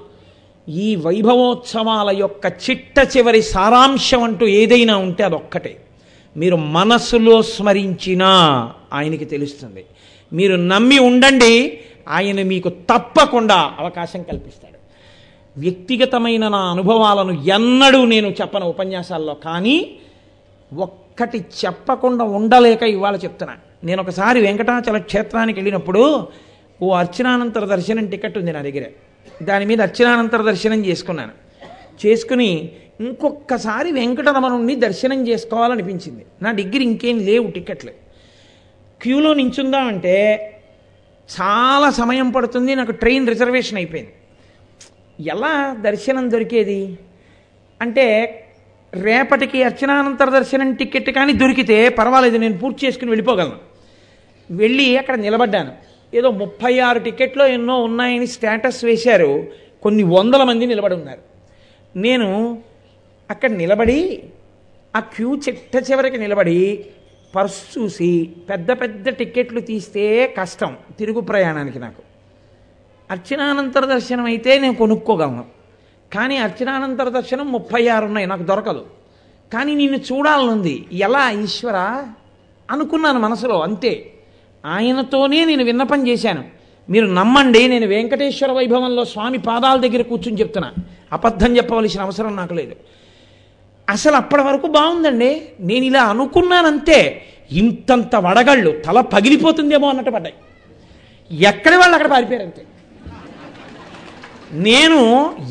ఈ 0.70 0.96
వైభవోత్సవాల 0.96 2.16
యొక్క 2.18 2.54
చిట్ట 2.70 3.18
చివరి 3.18 3.42
సారాంశం 3.42 4.24
అంటూ 4.24 4.48
ఏదైనా 4.48 4.98
ఉంటే 4.98 5.24
అదొక్కటే. 5.24 5.78
మీరు 6.38 6.56
మనస్సులో 6.56 7.42
స్మరించినా 7.42 8.32
ఆయనకి 8.94 9.26
తెలుస్తుంది. 9.26 9.86
మీరు 10.34 10.56
నమ్మి 10.56 11.00
ఉండండి 11.00 11.80
ఆయన 12.08 12.44
మీకు 12.44 12.70
తప్పకుండా 12.70 13.74
అవకాశం 13.80 14.24
కల్పిస్తాడు. 14.24 14.74
వ్యక్తిగతమైన 15.60 16.48
నా 16.48 16.58
అనుభవాలను 16.58 17.32
ఎన్నడూ 17.32 18.06
నేను 18.06 18.28
చెప్పను 18.28 18.66
ఉపన్యాసాల్లో 18.66 19.34
కానీ 19.34 19.96
ఒక్కటి 20.74 21.38
చెప్పకుండా 21.38 22.24
ఉండలేక 22.24 22.84
ఇవాళ 22.84 23.16
చెప్తున్నా. 23.16 23.56
నేను 23.84 24.02
ఒకసారి 24.02 24.42
వెంకటాచల 24.42 24.98
క్షేత్రానికి 24.98 25.60
వెళ్ళినప్పుడు 25.60 26.28
ఓ 26.82 26.94
అర్చనానంతర 26.94 27.66
దర్శనం 27.66 28.06
టికెట్ 28.06 28.38
ఉంది 28.38 28.54
నా 28.54 28.62
దగ్గర. 28.62 28.84
దాని 29.44 29.66
మీద 29.66 29.82
అర్చనానంతర 29.82 30.42
దర్శనం 30.42 30.86
చేసుకున్నాను. 30.86 31.32
చేసుకుని 32.06 32.72
ఇంకొక్కసారి 33.02 33.92
వెంకటరమణుణ్ణి 33.92 34.76
దర్శనం 34.76 35.28
చేసుకోవాలనిపించింది. 35.28 36.26
నా 36.42 36.52
దగ్గర 36.52 36.82
ఇంకేం 36.82 37.20
లేవు 37.20 37.52
టికెట్లు. 37.52 37.92
క్యూలో 39.02 39.34
నించుందామంటే 39.34 40.50
చాలా 41.42 41.90
సమయం 41.90 42.32
పడుతుంది 42.32 42.76
నాకు 42.76 42.92
ట్రైన్ 42.92 43.28
రిజర్వేషన్ 43.28 43.78
అయిపోయింది. 43.78 44.14
ఎలా 45.30 45.78
దర్శనం 45.82 46.32
దొరికేది? 46.32 46.98
అంటే 47.82 48.40
రేపటికి 48.94 49.64
అర్చనానంతర 49.64 50.30
దర్శనం 50.30 50.74
టికెట్ 50.74 51.10
కానీ 51.10 51.34
దొరికితే 51.34 51.90
పర్వాలేదు 51.90 52.38
నేను 52.38 52.58
పూర్తి 52.58 52.88
చేసుకుని 52.88 53.12
వెళ్ళిపోగలను. 53.12 53.74
వెళ్ళి 54.52 54.98
అక్కడ 54.98 55.16
నిలబడ్డాను. 55.16 55.72
ఏదో 56.14 56.32
ముప్పై 56.32 56.80
ఆరు 56.80 57.00
టికెట్లో 57.00 57.48
ఎన్నో 57.48 57.82
ఉన్నాయని 57.82 58.28
స్టేటస్ 58.28 58.86
వేశారు. 58.86 59.48
కొన్ని 59.84 60.04
వందల 60.04 60.44
మంది 60.44 60.66
నిలబడి 60.66 60.96
ఉన్నారు. 60.96 61.20
నేను 61.96 62.58
అక్కడ 63.32 63.50
నిలబడి 63.52 64.24
ఆ 64.96 65.00
క్యూ 65.00 65.36
చిట్ట 65.36 65.92
చివరికి 65.92 66.18
నిలబడి 66.18 66.86
పర్స్ 67.36 67.78
చూసి 67.78 68.32
పెద్ద 68.50 68.72
పెద్ద 68.72 69.10
టికెట్లు 69.10 69.60
తీస్తే 69.60 70.36
కష్టం 70.38 70.78
తిరుగు 71.00 71.20
ప్రయాణానికి 71.20 71.80
నాకు. 71.80 72.02
అర్చనానంతర 73.12 73.86
దర్శనం 73.86 74.26
అయితే 74.26 74.60
నేను 74.60 74.74
కొనుక్కోగలను. 74.74 75.46
కానీ 76.14 76.38
అర్చనానంతర 76.38 77.10
దర్శనం 77.10 77.52
ముప్పై 77.52 77.88
ఆరు 77.88 78.06
ఉన్నాయి 78.06 78.28
నాకు 78.28 78.44
దొరకదు. 78.44 78.86
కానీ 79.54 79.76
నిన్ను 79.76 79.98
చూడాలనుంది 79.98 80.86
ఎలా 80.94 81.32
ఈశ్వర? 81.32 82.06
అనుకున్నాను 82.72 83.20
మనసులో 83.20 83.62
అంతే. 83.62 84.14
ఆయనతోనే 84.66 85.46
నేను 85.46 85.64
విన్నపం 85.64 86.08
చేశాను. 86.08 86.44
మీరు 86.90 87.06
నమ్మండి 87.06 87.68
నేను 87.68 87.88
వెంకటేశ్వర 87.88 88.52
వైభవంలో 88.52 89.06
స్వామి 89.06 89.38
పాదాల 89.38 89.80
దగ్గర 89.80 90.02
కూర్చుని 90.02 90.40
చెప్తున్నా. 90.40 90.74
అబద్ధం 91.14 91.58
చెప్పవలసిన 91.58 92.02
అవసరం 92.02 92.36
నాకు 92.36 92.54
లేదు. 92.54 92.76
అసలు 93.90 94.16
అప్పటి 94.16 94.44
వరకు 94.44 94.68
బాగుందండి. 94.68 95.42
నేను 95.60 95.86
ఇలా 95.86 96.04
అనుకున్నానంతే 96.04 97.22
ఇంతంత 97.52 98.16
వడగళ్ళు 98.16 98.82
తల 98.86 99.02
పగిలిపోతుందేమో 99.02 99.90
అన్నట్టు 99.90 100.12
పడ్డాయి. 100.12 100.36
ఎక్కడి 101.32 101.76
వాళ్ళు 101.76 101.94
అక్కడ 101.94 102.12
పారిపోయారు 102.12 102.44
అంతే 102.44 102.62
నేను 104.52 105.00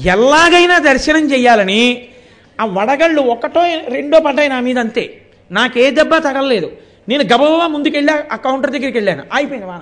ఎలాగైనా 0.04 0.78
దర్శనం 0.78 1.32
చేయాలని 1.32 2.08
ఆ 2.60 2.64
వడగళ్ళు 2.64 3.20
ఒకటో 3.20 3.60
రెండో 3.88 4.20
పడ్డాయి 4.20 4.48
నా 4.48 4.60
మీద 4.60 4.78
అంతే. 4.78 5.20
నాకే 5.50 5.90
దెబ్బ 5.90 6.16
తగలలేదు. 6.16 6.72
నేను 7.08 7.22
గబగబా 7.22 7.66
ముందుకెళ్ళి 7.66 8.12
ఆ 8.32 8.36
కౌంటర్ 8.36 8.70
దగ్గరికి 8.70 8.98
వెళ్ళాను. 8.98 9.22
అయిపోయింది 9.34 9.66
వాన. 9.66 9.80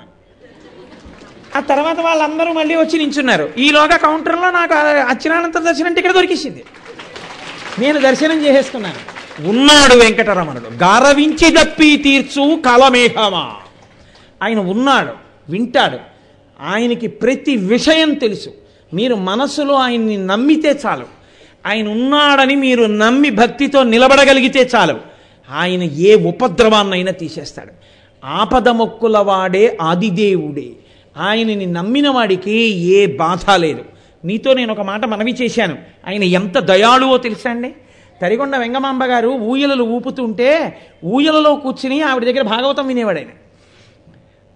ఆ 1.56 1.60
తర్వాత 1.60 2.00
వాళ్ళందరూ 2.00 2.52
మళ్ళీ 2.52 2.74
వచ్చి 2.74 2.98
నించున్నారు. 2.98 3.52
ఈలోగా 3.58 3.96
కౌంటర్లో 3.96 4.50
నాకు 4.50 4.74
అచ్చినానంత 5.12 5.58
దర్శనం 5.58 5.94
ఇక్కడ 5.96 6.12
దొరికిసింది. 6.12 6.64
నేను 7.78 8.00
దర్శనం 8.00 8.46
చేసేసుకున్నాను. 8.46 9.20
ఉన్నాడు 9.48 9.94
వెంకటరమణుడు. 9.94 10.64
గారవించి 10.64 11.50
దప్పి 11.50 11.96
తీర్చు 11.96 12.62
కలమేఘమా. 12.66 13.54
ఆయన 14.42 14.58
ఉన్నాడు 14.58 15.12
వింటాడు. 15.48 15.98
ఆయనకి 16.62 17.06
ప్రతి 17.06 17.56
విషయం 17.56 18.14
తెలుసు. 18.14 18.50
మీరు 18.94 19.14
మనసులో 19.14 19.74
ఆయన్ని 19.74 20.26
నమ్మితే 20.26 20.80
చాలు. 20.86 21.06
ఆయన 21.66 21.88
ఉన్నాడని 21.88 22.54
మీరు 22.54 22.84
నమ్మి 22.84 23.30
భక్తితో 23.30 23.82
నిలబడగలిగితే 23.82 24.70
చాలు. 24.74 24.96
ఆయన 25.54 25.82
ఏ 25.82 26.14
ఉపద్రవాన్నైనా 26.14 27.12
తీసేస్తాడు. 27.12 27.72
ఆపద 28.26 28.68
మొక్కుల 28.68 29.18
వాడే 29.18 29.78
ఆదిదేవుడే. 29.82 30.70
ఆయనని 31.16 31.66
నమ్మిన 31.66 32.08
వాడికి 32.08 32.52
ఏ 32.68 33.06
బాధ 33.06 33.50
లేదు. 33.50 33.84
మీతో 34.24 34.54
నేను 34.54 34.72
ఒక 34.72 34.80
మాట 34.80 35.04
మనవి 35.04 35.32
చేశాను. 35.32 35.78
ఆయన 36.06 36.22
ఎంత 36.22 36.58
దయాళువో 36.58 37.16
తెలుసా 37.16 37.50
అండి? 37.50 37.74
తరిగొండ 38.22 38.56
వెంగమాంబ 38.56 39.04
గారు 39.04 39.28
ఊయలలు 39.28 39.84
ఊపుతుంటే 39.84 40.78
ఊయలలో 41.04 41.56
కూర్చుని 41.56 42.02
ఆవిడ 42.02 42.24
దగ్గర 42.24 42.42
భాగవతం 42.42 42.86
వినేవాడు 42.86 43.18
ఆయన. 43.18 43.28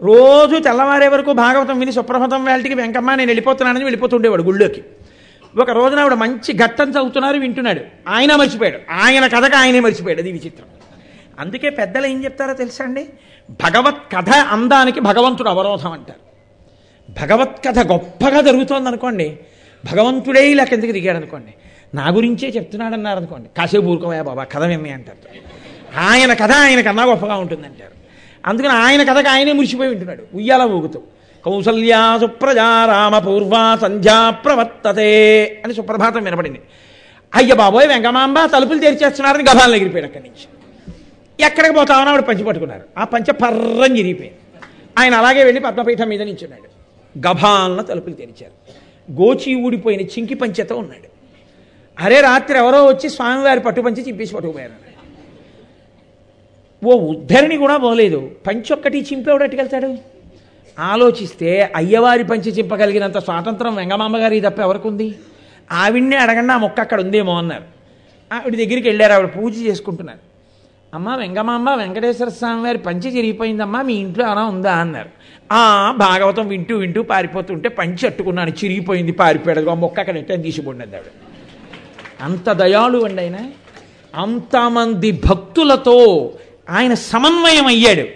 రోజు 0.03 0.59
తెల్లవారే 0.59 1.09
వరకు 1.09 1.33
భాగవతం 1.33 1.79
విని 1.79 1.93
సుప్రభతం 1.93 2.45
వేళటికి 2.45 2.75
వెంకమ్మ 2.75 3.15
నేను 3.15 3.29
వెళ్ళిపోతున్నానని 3.29 3.85
వెళ్ళిపోతుండేవాడు 3.85 4.43
గుళ్ళోకి. 4.43 4.83
ఒక 5.61 5.71
రోజున 5.71 5.99
ఆవిడ 5.99 6.15
మంచి 6.15 6.53
ఘట్టం 6.53 6.91
చదువుతున్నారు 6.91 7.39
వింటున్నాడు. 7.39 7.81
ఆయన 8.09 8.37
మర్చిపోయాడు. 8.37 8.79
ఆయన 8.93 9.27
కథకు 9.27 9.57
ఆయనే 9.57 9.81
మర్చిపోయాడు. 9.81 10.21
అది 10.21 10.33
విచిత్రం. 10.33 10.67
అందుకే 11.39 11.71
పెద్దలు 11.71 12.07
ఏం 12.07 12.25
చెప్తారో 12.25 12.53
తెలుసా 12.53 12.85
అండి? 12.85 13.07
భగవత్ 13.51 14.13
కథ 14.17 14.31
అందానికి 14.31 15.01
భగవంతుడు 15.01 15.49
అవరోధం 15.49 15.93
అంటారు. 15.93 16.25
భగవత్ 17.27 17.65
కథ 17.67 17.93
గొప్పగా 17.93 18.41
జరుగుతోంది 18.41 18.89
అనుకోండి 18.89 19.39
భగవంతుడే 19.93 20.51
ఇలా 20.51 20.65
కిందకి 20.65 20.93
దిగాడు 20.93 21.17
అనుకోండి 21.17 21.55
నా 21.97 22.09
గురించే 22.09 22.49
చెప్తున్నాడు 22.49 22.95
అన్నారు 22.95 23.17
అనుకోండి 23.17 23.49
కాసేపు 23.59 23.87
ఊరుకోవా 23.87 24.23
బాబా 24.23 24.45
కథ 24.45 24.63
విమ్మి 24.63 24.91
అంటారు. 24.91 25.19
ఆయన 25.99 26.33
కథ 26.33 26.53
ఆయన 26.53 26.81
కన్నా 26.81 27.05
గొప్పగా 27.05 27.35
ఉంటుందంటారు. 27.35 27.95
అందుకని 28.47 28.73
ఆయన 28.73 29.13
కథకు 29.13 29.29
ఆయనే 29.29 29.53
మురిసిపోయి 29.53 29.91
ఉంటున్నాడు. 29.91 30.23
ఉయ్యాల 30.35 30.63
ఊగుతూ 30.63 31.03
కౌసల్యా 31.45 32.19
సుప్రజా 32.21 32.87
రామ 32.87 33.19
పూర్వ 33.19 33.79
సంధ్యా 33.83 34.31
ప్రవర్తతే 34.31 35.47
అని 35.65 35.75
సుప్రభాతం 35.75 36.25
వినపడింది. 36.25 36.61
అయ్య 37.35 37.55
బాబోయ్ 37.55 37.89
వెంకమాంబ 37.89 38.39
తలుపులు 38.39 38.79
తెరిచేస్తున్నారని 38.79 39.43
గభాలను 39.43 39.77
ఎగిరిపోయాడు 39.77 40.07
అక్కడి 40.07 40.25
నుంచి. 40.25 40.47
ఎక్కడికి 41.47 41.75
పోతామని 41.75 42.09
ఆవిడ 42.09 42.21
పంచి 42.21 42.45
పట్టుకున్నారు. 42.45 42.83
ఆ 42.99 43.05
పంచ 43.05 43.31
పర్రం 43.31 43.99
చిరిగిపోయింది 43.99 44.39
ఆయన 44.99 45.15
అలాగే 45.15 45.45
వెళ్ళి 45.45 45.61
పద్మపీఠం 45.61 46.09
మీద 46.09 46.23
నించున్నాడు. 46.23 46.69
గభాలను 47.29 47.83
తలుపులు 47.83 48.15
తెరిచారు. 48.15 48.84
గోచి 49.13 49.55
ఊడిపోయిన 49.55 50.01
చింకి 50.01 50.35
పంచెతో 50.35 50.77
ఉన్నాడు. 50.77 51.09
అరే 52.05 52.21
రాత్రి 52.21 52.59
ఎవరో 52.59 52.87
వచ్చి 52.87 53.09
స్వామివారి 53.11 53.61
పట్టుపంచి 53.61 54.03
చింపేసి 54.03 54.35
పట్టుకుపోయారు. 54.35 54.85
ఓ 56.85 56.99
ఉద్ధరిణి 56.99 57.57
కూడా 57.57 57.77
పోలేదు. 57.77 58.31
పంచొక్కటి 58.47 59.01
చింపేవాడట్టుకెళ్తాడు 59.03 59.97
ఆలోచిస్తే 60.79 61.73
అయ్యవారి 61.77 62.25
పంచి 62.25 62.51
చింపగలిగినంత 62.51 63.19
స్వాతంత్రం 63.19 63.75
వెంగమామ 63.75 64.17
గారి 64.17 64.41
తప్ప 64.41 64.61
ఎవరికి 64.61 64.89
ఉంది 64.89 65.15
ఆవిడ్నే 65.73 66.17
అడగండి 66.17 66.53
ఆ 66.53 66.59
మొక్క 66.59 66.81
అక్కడ 66.81 67.01
ఉందేమో 67.01 67.39
అన్నారు. 67.39 67.63
ఆవిడ 68.33 68.57
దగ్గరికి 68.57 68.89
వెళ్ళారు 68.89 69.13
ఆవిడ 69.13 69.29
పూజ 69.37 69.59
చేసుకుంటున్నారు. 69.59 70.19
అమ్మ 70.95 71.17
వెంగమామ్మ 71.17 71.75
వెంకటేశ్వర 71.75 72.29
స్వామి 72.29 72.63
వారి 72.63 72.79
పంచి 72.79 73.11
జరిగిపోయిందమ్మా 73.11 73.83
మీ 73.83 73.95
ఇంట్లో 73.95 74.27
అలా 74.27 74.45
ఉందా? 74.45 74.73
అన్నారు. 74.73 75.09
ఆ 75.53 75.95
భాగవతం 75.99 76.49
వింటూ 76.49 76.77
వింటూ 76.77 77.03
పారిపోతుంటే 77.03 77.69
పంచి 77.69 78.07
అట్టుకున్నాను 78.07 78.51
చిరిగిపోయింది 78.51 79.13
పారిపోయాడు. 79.13 79.71
ఆ 79.71 79.75
మొక్క 79.75 80.01
అక్కడ 80.01 80.17
ఎట్టని 80.17 80.43
తీసిపోండి 80.43 80.85
ఆవిడ. 80.85 81.03
అంత 82.25 82.53
దయాళు 82.53 83.05
అండి 83.05 83.23
ఆయన. 83.23 83.37
అంతమంది 84.15 85.11
భక్తులతో 85.13 86.33
ఆయన 86.71 86.95
సమన్వయం 86.95 87.67
అయ్యాడు. 87.67 88.09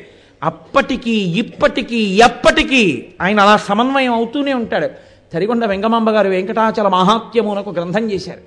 అప్పటికీ 0.43 1.11
ఇప్పటికీ 1.11 1.97
ఎప్పటికీ 1.97 3.07
ఆయన 3.21 3.41
అలా 3.41 3.57
సమన్వయం 3.57 4.13
అవుతూనే 4.13 4.55
ఉంటాడు. 4.55 4.89
తరిగొండ 5.33 5.65
వెంగమాంబ 5.65 6.11
గారు 6.11 6.29
వెంకటాచల 6.29 6.89
మహాత్యము 6.89 7.55
ఒక 7.55 7.75
గ్రంథం 7.75 8.13
చేశారు. 8.13 8.41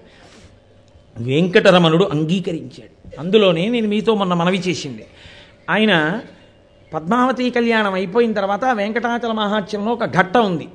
వెంకటరమణుడు 1.24 2.04
అంగీకరించాడు. 2.04 3.20
అందులోనే 3.20 3.70
నేను 3.70 3.88
మీతో 3.88 4.16
మొన్న 4.16 4.34
మనవి 4.34 4.58
చేసింది. 4.58 5.06
ఆయన 5.70 6.20
పద్మావతి 6.94 7.50
కళ్యాణం 7.50 7.94
అయిపోయిన 7.94 8.34
తర్వాత 8.34 8.66
వెంకటాచల 8.66 9.32
మహాత్యంలో 9.32 9.92
ఒక 9.92 10.06
ఘట్టం 10.06 10.46
ఉంది. 10.46 10.68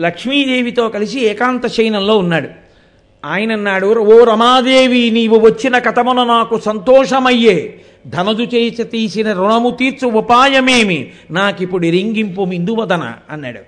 లక్ష్మీదేవితో 0.00 0.88
కలిసి 0.88 1.20
ఏకాంత 1.20 1.66
శయనంలో 1.66 2.18
ఉన్నాడు. 2.18 2.48
ఆయన 3.24 3.52
అన్నాడు 3.52 3.86
ఓ 3.86 4.24
రమాదేవి 4.24 5.10
నీవు 5.10 5.38
వచ్చిన 5.38 5.78
కథమున 5.78 6.24
నాకు 6.24 6.58
సంతోషమయ్యే. 6.58 7.80
ధనదు 8.06 8.42
చేసి 8.42 8.84
తీసిన 8.84 9.32
రుణము 9.32 9.70
తీర్చు 9.70 10.08
ఉపాయమేమి? 10.08 11.12
నాకిప్పుడు 11.30 11.86
రింగింపు 11.86 12.44
మిందువదన 12.44 13.12
అన్నాడు. 13.30 13.60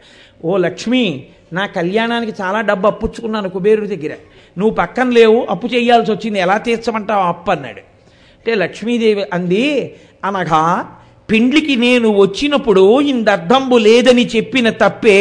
ఓ 0.45 0.57
లక్ష్మి 0.57 1.26
నా 1.53 1.66
కళ్యాణానికి 1.66 2.43
చాలా 2.43 2.61
డబ్బు 2.61 2.87
అప్పుచ్చుకున్నాను 2.87 3.49
కుబేరుడి 3.49 3.97
దగ్గర. 3.97 4.14
నువ్వు 4.59 4.74
పక్కన 4.74 5.09
లేవు 5.09 5.47
అప్పు 5.51 5.66
చేయాల్సి 5.66 6.12
వచ్చింది. 6.12 6.39
ఎలా 6.39 6.59
తీర్చమంటావు 6.59 7.22
అప్పు 7.22 7.51
అన్నాడు 7.51 7.78
అంటే 7.78 8.55
లక్ష్మీదేవి 8.55 9.24
అంది 9.32 9.95
అనగా 10.24 10.93
పెండ్లికి 11.31 11.77
నేను 11.77 12.09
వచ్చినప్పుడు 12.09 13.01
ఇందర్థంబు 13.01 13.77
లేదని 13.77 14.27
చెప్పిన 14.27 14.70
తప్పే. 14.70 15.18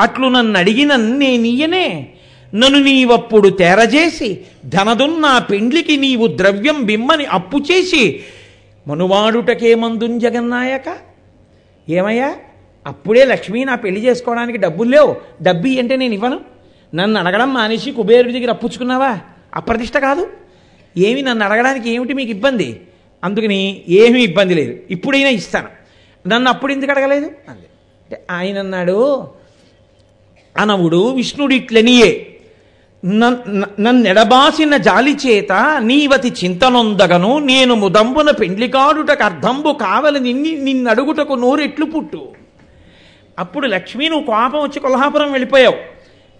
అట్లు 0.00 0.28
నన్ను 0.28 0.58
అడిగిన 0.58 0.96
నేనియనే 0.96 2.08
నన్ను 2.54 2.82
నీవప్పుడు 2.82 3.48
తెరజేసి 3.48 4.40
ధనదున్న 4.66 5.38
పెండ్లికి 5.50 5.96
నీవు 5.96 6.26
ద్రవ్యం 6.26 6.82
బిమ్మని 6.82 7.24
అప్పు 7.24 7.58
చేసి 7.58 8.20
మనువాడుటకేమందున్ 8.88 10.20
జగన్నాయక. 10.20 10.96
ఏమయ్యా? 11.88 12.36
అప్పుడే 12.86 13.24
లక్ష్మి 13.24 13.64
నా 13.64 13.74
పెళ్ళి 13.74 14.06
చేసుకోవడానికి 14.06 14.58
డబ్బులు 14.58 14.90
లేవు. 14.90 15.16
డబ్బు 15.42 15.68
అంటే 15.68 15.96
నేను 15.96 16.14
ఇవ్వను. 16.14 16.40
నన్ను 16.94 17.20
అడగడం 17.20 17.54
మానేసి 17.54 17.90
కుబేరుడి 17.90 18.32
దగ్గర 18.32 18.50
అప్పుచ్చుకున్నావా 18.50 19.18
అప్రతిష్ట 19.54 19.96
కాదు. 19.96 20.26
ఏమి 20.96 21.22
నన్ను 21.22 21.44
అడగడానికి 21.44 21.90
ఏమిటి 21.90 22.14
మీకు 22.14 22.30
ఇబ్బంది? 22.30 22.80
అందుకని 23.24 23.82
ఏమీ 23.88 24.20
ఇబ్బంది 24.22 24.54
లేదు. 24.54 24.74
ఇప్పుడైనా 24.90 25.28
ఇస్తాను. 25.28 25.68
నన్ను 26.28 26.48
అప్పుడు 26.50 26.72
ఎందుకు 26.72 26.90
అడగలేదు? 26.90 27.26
అంది 27.48 27.66
అంటే 28.04 28.24
ఆయన 28.30 28.58
అన్నాడు 28.58 29.28
అనవుడు 30.58 31.10
విష్ణుడిట్లనియే 31.10 32.30
నన్నెడబాసిన 33.80 34.76
జాలి 34.76 35.14
చేత 35.26 35.52
నీవతి 35.80 36.32
చింతనొందగను. 36.44 37.38
నేను 37.38 37.74
ముదంబున 37.74 38.30
పెండ్లికాడుటకు 38.30 39.22
అర్ధంబు 39.22 39.72
కావలి 39.72 40.20
నిన్ని 40.20 40.52
నిన్నడుగుటకు 40.52 41.34
నోరెట్లు 41.34 41.84
పుట్టు. 41.84 42.28
అప్పుడు 43.38 43.66
లక్ష్మి 43.66 44.08
నువ్వు 44.08 44.26
కోపం 44.26 44.60
వచ్చి 44.60 44.80
కొల్హాపురం 44.80 45.32
వెళ్ళిపోయావు. 45.32 45.76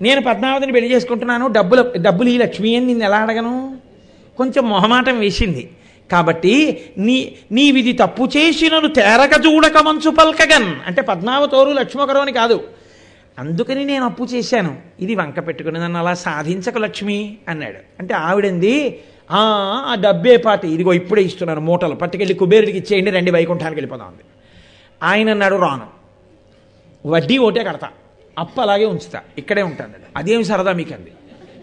నేను 0.03 0.21
పద్మావతిని 0.21 0.73
పెళ్ళి 0.73 0.95
చేసుకుంటున్నాను. 0.95 1.47
డబ్బులు 1.47 1.93
డబ్బులు 1.99 2.29
ఈ 2.29 2.39
లక్ష్మి 2.39 2.77
అని 2.77 2.87
నిన్ను 2.87 3.05
ఎలా 3.05 3.17
అడగను? 3.17 3.77
కొంచెం 4.37 4.69
మొహమాటం 4.69 5.19
వేసింది. 5.19 5.71
కాబట్టి 6.13 6.85
నీ 6.99 7.37
నీవిది 7.53 7.93
తప్పు 7.93 8.29
చేసినను 8.37 8.89
తేరక 8.89 9.31
చూడక 9.47 9.79
మంచు 9.79 10.11
పల్కగన్. 10.11 10.75
అంటే 10.87 11.03
పద్మావతోరు 11.03 11.71
లక్ష్మొకరు 11.71 12.19
అని 12.19 12.33
కాదు. 12.33 12.65
అందుకని 13.39 13.85
నేను 13.85 14.05
అప్పు 14.05 14.25
చేశాను. 14.25 14.77
ఇది 15.01 15.15
వంక 15.15 15.47
పెట్టుకుని 15.47 15.79
నన్ను 15.79 15.99
అలా 15.99 16.15
సాధించక 16.15 16.79
లక్ష్మి 16.79 17.37
అన్నాడు. 17.49 17.77
అంటే 18.01 18.15
ఆవిడంది 18.15 19.01
"ఆ, 19.31 19.97
డబ్బే 20.01 20.37
పాటి. 20.37 20.69
ఇదిగో 20.69 20.93
ఇప్పుడే 20.93 21.23
ఇస్తున్నాను 21.23 21.61
మూటలు. 21.61 21.95
పట్టుకెళ్ళి 21.95 22.35
కుబేరుడికి 22.35 22.79
ఇచ్చేయండి 22.79 23.11
రెండు 23.11 23.31
వైకుంఠానికి 23.33 23.81
వెళ్ళిపోదాం 23.81 24.07
అంది. 24.07 24.23
ఆయన 25.03 25.31
అన్నాడు 25.31 25.57
రాను. 25.57 25.87
వడ్డీ 27.07 27.39
ఒకటే 27.39 27.65
కడతా. 27.65 27.89
అప్పు 28.39 28.61
అలాగే 28.61 28.85
ఉంచుతా. 28.85 29.21
ఇక్కడే 29.39 29.63
ఉంటాను. 29.63 29.93
అదేం 30.17 30.45
సరదా 30.45 30.73
మీకు 30.73 30.95
అంది 30.95 31.13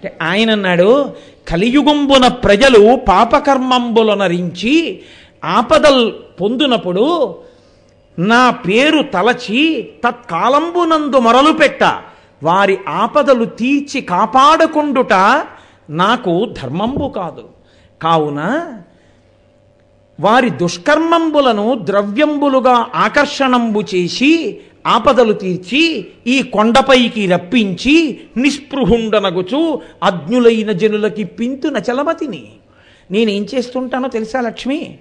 అంటే 0.01 0.17
ఆయన 0.21 0.51
అన్నాడు 0.51 1.13
కలియుగంబున 1.47 2.27
ప్రజలు 2.27 2.95
పాపకర్మంబులనరించి 3.07 5.01
ఆపదల్ 5.45 6.13
పొందునప్పుడు 6.41 7.35
నా 8.19 8.49
పేరు 8.49 9.01
తలచి 9.01 9.89
తత్కాలంబునందు 10.03 11.17
మొరలు 11.17 11.51
పెట్ట. 11.51 11.83
వారి 12.43 12.77
ఆపదలు 12.89 13.45
తీర్చి 13.45 14.01
కాపాడుకుండుట 14.01 15.13
నాకు 15.89 16.53
ధర్మంబు 16.63 17.13
కాదు. 17.15 17.49
కావున 18.01 18.71
వారి 20.19 20.49
దుష్కర్మంబులను 20.49 21.81
ద్రవ్యంబులుగా 21.83 22.87
ఆకర్షణంబు 22.95 23.83
చేసి 23.95 24.61
ఆపదలు 24.87 25.33
తీర్చి 25.33 26.07
ఈ 26.27 26.41
కొండపైకి 26.41 27.25
రప్పించి 27.25 28.19
నిస్పృహుండనగుచు 28.37 29.81
అజ్ఞులైన 30.03 30.71
జనులకి 30.71 31.23
పింతున 31.23 31.77
చలమతిని. 31.77 32.51
నేనేం 33.11 33.47
చేస్తుంటానో 33.55 34.09
తెలుసా 34.09 34.41
లక్ష్మి? 34.41 34.99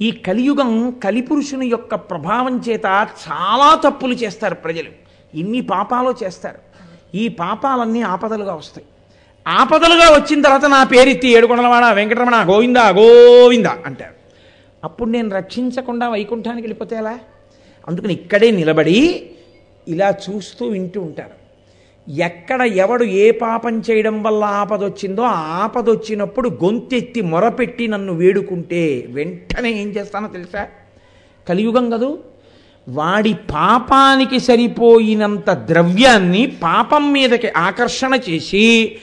ఈ 0.00 0.10
కలియుగం 0.10 0.90
కలిపురుషుని 0.90 1.66
యొక్క 1.66 1.94
ప్రభావం 1.94 2.62
చేత 2.68 2.86
చాలా 3.28 3.80
తప్పులు 3.84 4.12
చేస్తారు 4.12 4.54
ప్రజలు. 4.54 4.88
ఇన్ని 5.34 5.60
పాపాలు 5.60 6.14
చేస్తారు. 6.24 6.58
ఈ 7.16 7.28
పాపాలన్నీ 7.28 8.02
ఆపదలుగా 8.02 8.54
వస్తాయి. 8.54 8.86
ఆపదలుగా 9.48 10.08
వచ్చిన 10.10 10.42
తర్వాత 10.42 10.64
నా 10.64 10.84
పేరెత్తి 10.84 11.28
ఏడుకొండలవాడ 11.28 11.94
వెంకటరమణ 11.94 12.48
గోవిందా 12.48 12.88
గోవిందా 12.88 13.78
అంటారు. 13.86 14.14
అప్పుడు 14.84 15.10
నేను 15.10 15.30
రక్షించకుండా 15.30 16.08
వైకుంఠానికి 16.08 16.62
వెళ్ళిపోతే 16.62 16.96
ఎలా? 16.96 17.18
అందుకని 17.88 18.12
ఇక్కడే 18.12 18.50
నిలబడి 18.50 19.26
ఇలా 19.88 20.14
చూస్తూ 20.24 20.66
వింటూ 20.66 21.00
ఉంటారు. 21.00 21.36
ఎక్కడ 22.10 22.62
ఎవడు 22.62 23.04
ఏ 23.04 23.30
పాపం 23.30 23.82
చేయడం 23.90 24.22
వల్ల 24.22 24.44
ఆపదొచ్చిందో 24.44 25.22
ఆపదొచ్చినప్పుడు 25.62 26.48
గొంతెత్తి 26.64 27.20
మొరపెట్టి 27.20 27.88
నన్ను 27.88 28.12
వేడుకుంటే 28.12 29.06
వెంటనే 29.08 29.70
ఏం 29.82 29.88
చేస్తానో 29.88 30.28
తెలుసా? 30.28 30.66
కలియుగం 31.48 31.90
కదూ? 31.90 32.18
వాడి 32.88 33.32
పాపానికి 33.34 34.40
సరిపోయినంత 34.40 35.50
ద్రవ్యాన్ని 35.50 36.46
పాపం 36.62 37.12
మీదకి 37.12 37.48
ఆకర్షణ 37.56 38.18
చేసి 38.30 38.96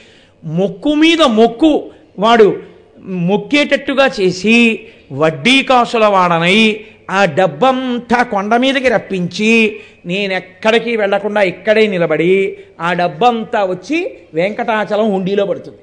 మొక్కు 0.44 0.94
మీద 0.94 1.22
మొక్కు 1.22 1.90
వాడు 2.18 2.60
మొక్కేటట్టుగా 2.98 4.10
చేసి 4.20 4.86
వడ్డీ 5.12 5.62
కాసుల 5.62 6.06
వాడనై 6.06 6.86
ఆ 7.10 7.24
డబ్బంతా 7.24 8.22
కొండ 8.22 8.56
మీదకి 8.56 8.88
రప్పించి 8.88 9.80
నేను 10.06 10.32
ఎక్కడికి 10.32 10.96
వెళ్ళకుండా 10.96 11.42
ఇక్కడే 11.42 11.86
నిలబడి 11.86 12.56
ఆ 12.80 12.92
డబ్బంతా 12.92 13.64
వచ్చి 13.64 14.18
వెంకటాచలం 14.34 15.12
హుండీలో 15.12 15.46
పడుతుంది. 15.46 15.78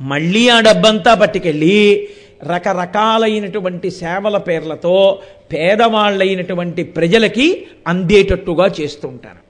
మళ్ళీ 0.00 0.48
ఆ 0.48 0.60
డబ్బంతా 0.60 1.14
పట్టుకెళ్ళి 1.14 2.08
రకరకాలైనటువంటి 2.44 3.90
సేవల 3.90 4.36
పేర్లతో 4.36 5.18
పేదవాళ్ళైనటువంటి 5.52 6.82
ప్రజలకి 6.82 7.66
అందేటట్టుగా 7.86 8.70
చేస్తూ 8.80 9.08
ఉంటాను 9.08 9.40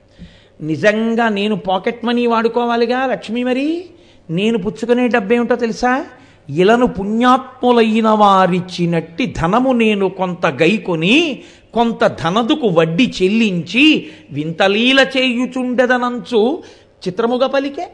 నిజంగా 0.63 1.29
నేను 1.29 1.57
పాకెట్ 1.57 2.05
మనీ 2.05 2.27
వాడుకోవాలిగా 2.27 3.07
లక్ష్మి 3.07 3.45
మరి? 3.45 3.85
నేను 4.31 4.59
పుచ్చుకునే 4.59 5.09
డబ్బేమిటో 5.09 5.57
తెలుసా? 5.57 6.07
ఇలను 6.51 6.87
పుణ్యాత్ములైన 6.87 8.09
వారిచ్చినట్టి 8.09 9.27
ధనము 9.27 9.73
నేను 9.73 10.09
కొంత 10.09 10.47
గైకొని 10.47 11.43
కొంత 11.75 12.07
ధనదుకు 12.07 12.69
వడ్డీ 12.69 13.13
చెల్లించి 13.23 14.11
వింతలీల 14.31 15.07
చేయుచుండెదనంచు 15.17 16.63
చిత్రముగా 17.09 17.47
పలికే. 17.47 17.89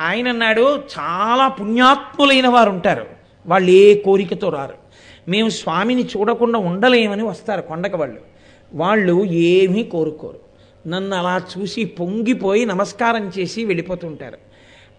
ఆయన 0.00 0.28
అన్నాడు 0.28 0.76
చాలా 0.76 1.48
పుణ్యాత్ములైన 1.48 2.48
వారు 2.48 2.70
ఉంటారు 2.70 3.06
వాళ్ళు 3.46 3.70
ఏ 3.70 3.94
కోరికతో 3.94 4.48
రారు. 4.48 4.74
మేము 5.30 5.48
స్వామిని 5.48 6.04
చూడకుండా 6.04 6.58
ఉండలేమని 6.58 7.22
వస్తారు 7.22 7.62
కొండక 7.62 7.96
వాళ్ళు. 7.96 8.20
వాళ్ళు 8.74 9.24
ఏమీ 9.24 9.82
కోరుకోరు. 9.82 10.48
నన్ను 10.88 11.16
అలా 11.16 11.42
చూసి 11.58 11.84
పొంగిపోయి 11.84 12.66
నమస్కారం 12.66 13.32
చేసి 13.38 13.64
వెళ్ళిపోతుంటారు. 13.64 14.47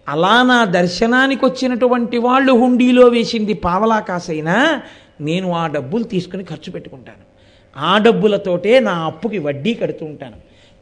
అలా 0.08 0.42
నా 0.42 0.64
దర్శనానికి 0.64 1.44
వచ్చినటువంటి 1.44 2.18
వాళ్ళు 2.18 2.52
హుండీలో 2.52 3.08
వేసింది 3.08 3.54
పావలా 3.54 4.00
కాసైనా 4.00 4.82
నేను 5.20 5.52
ఆ 5.52 5.66
డబ్బులు 5.66 6.02
తీసుకుని 6.02 6.44
ఖర్చు 6.44 6.72
పెట్టుకుంటాను. 6.72 7.24
ఆ 7.76 7.98
డబ్బులతోటే 7.98 8.80
నా 8.80 8.92
అప్పుకి 8.92 9.38
వడ్డీ 9.38 9.74
కడుతూ 9.74 10.06
ఉంటాను. 10.06 10.36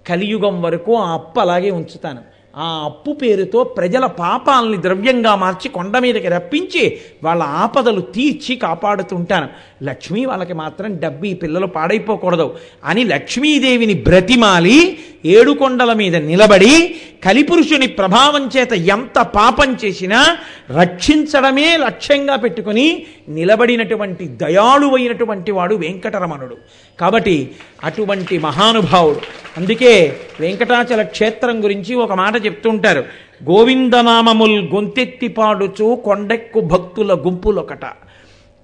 కలియుగం 0.07 0.63
వరకు 0.63 0.97
ఆ 0.97 1.13
అప్పు 1.13 1.41
అలాగే 1.41 1.71
ఉంచుతాను. 1.71 2.38
ఆ 2.59 2.83
అప్పు 2.85 3.13
పేరుతో 3.13 3.65
ప్రజల 3.65 4.07
పాపాలని 4.07 4.83
ద్రవ్యంగా 4.83 5.35
మార్చి 5.35 5.69
కొండ 5.69 5.99
మీదకి 5.99 6.29
రప్పించి 6.29 7.01
వాళ్ళ 7.25 7.43
ఆపదలు 7.43 8.01
తీర్చి 8.01 8.57
కాపాడుతుంటాను 8.57 9.49
లక్ష్మి 9.83 10.27
వాళ్ళకి 10.27 10.53
మాత్రం 10.53 10.99
డబ్బి 11.01 11.35
పిల్లలు 11.35 11.67
పాడైపోకూడదు. 11.67 12.55
అని 12.85 13.05
లక్ష్మీదేవిని 13.05 13.95
బ్రతిమాలి 13.95 14.99
ఏడుకొండల 15.25 15.93
మీద 15.93 16.17
నిలబడి 16.17 16.97
కలిపురుషుని 17.25 17.87
ప్రభావం 17.87 18.51
చేత 18.57 18.73
ఎంత 18.73 19.23
పాపం 19.23 19.77
చేసినా 19.85 20.37
రక్షించడమే 20.81 21.77
లక్ష్యంగా 21.77 22.37
పెట్టుకుని 22.37 23.07
నిలబడినటువంటి 23.29 24.25
దయాళువైనటువంటి 24.25 25.53
వాడు 25.53 25.75
వెంకటరమణుడు. 25.75 26.57
కాబట్టి 27.01 27.51
అటువంటి 27.85 28.39
మహానుభావుడు. 28.39 29.21
అందుకే 29.57 30.17
వెంకటాచల 30.41 31.03
క్షేత్రం 31.03 31.65
గురించి 31.65 31.95
ఒక 31.95 32.13
మాట 32.13 32.43
చెప్తుంటారు. 32.49 33.05
గోవిందనామముల్ 33.51 34.69
గొంతెత్తి 34.75 35.29
పాడుచు 35.29 36.03
కొండెక్కు 36.05 36.61
భక్తుల 36.61 37.15
గుంపులొకట. 37.15 37.85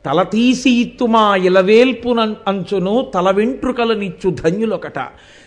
తల 0.06 0.22
తీసి 0.22 0.70
ఇత్తుమా 0.70 1.36
ఇలవేల్పున 1.36 2.34
అంచును 2.48 3.06
తల 3.14 3.30
వెంట్రుకలనిచ్చు 3.30 4.30
ధన్యులొకట. 4.30 4.98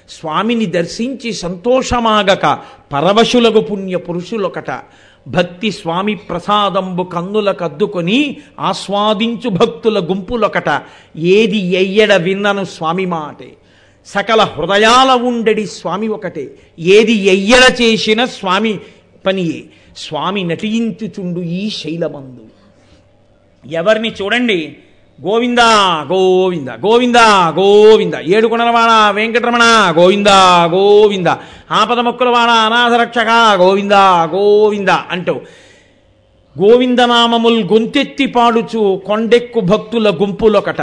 స్వామిని 0.10 0.66
దర్శించి 0.66 1.34
సంతోషమాగక 1.34 2.60
పరవశులగు 2.94 3.60
పుణ్య 3.60 3.98
పురుషులొకట. 3.98 4.80
భక్తి 5.28 5.72
స్వామి 5.72 6.16
ప్రసాదంబు 6.16 7.04
కన్నుల 7.04 7.52
కద్దుకొని 7.52 8.38
ఆస్వాదించు 8.60 9.50
భక్తుల 9.50 10.00
గుంపులొకట. 10.00 10.82
ఏది 11.18 11.58
ఎయ్యడ 11.58 12.14
విన్నను 12.14 12.64
స్వామి 12.64 13.06
మాటే. 13.06 13.52
సకల 14.08 14.42
హృదయాల 14.42 15.12
ఉండడి 15.12 15.66
స్వామి 15.66 16.08
ఒకటే. 16.08 16.52
ఏది 16.80 17.14
ఎయ్యల 17.14 17.74
చేసిన 17.82 18.26
స్వామి 18.26 18.80
పనియే. 19.26 19.64
స్వామి 19.98 20.44
నటించుచుండు 20.44 21.40
ఈ 21.40 21.70
శైలమందు. 21.70 22.44
ఎవరిని 23.74 24.14
చూడండి? 24.22 24.76
గోవింద 25.22 25.60
గోవింద 26.08 26.70
గోవింద 26.70 27.16
గోవింద. 27.60 28.14
ఏడు 28.14 28.48
కొనలవాడ 28.48 29.16
వెంకటరమణ 29.16 29.94
గోవింద 29.98 30.28
గోవింద. 30.68 31.28
ఆపద 31.72 32.00
మొక్కులవాడ 32.00 32.50
అనాథరక్షక 32.50 33.58
గోవింద 33.60 33.92
గోవింద 34.36 34.90
అంటూ. 34.90 35.34
గోవిందనామముల్ 36.62 37.64
గొంతెత్తి 37.64 38.26
పాడుచు 38.26 39.02
కొండెక్కు 39.06 39.60
భక్తుల 39.60 40.18
గుంపులొకట. 40.22 40.82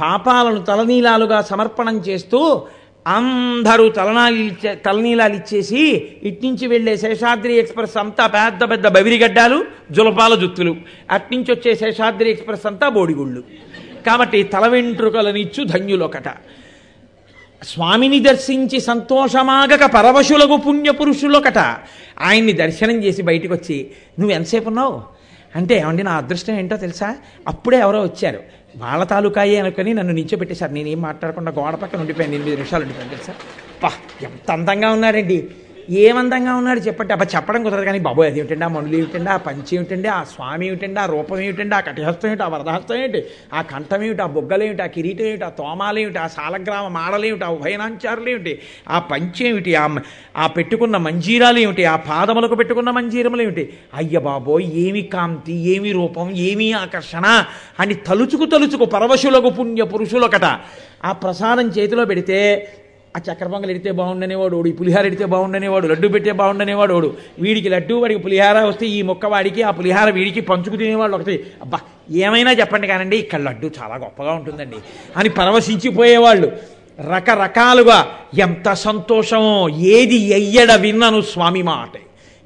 పాపాలను 0.00 0.60
తలనీలాలుగా 0.62 1.42
సమర్పణం 1.42 1.96
చేస్తూ 1.98 2.62
అందరూ 3.06 3.88
తలనాలు 3.88 4.36
ఇచ్చే 4.36 4.74
తలనీలాలు 4.74 5.34
ఇచ్చేసి 5.34 5.80
ఇట్నుంచి 6.22 6.66
వెళ్ళే 6.66 6.96
శేషాద్రి 6.96 7.54
ఎక్స్ప్రెస్ 7.54 7.96
అంతా 7.96 8.26
పెద్ద 8.26 8.70
పెద్ద 8.70 8.88
బవిరిగడ్డాలు 8.88 9.64
జులపాల 9.90 10.34
జుత్తులు. 10.34 10.76
అట్నుంచి 11.10 11.52
వచ్చే 11.54 11.74
శేషాద్రి 11.74 12.30
ఎక్స్ప్రెస్ 12.30 12.66
అంతా 12.66 12.88
బోడిగుళ్ళు. 12.88 13.42
కాబట్టి 14.06 14.42
తల 14.42 14.66
వెంట్రుకలనిచ్చు 14.66 15.64
ధన్యులొకట. 15.64 16.28
స్వామిని 17.62 18.20
దర్శించి 18.20 18.80
సంతోషమాగక 18.80 19.84
పరవశులకు 19.84 20.56
పుణ్యపురుషులొకట. 20.56 21.58
ఆయన్ని 22.20 22.52
దర్శనం 22.52 23.04
చేసి 23.04 23.22
బయటికి 23.22 23.52
వచ్చి 23.52 23.90
నువ్వు 24.18 24.34
ఎంతసేపు 24.34 24.68
ఉన్నావు 24.68 25.02
అంటే 25.56 25.78
ఏమండి 25.78 26.02
నా 26.02 26.12
అదృష్టం 26.12 26.54
ఏంటో 26.58 26.76
తెలుసా? 26.76 27.16
అప్పుడే 27.48 27.78
ఎవరో 27.78 28.02
వచ్చారు. 28.02 28.63
వాళ్ళ 28.76 29.04
తాలూకాయే 29.04 29.56
అనుకుని 29.58 29.94
నన్ను 29.94 30.12
నిల్చోబెట్టేశారు 30.12 30.72
నేనేం 30.72 31.00
మాట్లాడకుండా 31.00 31.52
గోడ 31.52 31.74
పక్కన 31.74 32.00
ఉండిపోయాను. 32.00 32.34
ఎనిమిది 32.34 32.56
నిమిషాలు 32.56 32.82
ఉండిపోయాను 32.82 33.10
తెలుసా? 33.10 33.34
పా 33.82 33.92
ఎంత 34.22 34.50
అందంగా 34.50 34.90
ఉన్నారండి. 34.90 35.50
ఏమందంగా 36.02 36.52
ఉన్నాడు 36.56 36.80
చెప్పండి 36.80 37.12
అబ్బా 37.12 37.26
చెప్పడం 37.34 37.60
కుదరదు 37.64 37.84
కానీ 37.84 37.98
బాబోయ్ 37.98 38.28
అది 38.28 38.38
ఏమిటండి 38.40 38.64
ఆ 38.64 38.68
మనులు 38.68 38.96
ఏమిటండి 38.96 39.30
ఆ 39.30 39.36
పంచి 39.38 39.72
ఏమిటండి 39.76 40.08
ఆ 40.08 40.20
స్వామి 40.24 40.64
ఏమిటండి 40.66 41.00
ఆ 41.00 41.06
రూపం 41.06 41.38
ఏమిటండి 41.38 41.74
ఆ 41.74 41.80
కటిహస్తం 41.80 42.28
ఏమిటి 42.28 42.42
ఆ 42.42 42.48
వరదహస్తం 42.48 42.96
ఏమిటి 42.96 43.20
ఆ 43.52 43.62
కంఠం 43.62 44.00
ఏమిటి 44.02 44.22
ఆ 44.22 44.28
బొగ్గలు 44.34 44.64
ఏమిటి 44.64 44.82
ఆ 44.82 44.86
కిరీటం 44.86 45.26
ఏమిటి 45.26 45.44
ఆ 45.44 45.50
తోమాలు 45.58 45.98
ఏమిటి 45.98 46.18
ఆ 46.18 46.26
సాలగ్రామ 46.28 46.86
మాడలు 46.88 47.26
ఏమిటి 47.26 47.44
ఆ 47.44 47.50
ఉభయనాంచారులు 47.50 48.30
ఏమిటి 48.30 48.54
ఆ 48.88 48.98
పంచి 49.10 49.42
ఏమిటి 49.46 49.74
ఆ 49.74 49.86
ఆ 50.36 50.46
పెట్టుకున్న 50.56 50.96
మంజీరాలు 50.98 51.58
ఏమిటి 51.58 51.84
ఆ 51.84 51.96
పాదములకు 52.06 52.56
పెట్టుకున్న 52.56 52.90
మంజీరములు 52.90 53.42
ఏమిటి 53.42 53.66
అయ్య 53.94 54.18
బాబోయ్ 54.20 54.68
ఏమి 54.84 55.02
కాంతి 55.08 55.56
ఏమి 55.74 55.92
రూపం 55.92 56.28
ఏమి 56.46 56.68
ఆకర్షణ 56.74 57.26
అని 57.80 57.96
తలుచుకు 58.06 58.46
తలుచుకు 58.46 58.86
పరవశులకు 58.86 59.50
పుణ్య 59.50 59.84
పురుషులకట 59.84 60.46
ఆ 61.04 61.12
ప్రసాదం 61.22 61.66
చేతిలో 61.68 62.04
పెడితే 62.04 62.38
ఆ 63.16 63.20
చక్కెర 63.26 63.48
పొంగలు 63.50 63.70
ఎడితే 63.70 63.90
బాగుండనేవాడు 63.98 64.54
ఓడు 64.56 64.68
ఈ 64.68 64.72
పులిహార 64.78 65.04
ఎడితే 65.06 65.24
బాగుండనేవాడు 65.32 65.86
లడ్డు 65.90 66.06
పెట్టే 66.08 66.32
బాగుండనేవాడు 66.32 66.92
ఓడు 66.94 67.08
వీడికి 67.40 67.68
లడ్డు 67.68 67.94
వాడికి 67.94 68.20
పులిహార 68.20 68.56
వస్తే 68.60 68.86
ఈ 68.86 69.02
మొక్క 69.08 69.26
వాడికి 69.26 69.60
ఆ 69.62 69.70
పులిహార 69.70 70.10
వీడికి 70.10 70.40
పంచుకు 70.40 70.76
తినేవాళ్ళు 70.76 71.16
ఒకటి. 71.16 71.34
అబ్బా 71.62 71.78
ఏమైనా 72.10 72.52
చెప్పండి 72.52 72.86
కానండి 72.86 73.16
ఇక్కడ 73.16 73.40
లడ్డు 73.40 73.70
చాలా 73.78 73.96
గొప్పగా 73.96 74.32
ఉంటుందండి 74.32 74.76
అని 75.16 75.28
పరవశించిపోయేవాళ్ళు. 75.28 76.48
రకరకాలుగా 77.12 77.98
ఎంత 78.38 78.72
సంతోషమో 78.86 79.68
ఏది 79.68 80.18
ఎయ్యడ 80.38 80.72
విన్నను 80.84 81.20
స్వామి 81.20 81.62
మాట. 81.62 81.94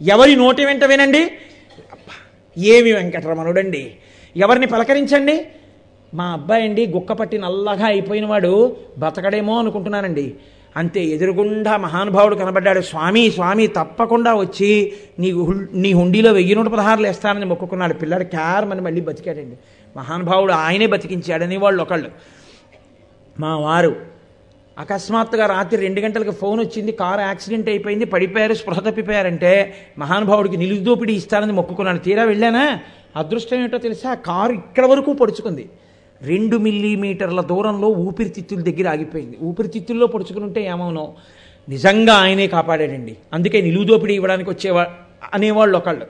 ఎవరి 0.01 0.37
నోటి 0.37 0.65
వెంట 0.65 0.85
వినండి. 0.85 1.23
అబ్బా 1.95 2.15
ఏమి 2.75 2.93
వెంకటరమణుడండి. 2.93 3.83
ఎవరిని 4.37 4.67
పలకరించండి? 4.67 5.37
మా 6.15 6.27
అబ్బాయి 6.37 6.63
అండి 6.63 6.87
గుక్క 6.87 7.13
పట్టి 7.13 7.39
నల్లగా 7.39 7.87
అయిపోయిన 7.87 8.27
వాడు 8.27 8.53
బతకడేమో 8.99 9.59
అనుకుంటున్నానండి. 9.59 10.29
అంతే 10.77 11.05
ఎదురుగుండా 11.05 11.77
మహానుభావుడు 11.77 12.35
కనబడ్డాడు 12.35 12.81
స్వామి 12.81 13.31
స్వామి 13.31 13.67
తప్పకుండా 13.67 14.35
వచ్చి 14.35 14.93
నీ 15.19 15.33
నీ 15.73 15.93
హుండీలో 15.93 16.33
వెయ్యి 16.33 16.55
నూట 16.55 16.67
పదహారులు 16.67 17.07
వేస్తానని 17.07 17.45
మొక్కుకున్నాడు. 17.45 17.95
పిల్లాడు 17.95 18.25
క్యారమని 18.25 18.81
మళ్ళీ 18.81 19.01
బతికాడండి. 19.01 19.57
మహానుభావుడు 19.97 20.53
ఆయనే 20.53 20.87
బతికించాడని 20.87 21.57
వాళ్ళు 21.57 21.83
ఒకళ్ళు. 21.83 22.11
మా 23.41 23.59
వారు 23.59 24.19
అకస్మాత్తుగా 24.79 25.47
రాత్రి 25.47 25.81
రెండు 25.81 26.01
గంటలకు 26.01 26.31
ఫోన్ 26.31 26.61
వచ్చింది 26.61 26.93
కారు 26.93 27.21
యాక్సిడెంట్ 27.21 27.69
అయిపోయింది 27.69 28.05
పడిపోయారు 28.05 28.55
స్పృహ 28.55 28.79
తప్పిపోయారంటే 28.79 29.75
మహానుభావుడికి 29.99 30.57
నిలుదోపిడి 30.57 31.13
ఇస్తానని 31.13 31.53
మొక్కుకున్నాను 31.53 31.99
తీరా 31.99 32.25
వెళ్ళానా? 32.25 32.79
అదృష్టం 33.17 33.63
ఏంటో 33.63 33.79
తెలుసా? 33.79 34.15
కారు 34.15 34.53
ఇక్కడ 34.53 34.87
వరకు 34.87 35.13
పడుచుకుంది. 35.13 35.71
రెండు 36.23 36.57
మిల్లీమీటర్ల 36.57 37.41
దూరంలో 37.41 37.89
ఊపిరితిత్తుల 37.89 38.61
దగ్గర 38.61 38.89
ఆగిపోయింది. 38.89 39.39
ఊపిరితిత్తుల్లో 39.43 40.07
పొడుచుకుని 40.07 40.45
ఉంటే 40.45 40.65
ఏమవునో? 40.65 41.15
నిజంగా 41.69 42.15
ఆయనే 42.15 42.47
కాపాడాడండి. 42.47 43.17
అందుకే 43.33 43.61
నిలువుదోపిడి 43.61 44.15
ఇవ్వడానికి 44.15 44.51
వచ్చేవా 44.51 44.87
అనేవాళ్ళు 45.35 45.77
ఒకళ్ళు. 45.77 46.07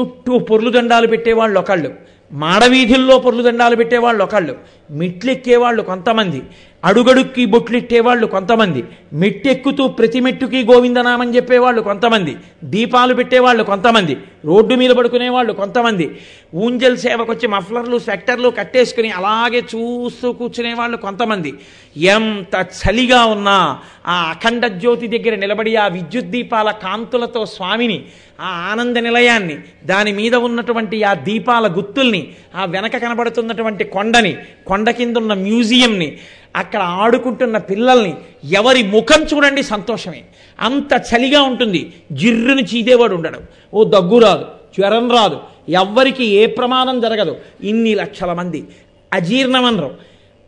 చుట్టూ 0.00 0.38
పొర్లు 0.38 0.70
దండాలు 0.70 1.06
పెట్టేవాళ్ళు 1.06 1.60
ఒకళ్ళు. 1.60 1.94
మాడవీధుల్లో 2.32 3.18
పొర్లు 3.18 3.42
దండాలు 3.42 3.76
పెట్టేవాళ్ళు 3.76 4.24
ఒకళ్ళు. 4.24 4.56
మెట్లెక్కేవాళ్ళు 4.90 5.82
కొంతమంది. 5.82 6.42
అడుగడుక్కి 6.84 7.44
బొట్లెట్టేవాళ్ళు 7.44 8.26
కొంతమంది. 8.26 8.84
మెట్టెక్కుతూ 9.12 9.88
ప్రతి 9.88 10.20
మెట్టుకి 10.20 10.64
గోవిందనామని 10.64 11.36
చెప్పేవాళ్ళు 11.36 11.82
కొంతమంది. 11.82 12.36
దీపాలు 12.64 13.14
పెట్టేవాళ్ళు 13.14 13.62
కొంతమంది. 13.64 14.16
రోడ్డు 14.44 14.74
మీద 14.74 14.90
పడుకునేవాళ్ళు 14.90 15.52
కొంతమంది. 15.52 16.18
ఊంజల్ 16.54 16.96
సేవకొచ్చి 16.96 17.48
మఫ్లర్లు 17.48 17.98
స్వెక్టర్లు 17.98 18.48
కట్టేసుకుని 18.48 19.10
అలాగే 19.10 19.58
చూస్తూ 19.58 20.32
కూర్చునేవాళ్ళు 20.32 20.96
కొంతమంది. 20.96 21.54
ఎంత 21.96 22.66
చలిగా 22.78 23.24
ఉన్నా 23.24 23.78
ఆ 24.06 24.30
అఖండ 24.30 24.66
జ్యోతి 24.66 25.06
దగ్గర 25.06 25.34
నిలబడి 25.34 25.76
ఆ 25.76 25.86
విద్యుత్ 25.86 26.26
దీపాల 26.26 26.70
కాంతులతో 26.70 27.46
స్వామిని 27.46 28.04
ఆ 28.40 28.68
ఆనంద 28.72 28.96
నిలయాన్ని 28.96 29.58
దాని 29.84 30.12
మీద 30.12 30.34
ఉన్నటువంటి 30.34 31.02
ఆ 31.02 31.14
దీపాల 31.14 31.66
గుత్తుల్ని 31.76 32.32
ఆ 32.54 32.64
వెనక 32.64 32.96
కనబడుతున్నటువంటి 32.96 33.84
కొండని 33.84 34.36
కొండ 34.66 34.90
కింద 34.90 35.16
ఉన్న 35.16 35.34
మ్యూజియంని 35.34 36.18
అక్కడ 36.58 36.80
ఆడుకుంటున్న 36.80 37.58
పిల్లల్ని 37.58 38.14
ఎవరి 38.44 38.82
ముఖం 38.82 39.22
చూడండి 39.22 39.62
సంతోషమే. 39.62 40.24
అంత 40.60 41.02
చలిగా 41.14 41.42
ఉంటుంది. 41.42 41.92
జిర్రుని 42.12 42.62
చీదేవాడు 42.62 43.14
ఉండడు. 43.14 43.40
ఓ 43.74 43.84
దగ్గు 43.84 44.18
రాదు. 44.18 44.44
జ్వరం 44.78 45.10
రాదు. 45.10 45.40
ఎవ్వరికి 45.68 46.24
ఏ 46.24 46.46
ప్రమాదం 46.46 47.00
జరగదు. 47.00 47.36
ఇన్ని 47.62 47.94
లక్షల 47.94 48.32
మంది. 48.32 48.64
అజీర్ణమనరు. 49.12 49.94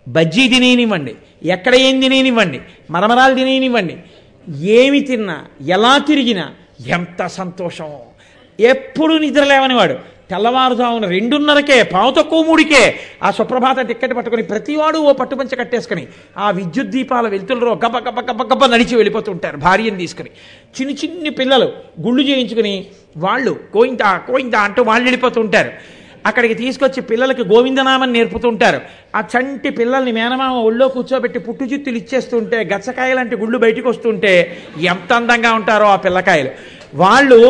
బజ్జీ 0.09 0.49
తినేనివ్వండి. 0.49 1.15
ఎక్కడ 1.43 1.75
ఏం 1.75 2.01
తినేనివ్వండి. 2.01 2.61
మరమరాలు 2.91 3.35
తినేనివ్వండి. 3.35 3.97
ఏమి 4.67 5.01
తిన్నా 5.01 5.45
ఎలా 5.69 5.99
తిరిగినా 5.99 6.51
ఎంత 6.87 7.27
సంతోషమో 7.27 8.01
ఎప్పుడు 8.61 9.15
నిద్ర 9.15 9.45
లేవనివాడు. 9.45 10.20
తెల్లవారుజామున 10.31 11.07
రెండున్నరకే 11.07 11.83
పావు 11.93 12.11
తక్కువ 12.11 12.41
మూడికే 12.43 12.83
ఆ 13.23 13.31
సుప్రభాత 13.31 13.79
టిక్కెట్ 13.89 14.15
పట్టుకొని 14.17 14.43
ప్రతివాడు 14.43 14.99
ఓ 14.99 15.13
పట్టుపంచ 15.13 15.55
కట్టేసుకుని 15.61 16.05
ఆ 16.39 16.49
విద్యుత్ 16.51 16.93
దీపాల 16.97 17.29
వెలుతుల్లో 17.29 17.73
గబ 17.85 17.97
గబ 18.09 18.21
గబ 18.31 18.43
గబ 18.53 18.67
నడిచి 18.73 18.95
వెళ్ళిపోతుంటారు 18.97 19.57
భార్యను 19.57 19.99
తీసుకుని. 19.99 20.31
చిన్ని 20.77 20.95
చిన్ని 20.95 21.31
పిల్లలు 21.31 21.69
గుళ్ళు 22.01 22.23
చేయించుకుని 22.23 22.75
వాళ్ళు 23.17 23.55
కోయిందా 23.73 24.11
కోయిందా 24.29 24.61
అంటూ 24.61 24.83
వాళ్ళు 24.83 25.05
వెళ్ళిపోతుంటారు. 25.05 25.73
అక్కడికి 26.27 26.55
తీసుకొచ్చి 26.55 27.01
పిల్లలకి 27.03 27.45
గోవిందనామని 27.45 28.13
నేర్పుతుంటారు. 28.13 28.81
ఆ 29.17 29.21
చంటి 29.33 29.71
పిల్లల్ని 29.71 30.13
మేనమామ 30.13 30.55
ఒళ్ళో 30.69 30.89
కూర్చోబెట్టి 30.89 31.39
పుట్టు 31.39 31.65
చిత్తులు 31.65 31.97
ఇచ్చేస్తుంటే 31.97 32.57
గచ్చకాయలంటే 32.73 33.37
గుళ్ళు 33.37 33.59
బయటకు 33.59 33.89
వస్తుంటే 33.89 34.33
ఎంత 34.93 35.13
అందంగా 35.13 35.53
ఉంటారో 35.53 35.87
ఆ 35.87 35.97
పిల్లకాయలు. 35.97 36.51
వాళ్ళు 36.95 37.41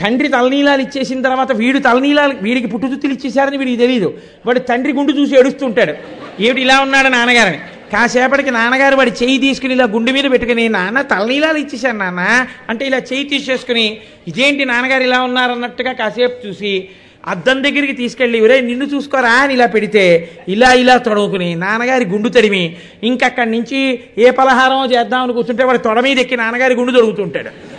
తండ్రి 0.00 0.28
తలనీలాలు 0.28 0.82
ఇచ్చేసిన 0.82 1.22
తర్వాత 1.22 1.52
వీడు 1.52 1.78
తలనీలాలు 1.78 2.34
వీడికి 2.42 2.66
పుట్టుతుత్తులు 2.66 3.12
ఇచ్చేశారని 3.12 3.56
వీడికి 3.56 3.76
తెలియదు 3.76 4.14
వాడు 4.46 4.58
తండ్రి 4.58 4.92
గుండు 4.92 5.12
చూసి 5.12 5.38
ఏడుస్తుంటాడు. 5.38 5.94
ఏమిటి 6.40 6.60
ఇలా 6.60 6.80
ఉన్నాడు 6.80 7.08
నాన్నగారని. 7.08 7.58
కాసేపటికి 7.92 8.50
నాన్నగారు 8.50 8.96
వాడి 8.96 9.10
చేయి 9.10 9.38
తీసుకుని 9.38 9.74
ఇలా 9.74 9.84
గుండె 9.84 10.12
మీద 10.12 10.30
పెట్టుకుని 10.30 10.68
నాన్న 10.68 11.02
తలనీలాలు 11.02 11.58
ఇచ్చేశాను 11.58 11.98
నాన్న. 11.98 12.46
అంటే 12.68 12.86
ఇలా 12.86 12.98
చేయి 12.98 13.24
తీసేసుకుని 13.24 13.98
ఇదేంటి 14.28 14.64
నాన్నగారు 14.64 15.02
ఇలా 15.02 15.20
ఉన్నారన్నట్టుగా 15.22 15.92
కాసేపు 15.92 16.46
చూసి 16.46 16.88
అద్దం 17.26 17.62
దగ్గరికి 17.62 17.92
తీసుకెళ్ళి 17.92 18.40
ఒరే 18.40 18.60
నిన్ను 18.60 18.84
చూసుకోరా? 18.84 19.28
అని 19.28 19.54
ఇలా 19.54 19.66
పెడితే 19.66 20.30
ఇలా 20.48 20.72
ఇలా 20.72 20.96
తొడవుకుని 20.96 21.54
నాన్నగారి 21.54 22.04
గుండు 22.04 22.28
తడిమి 22.28 22.76
ఇంకక్కడి 23.02 23.50
నుంచి 23.50 23.78
ఏ 24.18 24.30
పలహారమో 24.30 24.86
చేద్దామని 24.86 25.32
కూర్చుంటే 25.32 25.64
వాడు 25.64 25.78
తొడ 25.78 26.00
మీద 26.00 26.18
ఎక్కి 26.18 26.36
నాన్నగారి 26.36 26.74
గుండు 26.74 26.92
తొడుగుతుంటాడు. 26.92 27.73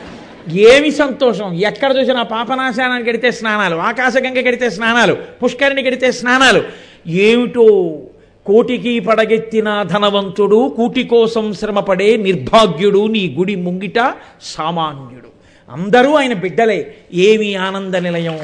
ఏమి 0.53 0.91
సంతోషం? 0.91 1.53
ఎక్కడ 1.53 1.97
చూసినా 1.97 2.23
పాపనాశానానికి 2.23 3.09
కడితే 3.09 3.31
స్నానాలు 3.31 3.75
ఆకాశగంగ 3.75 4.37
కడితే 4.37 4.69
స్నానాలు 4.69 5.17
పుష్కరిణి 5.43 5.83
కడితే 5.83 6.11
స్నానాలు. 6.11 6.63
ఏమిటో 7.07 7.97
కోటికి 8.45 8.99
పడగెత్తిన 8.99 9.83
ధనవంతుడు 9.83 10.73
కూటి 10.77 11.03
కోసం 11.03 11.53
శ్రమపడే 11.53 12.17
నిర్భాగ్యుడు 12.17 13.07
నీ 13.07 13.35
గుడి 13.39 13.55
ముంగిట 13.55 14.13
సామాన్యుడు. 14.41 15.25
అందరూ 15.71 16.13
ఆయన 16.13 16.33
బిడ్డలే. 16.33 16.95
ఏమి 17.13 17.55
ఆనంద 17.55 17.95
నిలయం? 17.95 18.39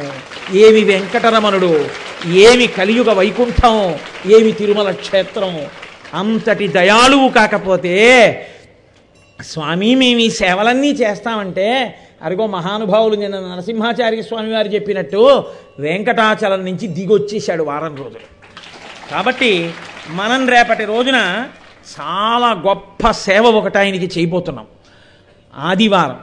ఏమి 0.53 0.83
వెంకటరమణుడు? 0.83 1.85
ఏమి 2.27 2.67
కలియుగ 2.67 3.13
వైకుంఠం? 3.13 3.95
ఏమి 4.31 4.51
తిరుమల 4.51 4.91
క్షేత్రం? 4.91 5.61
అంతటి 6.13 6.67
దయాళువు 6.67 7.29
కాకపోతే 7.29 7.93
స్వామి 9.41 9.95
మేము 9.95 10.19
ఈ 10.19 10.29
సేవలన్నీ 10.29 10.91
చేస్తామంటే 10.91 11.97
అరిగో 12.21 12.47
మహానుభావులు 12.47 13.15
నిన్న 13.15 13.39
నరసింహాచార్య 13.39 14.21
స్వామి 14.21 14.53
వారు 14.53 14.67
చెప్పినట్టు 14.67 15.43
వెంకటాచలం 15.79 16.65
నుంచి 16.65 16.87
దిగొచ్చేశాడు 16.87 17.63
వారం 17.63 17.95
రోజులు. 17.95 18.41
కాబట్టి 19.11 19.71
మనం 20.09 20.49
రేపటి 20.49 20.85
రోజున 20.85 21.47
చాలా 21.99 22.51
గొప్ప 22.51 23.11
సేవ 23.11 23.43
ఒకటి 23.43 23.77
ఆయనకి 23.77 24.19
చేయబోతున్నాం. 24.19 24.65
ఆదివారం 25.57 26.19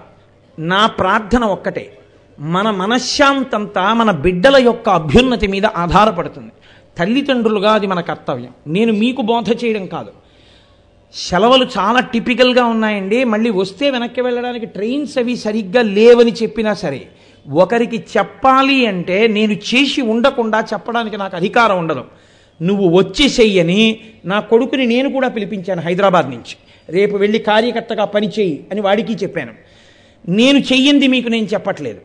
నా 0.59 0.87
ప్రార్థన 0.87 1.45
ఒక్కటే. 1.45 1.99
మన 2.41 2.71
మనశ్శాంతంతా 2.71 3.95
మన 3.95 4.11
బిడ్డల 4.11 4.57
యొక్క 4.57 4.89
అభ్యున్నతి 4.89 5.47
మీద 5.47 5.67
ఆధారపడుతుంది. 5.67 6.53
తల్లిదండ్రులుగా 6.99 7.73
అది 7.73 7.87
మన 7.87 8.01
కర్తవ్యం. 8.01 8.49
నేను 8.67 8.93
మీకు 8.93 9.23
బోధ 9.23 9.65
చేయడం 9.65 9.87
కాదు. 9.87 10.13
సెలవులు 11.15 11.65
చాలా 11.79 12.01
టిపికల్గా 12.01 12.65
ఉన్నాయండి. 12.65 13.25
మళ్ళీ 13.25 13.51
వస్తే 13.51 13.91
వెనక్కి 13.91 14.21
వెళ్ళడానికి 14.21 14.67
ట్రైన్స్ 14.67 15.19
అవి 15.19 15.37
సరిగ్గా 15.37 15.83
లేవని 15.83 16.33
చెప్పినా 16.33 16.75
సరే 16.75 17.07
ఒకరికి 17.51 17.97
చెప్పాలి 17.97 18.87
అంటే 18.87 19.27
నేను 19.27 19.53
చేసి 19.53 20.01
ఉండకుండా 20.01 20.61
చెప్పడానికి 20.61 21.17
నాకు 21.17 21.37
అధికారం 21.37 21.79
ఉండదు. 21.79 22.05
నువ్వు 22.63 22.97
వచ్చి 22.97 23.27
చెయ్యని 23.29 24.01
నా 24.25 24.41
కొడుకుని 24.41 24.87
నేను 24.87 25.13
కూడా 25.13 25.29
పిలిపించాను 25.29 25.81
హైదరాబాద్ 25.81 26.31
నుంచి. 26.31 26.57
రేపు 26.89 27.17
వెళ్ళి 27.17 27.39
కార్యకర్తగా 27.39 28.05
పనిచేయి 28.05 28.67
అని 28.71 28.81
వాడికి 28.81 29.13
చెప్పాను. 29.13 29.53
నేను 30.29 30.59
చెయ్యింది 30.59 31.09
మీకు 31.09 31.29
నేను 31.29 31.47
చెప్పట్లేదు. 31.47 31.99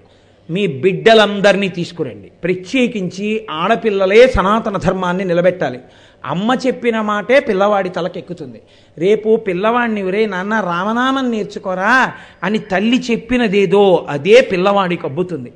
మీ 0.49 0.68
బిడ్డలందరినీ 0.68 1.70
తీసుకురండి. 1.70 2.28
ప్రత్యేకించి 2.43 3.45
ఆడపిల్లలే 3.51 4.28
సనాతన 4.28 4.78
ధర్మాన్ని 4.78 5.26
నిలబెట్టాలి. 5.26 5.80
అమ్మ 6.26 6.53
చెప్పిన 6.67 7.01
మాటే 7.01 7.39
పిల్లవాడి 7.39 7.89
తలకెక్కుతుంది. 7.89 8.61
రేపు 8.97 9.36
పిల్లవాడిని 9.36 10.03
ఒరే 10.03 10.26
నాన్న 10.26 10.59
రామనామం 10.59 11.32
నేర్చుకోరా 11.32 12.13
అని 12.43 12.59
తల్లి 12.59 12.99
చెప్పినదేదో 12.99 14.05
అదే 14.09 14.41
పిల్లవాడికి 14.41 15.05
అబ్బుతుంది 15.05 15.53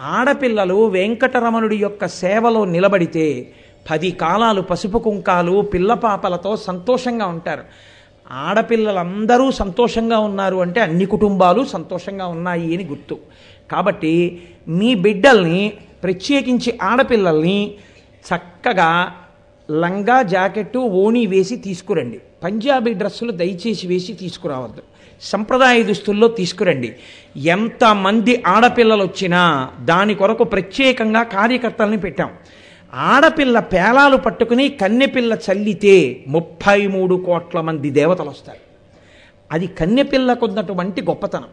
ఆడపిల్లలు 0.00 0.86
వెంకటరమణుడి 0.86 1.76
యొక్క 1.76 2.08
సేవలో 2.08 2.64
నిలబడితే 2.64 3.52
పది 3.90 4.10
కాలాలు 4.10 4.60
పసుపు 4.60 4.98
కుంకాలు 4.98 5.60
పిల్ల 5.60 5.94
పాపలతో 5.94 6.56
సంతోషంగా 6.56 7.26
ఉంటారు. 7.26 7.64
ఆడపిల్లలందరూ 8.32 9.50
సంతోషంగా 9.50 10.18
ఉన్నారు 10.18 10.56
అంటే 10.56 10.80
అన్ని 10.80 11.04
కుటుంబాలు 11.04 11.64
సంతోషంగా 11.64 12.26
ఉన్నాయి 12.26 12.74
అని 12.74 12.84
గుర్తు. 12.84 13.18
కాబట్టి 13.70 14.42
మీ 14.68 14.94
బిడ్డల్ని 14.94 15.72
ప్రత్యేకించి 16.02 16.78
ఆడపిల్లల్ని 16.82 17.74
చక్కగా 18.28 19.14
లంగా 19.70 20.22
జాకెట్టు 20.22 20.78
ఓణి 20.78 21.26
వేసి 21.26 21.56
తీసుకురండి. 21.56 22.20
పంజాబీ 22.42 22.92
డ్రెస్సులు 22.92 23.32
దయచేసి 23.32 23.86
వేసి 23.86 24.12
తీసుకురావద్దు. 24.12 24.82
సంప్రదాయ 25.20 25.82
దుస్తుల్లో 25.82 26.28
తీసుకురండి. 26.28 26.96
ఎంతమంది 27.36 28.42
ఆడపిల్లలు 28.46 29.02
వచ్చినా 29.02 29.70
దాని 29.84 30.14
కొరకు 30.14 30.44
ప్రత్యేకంగా 30.44 31.22
కార్యకర్తల్ని 31.22 31.96
పెట్టాం. 31.96 32.30
ఆడపిల్ల 32.94 33.58
పేలాలు 33.58 34.16
పట్టుకుని 34.16 34.68
కన్నెపిల్ల 34.68 35.36
చల్లితే 35.52 36.24
ముప్పై 36.28 36.86
మూడు 36.86 37.22
కోట్ల 37.26 37.60
మంది 37.60 37.90
దేవతలు 37.90 38.30
వస్తారు. 38.30 38.58
అది 39.52 39.66
కన్నెపిల్లకు 39.66 40.46
ఉన్నటువంటి 40.46 41.02
గొప్పతనం. 41.02 41.48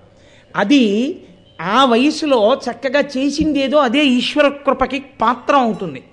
అది 0.56 1.16
ఆ 1.62 1.86
వయసులో 1.86 2.54
చక్కగా 2.54 3.04
చేసిందేదో 3.18 3.78
అదే 3.78 4.06
ఈశ్వర 4.06 4.48
కృపకి 4.48 5.00
పాత్ర 5.00 5.56
అవుతుంది. 5.56 6.04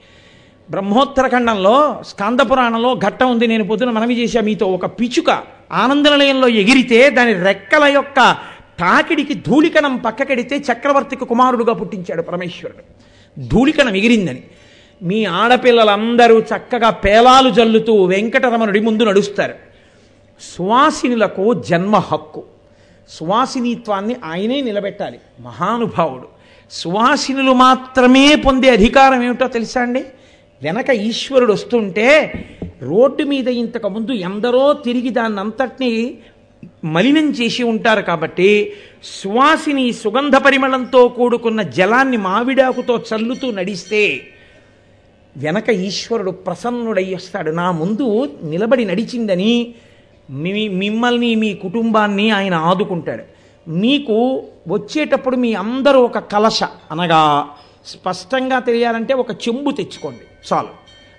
బ్రహ్మోత్తరఖండంలో 0.71 2.03
స్కందపురాణంలో 2.07 2.95
ఘట్టం 2.95 3.31
ఉంది. 3.31 3.47
నేను 3.47 3.65
పొద్దున 3.65 3.91
మనవి 3.91 4.23
చేశా 4.23 4.41
మీతో. 4.41 4.67
ఒక 4.67 4.87
పిచుక 4.87 5.31
ఆనందనిలయంలో 5.73 6.49
ఎగిరితే 6.49 7.11
దాని 7.11 7.33
రెక్కల 7.33 7.85
యొక్క 7.85 8.37
తాకిడికి 8.81 9.35
ధూళికణం 9.35 9.97
పక్కకెడితే 9.97 10.57
చక్రవర్తికి 10.57 11.25
కుమారుడుగా 11.25 11.73
పుట్టించాడు 11.73 12.23
పరమేశ్వరుడు. 12.23 12.83
ధూళికణం 13.49 13.97
ఎగిరిందని. 13.97 14.43
మీ 15.03 15.25
ఆడపిల్లలందరూ 15.25 16.39
చక్కగా 16.41 16.91
పేలాలు 16.91 17.51
జల్లుతూ 17.51 18.05
వెంకటరమణుడి 18.05 18.81
ముందు 18.81 19.03
నడుస్తారు. 19.03 19.55
సువాసినులకు 20.57 21.55
జన్మ 21.55 21.97
హక్కు. 21.97 22.43
సువాసినిత్వాన్ని 23.09 24.17
ఆయనే 24.25 24.61
నిలబెట్టాలి. 24.61 25.21
మహానుభావుడు. 25.41 26.29
సువాసినులు 26.71 27.53
మాత్రమే 27.53 28.37
పొందే 28.37 28.71
అధికారం 28.71 29.23
ఏమిటో 29.23 29.49
తెలుసా 29.49 29.81
అండి? 29.81 30.05
వెనక 30.65 30.91
ఈశ్వరుడు 30.91 31.53
వస్తుంటే 31.53 32.09
రోడ్డు 32.83 33.23
మీద 33.23 33.49
ఇంతకుముందు 33.49 34.13
ఎందరో 34.13 34.73
తిరిగి 34.73 35.11
దాన్ని 35.11 35.41
అంతటినీ 35.41 36.19
మలినం 36.85 37.31
చేసి 37.31 37.63
ఉంటారు 37.63 38.03
కాబట్టి 38.03 38.73
సువాసిని 39.05 39.93
సుగంధ 39.93 40.37
పరిమళంతో 40.37 41.09
కూడుకున్న 41.09 41.63
జలాన్ని 41.63 42.17
మావిడాకుతో 42.17 43.03
చల్లుతూ 43.11 43.51
నడిస్తే 43.51 44.03
వెనక 45.37 45.71
ఈశ్వరుడు 45.71 46.31
ప్రసన్నుడై 46.31 47.15
వస్తాడు. 47.15 47.51
నా 47.51 47.71
ముందు 47.71 48.07
నిలబడి 48.45 48.85
నడిచిందని 48.85 49.75
మీ 50.31 50.69
మిమ్మల్ని 50.69 51.35
మీ 51.35 51.55
కుటుంబాన్ని 51.55 52.31
ఆయన 52.31 52.55
ఆదుకుంటాడు. 52.55 53.25
మీకు 53.71 54.45
వచ్చేటప్పుడు 54.69 55.37
మీ 55.37 55.55
అందరూ 55.55 56.01
ఒక 56.01 56.19
కలశ 56.19 56.63
అనగా 56.91 57.49
స్పష్టంగా 57.87 58.59
తెలియాలంటే 58.59 59.15
ఒక 59.15 59.33
చెంబు 59.45 59.71
తెచ్చుకోండి. 59.71 60.25
చాలు. 60.53 60.69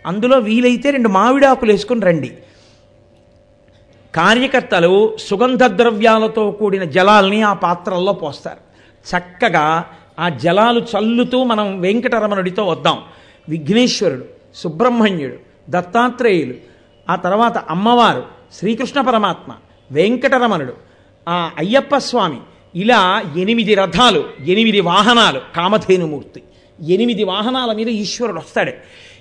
అందులో 0.05 0.39
వీలైతే 0.39 0.89
రెండు 0.89 1.09
మామిడాకులు 1.09 1.71
వేసుకొని 1.71 2.01
రండి. 2.01 2.37
కార్యకర్తలు 4.15 5.17
సుగంధ 5.17 5.63
ద్రవ్యాలతో 5.63 6.51
కూడిన 6.51 6.83
జలాల్ని 6.83 7.41
ఆ 7.41 7.53
పాత్రల్లో 7.53 8.13
పోస్తారు. 8.13 8.65
చక్కగా 9.17 9.85
ఆ 10.19 10.29
జలాలు 10.29 10.79
చల్లుతూ 10.79 11.43
మనం 11.43 11.81
వెంకటరమణుడితో 11.81 12.65
వద్దాం. 12.65 13.01
విఘ్నేశ్వరుడు 13.49 14.25
సుబ్రహ్మణ్యుడు 14.55 15.35
దత్తాత్రేయులు 15.69 16.53
ఆ 17.09 17.15
తర్వాత 17.15 17.57
అమ్మవారు 17.57 18.23
శ్రీకృష్ణ 18.53 19.01
పరమాత్మ 19.01 19.53
వెంకటరమణుడు 19.91 20.73
ఆ 21.29 21.51
అయ్యప్ప 21.57 21.97
స్వామి 21.97 22.39
ఇలా 22.75 23.23
ఎనిమిది 23.37 23.73
రథాలు 23.73 24.23
ఎనిమిది 24.47 24.81
వాహనాలు 24.81 25.41
కామధేనుమూర్తి. 25.55 26.43
ఎనిమిది 26.89 27.23
వాహనాల 27.23 27.73
మీద 27.73 27.89
ఈశ్వరుడు 27.89 28.37
వస్తాడు. 28.37 28.71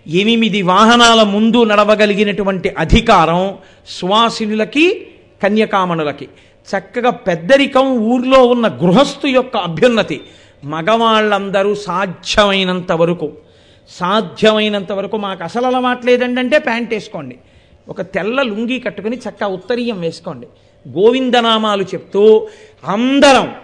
ఎనిమిది 0.08 0.62
వాహనాల 0.62 1.22
ముందు 1.22 1.64
నడవగలిగినటువంటి 1.64 2.74
అధికారం 2.78 3.56
సువాసినులకి 3.86 5.06
కన్యకామణులకి. 5.42 6.28
చక్కగా 6.68 7.10
పెద్దరికం 7.10 7.98
ఊర్లో 7.98 8.46
ఉన్న 8.46 8.68
గృహస్థు 8.68 9.26
యొక్క 9.26 9.56
అభ్యున్నతి. 9.56 10.20
మగవాళ్ళందరూ 10.64 11.74
సాధ్యమైనంత 11.74 12.92
వరకు. 12.92 13.32
సాధ్యమైనంత 13.88 14.92
వరకు 14.92 15.16
మాకు 15.16 15.44
అసలు 15.44 15.66
అలవాట్లేదండి 15.66 16.40
అంటే 16.40 16.58
ప్యాంట్ 16.58 16.94
వేసుకోండి. 16.94 17.36
ఒక 17.88 18.00
తెల్ల 18.00 18.42
లుంగీ 18.42 18.78
కట్టుకుని 18.78 19.16
చక్క 19.16 19.44
ఉత్తరీయం 19.44 20.00
వేసుకోండి. 20.00 20.46
గోవిందనామాలు 20.88 21.82
చెప్తూ 21.82 22.48
అందరం 22.86 23.54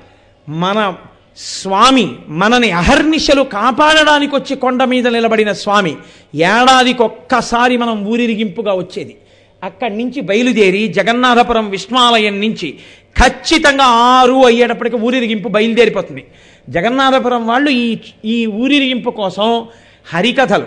మన 0.48 0.94
స్వామి 1.36 2.16
మనని 2.28 2.70
అహర్నిశలు 2.70 3.42
కాపాడడానికి 3.42 4.34
వచ్చి 4.34 4.56
కొండ 4.56 4.84
మీద 4.84 5.08
నిలబడిన 5.08 5.52
స్వామి 5.52 5.96
ఏడాదికి 6.34 7.02
ఒక్కసారి 7.02 7.76
మనం 7.76 8.06
ఊరిరిగింపుగా 8.06 8.74
వచ్చేది. 8.74 9.16
అక్కడి 9.62 9.96
నుంచి 9.98 10.20
బయలుదేరి 10.20 10.88
జగన్నాథపురం 10.88 11.70
విష్ణాలయం 11.70 12.40
నుంచి 12.40 12.78
ఖచ్చితంగా 13.24 13.84
ఆరు 13.84 14.44
అయ్యేటప్పటికి 14.44 14.96
ఊరిరిగింపు 14.96 15.48
బయలుదేరిపోతుంది. 15.48 16.26
జగన్నాథపురం 16.68 17.46
వాళ్ళు 17.46 17.70
ఈ 17.70 17.98
ఈ 18.24 18.46
ఊరిరిగింపు 18.46 19.10
కోసం 19.10 19.66
హరికథలు 20.14 20.66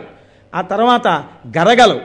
ఆ 0.55 0.61
తర్వాత 0.61 1.07
గరగలు 1.57 2.01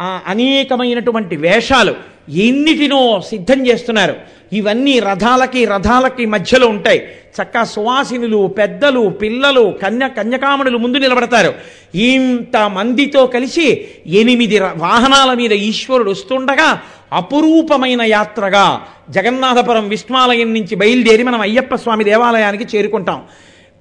ఆ 0.00 0.20
అనేకమైనటువంటి 0.26 1.36
వేషాలు 1.36 1.94
ఎన్నిటినో 2.28 3.22
సిద్ధం 3.28 3.66
చేస్తున్నారు. 3.66 4.14
ఇవన్నీ 4.52 4.98
రథాలకి 4.98 5.64
రథాలకి 5.64 6.26
మధ్యలో 6.26 6.68
ఉంటాయి. 6.68 7.02
చక్కా 7.42 7.64
సువాసినులు 7.64 8.46
పెద్దలు 8.46 9.08
పిల్లలు 9.08 9.78
కన్య 9.82 10.08
కన్యకామణులు 10.08 10.78
ముందు 10.78 10.98
నిలబడతారు. 10.98 11.54
ఇంత 11.94 12.56
మందితో 12.56 13.26
కలిసి 13.26 13.88
ఎనిమిది 14.06 14.58
ర- 14.58 14.72
వాహనాల 14.76 15.34
మీద 15.34 15.52
ఈశ్వరుడు 15.52 16.10
వస్తుండగా 16.10 16.80
అపురూపమైన 17.12 18.02
యాత్రగా 18.02 18.80
జగన్నాథపురం 19.10 19.88
విష్ణాలయం 19.88 20.54
నుంచి 20.54 20.74
బయలుదేరి 20.74 21.22
మనం 21.22 21.40
అయ్యప్ప 21.40 21.74
స్వామి 21.74 22.04
దేవాలయానికి 22.04 22.76
చేరుకుంటాం. 22.76 23.22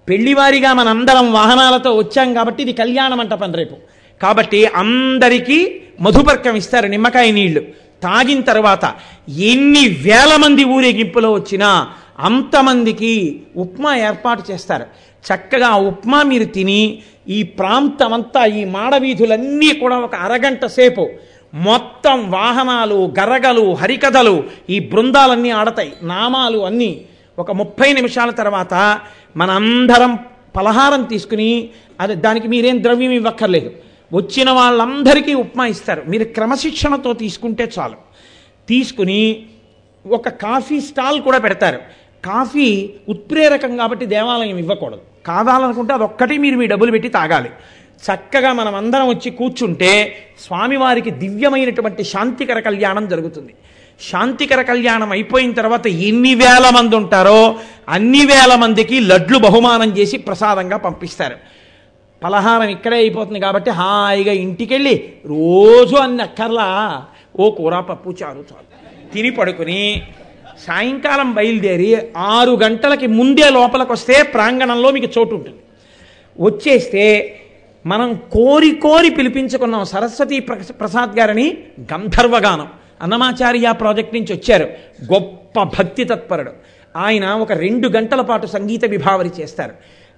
పెళ్ళివారిగా 0.10 0.74
మనందరం 0.74 1.34
వాహనాలతో 1.34 1.96
వచ్చాం 1.96 2.34
కాబట్టి 2.34 2.64
ఇది 2.64 2.74
కళ్యాణ 2.74 3.14
మంటపం 3.14 3.54
రేపు. 3.54 3.76
కాబట్టి 4.22 4.66
అందరికీ 4.66 5.82
మధుపర్కం 6.02 6.56
ఇస్తారు 6.56 6.88
నిమ్మకాయ 6.88 7.32
నీళ్ళు. 7.32 7.64
తాగిన 8.04 8.41
తర్వాత 8.41 8.93
ఎన్ని 9.39 9.88
వేల 9.88 10.36
మంది 10.36 10.64
ఊరేగింపులో 10.64 11.32
వచ్చినా 11.32 11.89
అంతమందికి 12.20 13.41
ఉప్మా 13.58 13.97
ఏర్పాటు 13.97 14.43
చేస్తారు. 14.52 14.86
చక్కగా 15.28 15.76
ఉప్మా 15.76 16.24
మీరు 16.24 16.43
తిని 16.43 17.02
ఈ 17.30 17.43
ప్రాంతం 17.43 18.14
అంతా 18.14 18.45
ఈ 18.45 18.66
మాడవీధులన్నీ 18.66 19.74
కూడా 19.74 19.97
ఒక 19.97 20.16
అరగంట 20.16 20.66
సేపు 20.66 21.10
మొత్తం 21.54 22.32
వాహనాలు 22.32 23.14
గరగలు 23.20 23.74
హరికథలు 23.74 24.43
ఈ 24.70 24.80
బృందాలన్నీ 24.80 25.50
ఆడతాయి. 25.50 25.93
నామాలు 26.04 26.60
అన్నీ 26.60 27.02
ఒక 27.39 27.52
ముప్పై 27.52 27.93
నిమిషాల 27.93 28.30
తర్వాత 28.30 29.00
మనందరం 29.38 30.20
పలహారం 30.56 31.04
తీసుకుని 31.04 31.70
అది 32.00 32.16
దానికి 32.16 32.47
మీరేం 32.47 32.84
ద్రవ్యం 32.84 33.12
ఇవ్వక్కర్లేదు. 33.12 33.72
వచ్చిన 34.14 34.49
వాళ్ళందరికీ 34.49 35.34
ఉప్మా 35.34 35.66
ఇస్తారు. 35.66 36.03
మీరు 36.07 36.24
క్రమశిక్షణతో 36.24 37.14
తీసుకుంటే 37.14 37.72
చాలు. 37.80 37.95
తీసుకుని 38.70 39.45
ఒక 40.07 40.30
కాఫీ 40.30 40.82
స్టాల్ 40.82 41.22
కూడా 41.22 41.38
పెడతారు. 41.38 41.78
కాఫీ 42.26 42.89
ఉత్ప్రేరకం 43.10 43.78
కాబట్టి 43.78 44.05
దేవాలయం 44.05 44.57
ఇవ్వకూడదు. 44.57 45.01
కావాలనుకుంటే 45.26 45.93
అదొక్కటి 45.93 46.38
మీరు 46.38 46.57
మీ 46.57 46.66
డబ్బులు 46.68 46.91
పెట్టి 46.91 47.10
తాగాలి. 47.10 47.49
చక్కగా 47.99 48.53
మనం 48.53 48.76
అందరం 48.76 49.07
వచ్చి 49.07 49.32
కూర్చుంటే 49.32 50.16
స్వామివారికి 50.39 51.12
దివ్యమైనటువంటి 51.12 52.03
శాంతికర 52.03 52.60
కళ్యాణం 52.60 53.07
జరుగుతుంది. 53.07 53.53
శాంతికర 54.12 54.62
కళ్యాణం 54.62 55.12
అయిపోయిన 55.12 55.51
తర్వాత 55.51 55.88
ఎన్ని 55.88 56.36
వేల 56.36 56.72
మంది 56.76 56.95
ఉంటారో 56.95 57.60
అన్ని 57.89 58.26
వేల 58.26 58.55
మందికి 58.55 58.99
లడ్లు 58.99 59.38
బహుమానం 59.38 59.97
చేసి 59.97 60.18
ప్రసాదంగా 60.18 60.78
పంపిస్తారు. 60.78 61.36
పలహారం 62.24 62.70
ఇక్కడే 62.70 62.95
అయిపోతుంది 62.95 63.39
కాబట్టి 63.39 63.70
హాయిగా 63.70 64.32
ఇంటికెళ్ళి 64.32 64.95
రోజు 65.26 65.95
అన్నక్కర్లా. 65.95 66.67
ఓ 67.39 67.49
కూర 67.49 67.80
పప్పు 67.80 68.09
చారు 68.24 68.43
చాలు. 68.51 68.67
తిని 69.13 69.30
పడుకుని 69.30 70.01
సాయంకాలం 70.67 71.34
బయలుదేరి 71.34 71.89
ఆరు 72.17 72.51
గంటలకి 72.51 73.07
ముందే 73.07 73.49
లోపలికి 73.49 73.91
వస్తే 73.91 74.24
ప్రాంగణంలో 74.24 74.91
మీకు 74.91 75.20
చోటు 75.20 75.36
ఉంటుంది. 75.36 75.59
వచ్చేస్తే 76.39 77.05
మనం 77.86 78.09
కోరి 78.13 78.72
కోరి 78.72 79.09
పిలిపించుకున్నాం 79.09 79.86
సరస్వతి 79.86 80.39
ప్రసాద్ 80.80 81.20
గారని 81.20 81.57
గంధర్వగానం. 81.93 82.67
అన్నమాచార్య 83.01 83.72
ప్రాజెక్ట్ 83.72 84.15
నుంచి 84.15 84.34
వచ్చారు. 84.34 84.67
గొప్ప 85.13 85.63
భక్తి 85.63 86.03
తత్పరుడు 86.03 86.51
ఆయన 86.95 87.26
ఒక 87.43 87.51
రెండు 87.51 87.88
గంటల 87.88 88.22
పాటు 88.22 88.47
సంగీత 88.47 88.86
విభావరి 88.86 89.32
చేస్తారు. 89.39 89.74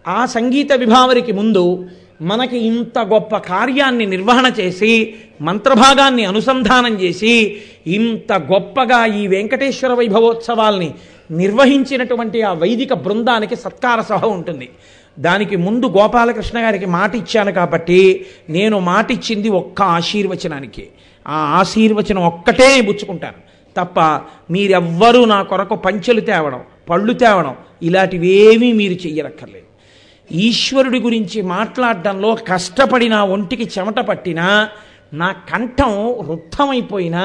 ఆ 0.07 0.25
సంగీత 0.25 0.73
విభావరికి 0.73 1.31
ముందు 1.31 1.85
మనకి 2.21 2.57
ఇంత 2.57 2.99
గొప్ప 2.99 3.37
కార్యాన్ని 3.37 4.05
నిర్వహణ 4.05 4.53
చేసి 4.59 5.13
మంత్రభాగాన్ని 5.41 6.25
అనుసంధానం 6.25 6.93
చేసి 6.95 7.57
ఇంత 7.87 8.33
గొప్పగా 8.33 9.05
ఈ 9.05 9.27
వెంకటేశ్వర 9.27 9.93
వైభవోత్సవాల్ని 9.93 10.93
నిర్వహించినటువంటి 11.31 12.41
ఆ 12.41 12.53
వైదిక 12.53 12.93
బృందానికి 12.93 13.55
సత్కార 13.55 14.01
సభ 14.01 14.25
ఉంటుంది. 14.25 14.69
దానికి 15.19 15.55
ముందు 15.55 15.85
గోపాలకృష్ణ 15.85 16.59
గారికి 16.59 16.85
మాట 16.85 17.15
ఇచ్చాను 17.15 17.51
కాబట్టి 17.51 18.25
నేను 18.49 18.79
మాట 18.79 19.11
ఇచ్చింది 19.11 19.49
ఒక్క 19.49 19.81
ఆశీర్వచనానికి. 19.81 20.87
ఆ 21.27 21.33
ఆశీర్వచనం 21.33 22.23
ఒక్కటే 22.23 22.81
పుచ్చుకుంటాను. 22.81 23.51
తప్ప 23.77 23.99
మీరెవ్వరూ 24.51 25.25
నా 25.25 25.41
కొరకు 25.41 25.75
పంచెలు 25.75 26.21
తేవడం 26.21 26.61
పళ్ళు 26.89 27.13
తేవడం 27.13 27.55
ఇలాంటివేమీ 27.83 28.73
మీరు 28.73 28.93
చెయ్యనక్కర్లేదు. 28.93 29.70
ఈశ్వరుడి 30.39 30.99
గురించి 30.99 31.41
మాట్లాడడంలో 31.51 32.36
కష్టపడి 32.47 33.09
నా 33.09 33.23
ఒంటికి 33.25 33.69
చెమట 33.69 33.99
పట్టినా 33.99 34.47
నా 35.13 35.32
కంఠం 35.49 35.93
రుద్ధమైపోయినా 36.29 37.23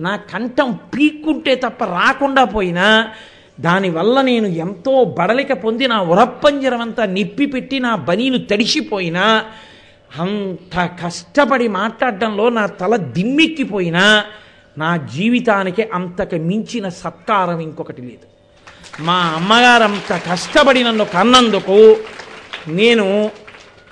నా 0.00 0.16
కంఠం 0.32 0.72
పీక్కుంటే 0.94 1.54
తప్ప 1.56 1.84
రాకుండా 1.94 2.44
పోయినా 2.44 2.86
దానివల్ల 3.60 4.20
నేను 4.22 4.46
ఎంతో 4.56 5.04
బడలిక 5.18 5.52
పొంది 5.64 5.86
నా 5.86 6.02
ఉరప్పంజరం 6.02 6.80
అంతా 6.80 7.06
నిప్పి 7.06 7.46
పెట్టి 7.46 7.78
నా 7.78 7.96
బనీను 8.06 8.38
తడిసిపోయినా 8.50 9.24
అంత 10.10 10.74
కష్టపడి 11.02 11.68
మాట్లాడడంలో 11.72 12.50
నా 12.50 12.66
తల 12.80 12.96
దిమ్మెక్కిపోయినా 13.12 14.04
నా 14.76 14.96
జీవితానికి 15.14 15.82
అంతకు 15.94 16.36
మించిన 16.42 16.88
సత్కారం 16.96 17.60
ఇంకొకటి 17.60 18.02
లేదు. 18.02 18.26
మా 19.00 19.18
అమ్మగారు 19.36 19.84
అంత 19.84 20.20
కష్టపడి 20.30 20.82
నన్ను 20.84 21.04
కన్నందుకు 21.14 21.76
నేను 22.68 23.30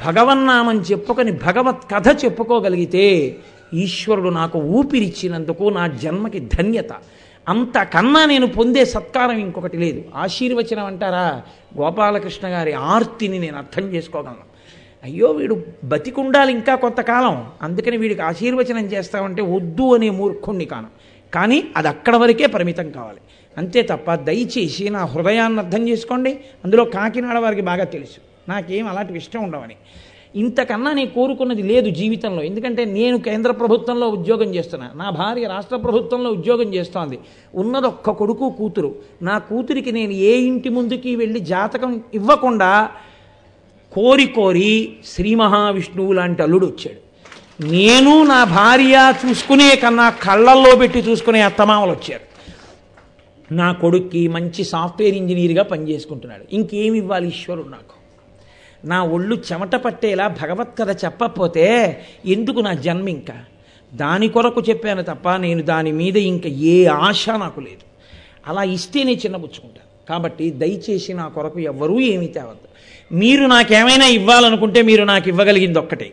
భగవన్నామం 0.06 0.80
చెప్పుకొని 0.80 1.32
భగవత్ 1.32 1.90
కథ 1.94 2.24
చెప్పుకోగలిగితే 2.24 3.36
ఈశ్వరుడు 3.74 4.28
నాకు 4.28 4.58
ఊపిరిచ్చినందుకు 4.58 5.68
నా 5.68 5.86
జన్మకి 5.86 6.40
ధన్యత. 6.40 6.88
అంతకన్నా 7.48 8.26
నేను 8.26 8.46
పొందే 8.46 8.84
సత్కారం 8.84 9.38
ఇంకొకటి 9.38 9.76
లేదు. 9.76 10.04
ఆశీర్వచనం 10.14 10.84
అంటారా? 10.84 11.42
గోపాలకృష్ణ 11.80 12.48
గారి 12.48 12.72
ఆర్తిని 12.72 13.38
నేను 13.38 13.56
అర్థం 13.56 13.82
చేసుకోగలను. 13.82 14.50
అయ్యో 15.04 15.26
వీడు 15.26 15.64
బతికుండాలి 15.84 16.52
ఇంకా 16.52 16.74
కొంతకాలం. 16.74 17.46
అందుకని 17.62 17.96
వీడికి 17.96 18.22
ఆశీర్వచనం 18.22 18.86
చేస్తామంటే 18.86 19.42
వద్దు 19.42 19.94
అనే 19.94 20.10
మూర్ఖుణ్ణి 20.10 20.64
కాను. 20.64 20.86
కానీ 21.34 21.64
అది 21.76 21.88
అక్కడ 21.88 22.16
వరకే 22.16 22.46
పరిమితం 22.46 22.90
కావాలి. 22.90 23.18
అంతే 23.58 23.82
తప్ప 23.82 24.14
దయచేసి 24.14 24.88
నా 24.88 25.04
హృదయాన్ని 25.04 25.58
అర్థం 25.58 25.88
చేసుకోండి. 25.88 26.40
అందులో 26.64 26.84
కాకినాడ 26.84 27.38
వారికి 27.38 27.62
బాగా 27.62 27.84
తెలుసు. 27.84 28.29
నాకేం 28.50 28.88
అలాంటివి 28.88 29.18
ఇష్టం 29.18 29.42
ఉండవని. 29.42 29.76
ఇంతకన్నా 30.34 30.92
నేను 30.92 31.10
కోరుకున్నది 31.10 31.62
లేదు 31.62 31.90
జీవితంలో. 31.90 32.42
ఎందుకంటే 32.42 32.84
నేను 32.84 33.18
కేంద్ర 33.18 33.50
ప్రభుత్వంలో 33.50 34.08
ఉద్యోగం 34.08 34.54
చేస్తున్నా. 34.54 34.90
నా 34.94 35.10
భార్య 35.10 35.46
రాష్ట్ర 35.46 35.76
ప్రభుత్వంలో 35.76 36.30
ఉద్యోగం 36.30 36.74
చేస్తోంది. 36.74 37.18
ఉన్నది 37.54 37.86
ఒక్క 37.86 38.10
కొడుకు 38.10 38.50
కూతురు. 38.58 38.94
నా 39.22 39.38
కూతురికి 39.38 39.92
నేను 39.92 40.12
ఏ 40.12 40.32
ఇంటి 40.36 40.68
ముందుకి 40.68 41.16
వెళ్ళి 41.16 41.40
జాతకం 41.40 42.02
ఇవ్వకుండా 42.14 42.90
కోరి 43.92 44.26
కోరి 44.26 44.92
శ్రీ 45.06 45.34
మహావిష్ణువు 45.34 46.12
లాంటి 46.12 46.42
అల్లుడు 46.42 46.66
వచ్చాడు. 46.66 47.00
నేను 47.72 48.12
నా 48.24 48.44
భార్య 48.44 49.14
చూసుకునే 49.26 49.76
కన్నా 49.76 50.10
కళ్ళల్లో 50.10 50.76
పెట్టి 50.76 50.98
చూసుకునే 50.98 51.40
అత్తమామలు 51.40 51.90
వచ్చారు. 51.90 52.26
నా 53.54 53.72
కొడుక్కి 53.72 54.28
మంచి 54.28 54.64
సాఫ్ట్వేర్ 54.64 55.14
ఇంజనీర్గా 55.14 55.62
పనిచేసుకుంటున్నాడు. 55.62 56.44
ఇంకేమి 56.52 56.98
ఇవ్వాలి 56.98 57.28
ఈశ్వరుడు 57.28 57.68
నాకు? 57.68 57.99
నా 58.84 59.04
ఒళ్ళు 59.04 59.42
చెమట 59.52 59.76
పట్టేలా 59.76 60.28
భగవత్ 60.28 60.78
కథ 60.78 61.04
చెప్పకపోతే 61.04 61.98
ఎందుకు 62.26 62.60
నా 62.60 62.74
జన్మ 62.74 63.08
ఇంకా? 63.08 63.34
దాని 63.94 64.28
కొరకు 64.28 64.60
చెప్పాను 64.60 65.02
తప్ప 65.02 65.36
నేను 65.36 65.62
దాని 65.62 65.92
మీద 65.92 66.16
ఇంకా 66.16 66.48
ఏ 66.48 66.86
ఆశ 66.86 67.28
నాకు 67.28 67.60
లేదు. 67.60 67.84
అలా 68.46 68.62
ఇస్తేనే 68.62 69.12
చిన్నపుచ్చుకుంటాను 69.12 70.08
కాబట్టి 70.08 70.50
దయచేసి 70.50 71.12
నా 71.12 71.28
కొరకు 71.28 71.60
ఎవ్వరూ 71.60 72.00
ఏమీ 72.00 72.26
తేవద్దు. 72.26 72.68
మీరు 73.14 73.46
నాకేమైనా 73.46 74.06
ఇవ్వాలనుకుంటే 74.06 74.82
మీరు 74.82 75.04
నాకు 75.04 75.28
ఇవ్వగలిగింది 75.28 75.78
ఒక్కటే. 75.78 76.12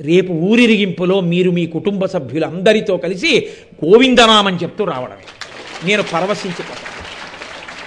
రేపు 0.00 0.32
ఊరిరిగింపులో 0.32 1.20
మీరు 1.20 1.50
మీ 1.50 1.66
కుటుంబ 1.66 2.06
సభ్యులందరితో 2.06 2.96
కలిసి 2.96 3.48
గోవిందనామని 3.84 4.56
చెప్తూ 4.56 4.84
రావడమే. 4.84 5.26
నేను 5.84 6.02
పరవశించిపోతాను. 6.02 6.96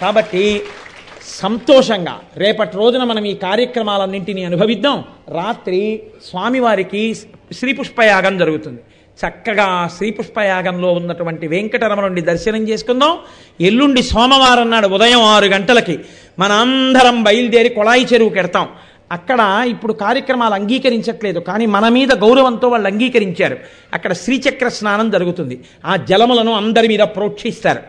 కాబట్టి 0.01 0.61
సంతోషంగా 1.30 2.20
రేపటి 2.38 2.78
రోజున 2.78 3.04
మనం 3.04 3.26
ఈ 3.26 3.34
కార్యక్రమాలన్నింటినీ 3.34 4.44
అనుభవిద్దాం. 4.44 5.04
రాత్రి 5.30 6.04
స్వామివారికి 6.30 7.16
శ్రీపుష్పయాగం 7.52 8.38
జరుగుతుంది. 8.38 8.80
చక్కగా 9.28 9.90
శ్రీపుష్పయాగంలో 9.98 10.92
ఉన్నటువంటి 10.94 11.48
వెంకటరమణుడిని 11.48 12.22
దర్శనం 12.22 12.70
చేసుకుందాం. 12.70 13.18
ఎల్లుండి 13.62 14.04
సోమవారం 14.04 14.72
నాడు 14.72 14.88
ఉదయం 14.88 15.22
ఆరు 15.22 15.46
గంటలకి 15.46 16.00
మనందరం 16.40 17.24
బయలుదేరి 17.24 17.70
కొళాయి 17.70 18.08
చెరువుకి 18.14 18.40
ఎడతాం 18.40 18.68
అక్కడ 19.12 19.64
ఇప్పుడు 19.68 19.94
కార్యక్రమాలు 19.94 20.54
అంగీకరించట్లేదు 20.54 21.40
కానీ 21.40 21.66
మన 21.66 21.90
మీద 21.90 22.14
గౌరవంతో 22.14 22.68
వాళ్ళు 22.68 22.88
అంగీకరించారు. 22.88 23.58
అక్కడ 23.94 24.14
శ్రీచక్ర 24.14 24.68
స్నానం 24.68 25.10
జరుగుతుంది. 25.10 25.62
ఆ 25.86 25.96
జలములను 25.96 26.54
అందరి 26.54 26.88
మీద 26.88 27.00
ప్రోక్షిస్తారు. 27.00 27.80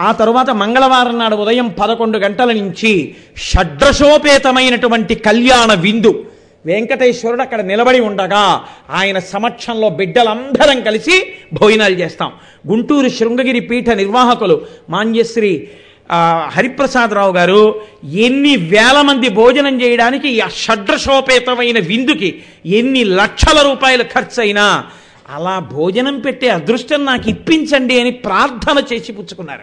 ఆ 0.00 0.12
తరువాత 0.12 0.50
మంగళవారం 0.50 1.18
నాడు 1.18 1.36
ఉదయం 1.36 1.68
పదకొండు 1.68 2.18
గంటల 2.18 2.52
నుంచి 2.52 3.14
షడ్రశోపేతమైనటువంటి 3.36 5.14
కళ్యాణ 5.14 5.74
విందు. 5.74 6.24
వెంకటేశ్వరుడు 6.66 7.42
అక్కడ 7.42 7.60
నిలబడి 7.60 8.00
ఉండగా 8.00 8.64
ఆయన 8.90 9.18
సమక్షంలో 9.18 9.88
బిడ్డలందరం 9.88 10.80
కలిసి 10.80 11.16
భోజనాలు 11.52 11.94
చేస్తాం. 11.94 12.32
గుంటూరు 12.68 13.08
శృంగగిరి 13.08 13.60
పీఠ 13.60 13.90
నిర్వాహకులు 13.90 14.66
మాన్యశ్రీ 14.90 15.68
హరిప్రసాద్ 16.10 16.50
హరిప్రసాదరావు 16.56 17.32
గారు 17.32 17.80
ఎన్ని 18.04 18.56
వేల 18.56 19.00
మంది 19.00 19.28
భోజనం 19.28 19.82
చేయడానికి 19.82 20.28
ఈ 20.28 20.40
షడ్రశోపేతమైన 20.56 21.78
విందుకి 21.78 22.42
ఎన్ని 22.66 23.04
లక్షల 23.04 23.60
రూపాయలు 23.62 24.02
ఖర్చు 24.02 24.42
అయినా 24.42 24.84
అలా 25.28 25.58
భోజనం 25.58 26.20
పెట్టే 26.20 26.48
అదృష్టం 26.48 27.04
నాకు 27.04 27.30
ఇప్పించండి 27.30 28.00
అని 28.00 28.10
ప్రార్థన 28.10 28.82
చేసి 28.92 29.12
పుచ్చుకున్నారు. 29.12 29.60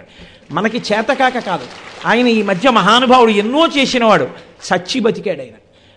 మనకి 0.51 0.77
చేతకాక 0.77 1.39
కాదు. 1.39 1.63
ఆయన 2.05 2.27
ఈ 2.27 2.41
మధ్య 2.41 2.69
మహానుభావుడు 2.69 3.31
ఎన్నో 3.31 3.67
చేసినవాడు. 3.67 4.27
సచ్చి 4.63 4.99
బతికాడు 4.99 5.39
ఆయన. 5.39 5.53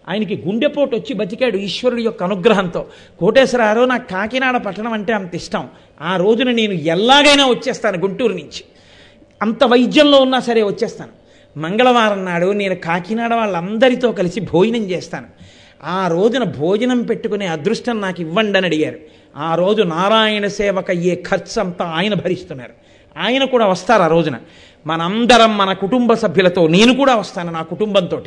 ఆయనకి 0.08 0.42
గుండెపోటు 0.46 0.96
వచ్చి 0.96 1.14
బతికాడు 1.14 1.56
ఈశ్వరుడి 1.56 2.02
యొక్క 2.02 2.22
అనుగ్రహంతో. 2.22 2.86
కోటేశ్వరారు 3.18 3.84
నాకు 3.84 4.08
కాకినాడ 4.08 4.56
పట్టణం 4.56 4.92
అంటే 4.92 5.12
అంత 5.12 5.34
ఇష్టం. 5.34 5.68
ఆ 6.00 6.16
రోజున 6.16 6.50
నేను 6.50 6.72
ఎలాగైనా 6.72 7.46
వచ్చేస్తాను 7.46 7.98
గుంటూరు 7.98 8.32
నుంచి. 8.32 8.64
అంత 9.42 9.64
వైద్యంలో 9.64 10.20
ఉన్నా 10.20 10.40
సరే 10.40 10.62
వచ్చేస్తాను. 10.62 11.10
మంగళవారం 11.58 12.24
నాడు 12.24 12.52
నేను 12.52 12.74
కాకినాడ 12.74 13.34
వాళ్ళందరితో 13.34 14.12
కలిసి 14.12 14.40
భోజనం 14.40 14.90
చేస్తాను. 14.90 15.26
ఆ 15.84 16.08
రోజున 16.08 16.44
భోజనం 16.44 17.02
పెట్టుకునే 17.02 17.46
అదృష్టం 17.46 18.00
నాకు 18.00 18.20
ఇవ్వండి 18.20 18.58
అని 18.58 18.66
అడిగారు. 18.66 18.98
ఆ 19.36 19.54
రోజు 19.54 19.82
నారాయణ 19.82 20.46
సేవకు 20.46 20.90
అయ్యే 20.90 21.22
ఖర్చు 21.30 21.60
అంతా 21.60 21.84
ఆయన 21.84 22.14
భరిస్తున్నారు. 22.14 22.72
ఆయన 23.16 23.44
కూడా 23.44 23.66
వస్తారు 23.66 24.02
ఆ 24.02 24.06
రోజున. 24.06 24.36
మనందరం 24.86 25.56
మన 25.56 25.72
కుటుంబ 25.72 26.14
సభ్యులతో 26.14 26.66
నేను 26.66 26.94
కూడా 26.94 27.16
వస్తాను 27.16 27.52
నా 27.52 27.62
కుటుంబంతో 27.62 28.22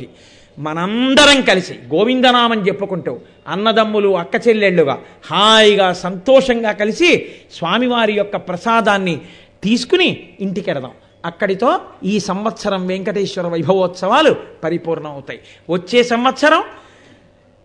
మనందరం 0.58 1.40
కలిసి 1.40 1.72
గోవిందనామని 1.72 2.62
చెప్పుకుంటూ 2.62 3.20
అన్నదమ్ములు 3.48 4.16
అక్క 4.16 4.48
చెల్లెళ్ళుగా 4.48 4.98
హాయిగా 5.30 5.92
సంతోషంగా 5.92 6.72
కలిసి 6.72 7.26
స్వామివారి 7.54 8.12
యొక్క 8.12 8.36
ప్రసాదాన్ని 8.36 9.20
తీసుకుని 9.64 10.26
ఇంటికెడదాం 10.40 10.90
అక్కడితో 11.24 11.80
ఈ 12.04 12.20
సంవత్సరం 12.20 12.86
వెంకటేశ్వర 12.86 13.46
వైభవోత్సవాలు 13.46 14.36
పరిపూర్ణం 14.64 15.12
అవుతాయి 15.12 15.40
వచ్చే 15.70 16.02
సంవత్సరం 16.04 16.62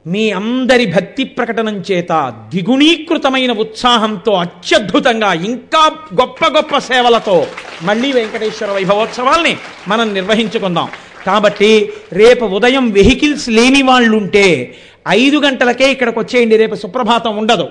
మీ 0.08 0.32
అందరి 0.32 0.86
భక్తి 0.86 1.24
ప్రకటనం 1.24 1.84
చేత 1.92 2.08
ద్విగుణీకృతమైన 2.50 3.52
ఉత్సాహంతో 3.52 4.34
అత్యద్భుతంగా 4.34 5.34
ఇంకా 5.34 5.92
గొప్ప 6.20 6.46
గొప్ప 6.46 6.78
సేవలతో 6.78 7.48
మళ్ళీ 7.82 8.12
వెంకటేశ్వర 8.12 8.72
వైభవోత్సవాల్ని 8.72 9.58
మనం 9.88 10.14
నిర్వహించుకుందాం. 10.14 10.90
కాబట్టి 11.26 11.94
రేపు 12.14 12.46
ఉదయం 12.46 12.92
వెహికల్స్ 12.92 13.50
లేని 13.50 13.82
వాళ్ళు 13.82 14.18
ఉంటే 14.18 14.76
ఐదు 15.08 15.38
గంటలకే 15.38 15.92
ఇక్కడికి 15.92 16.20
వచ్చేయండి 16.20 16.58
రేపు 16.58 16.76
సుప్రభాతం 16.76 17.38
ఉండదు. 17.38 17.68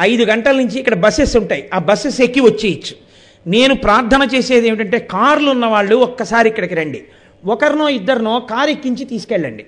ఐదు 0.00 0.24
గంటల 0.24 0.56
నుంచి 0.56 0.78
ఇక్కడ 0.78 0.94
బస్సెస్ 0.94 1.36
ఉంటాయి. 1.36 1.68
ఆ 1.74 1.78
బస్సెస్ 1.78 2.20
ఎక్కి 2.20 2.40
వచ్చేయచ్చు. 2.40 2.94
నేను 3.46 3.74
ప్రార్థన 3.74 4.28
చేసేది 4.34 4.68
ఏమిటంటే 4.68 4.98
కార్లు 4.98 5.50
ఉన్న 5.50 5.66
వాళ్ళు 5.66 5.96
ఒక్కసారి 5.96 6.48
ఇక్కడికి 6.48 6.74
రండి. 6.74 7.02
ఒకరినో 7.46 7.88
ఇద్దరినో 7.88 8.38
కారు 8.38 8.70
ఎక్కించి 8.70 9.04
తీసుకెళ్ళండి. 9.04 9.66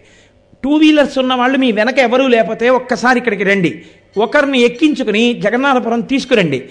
టూ 0.65 0.73
వీలర్స్ 0.75 1.19
ఉన్న 1.19 1.35
వాళ్ళు 1.35 1.59
మీ 1.59 1.73
వెనక 1.73 1.99
ఎవరూ 1.99 2.29
లేకపోతే 2.29 2.69
ఒక్కసారి 2.71 3.19
ఇక్కడికి 3.19 3.45
రండి. 3.45 3.85
ఒకరిని 4.17 4.61
ఎక్కించుకుని 4.61 5.35
జగన్నాథపురం 5.35 6.01
తీసుకురండి. 6.01 6.69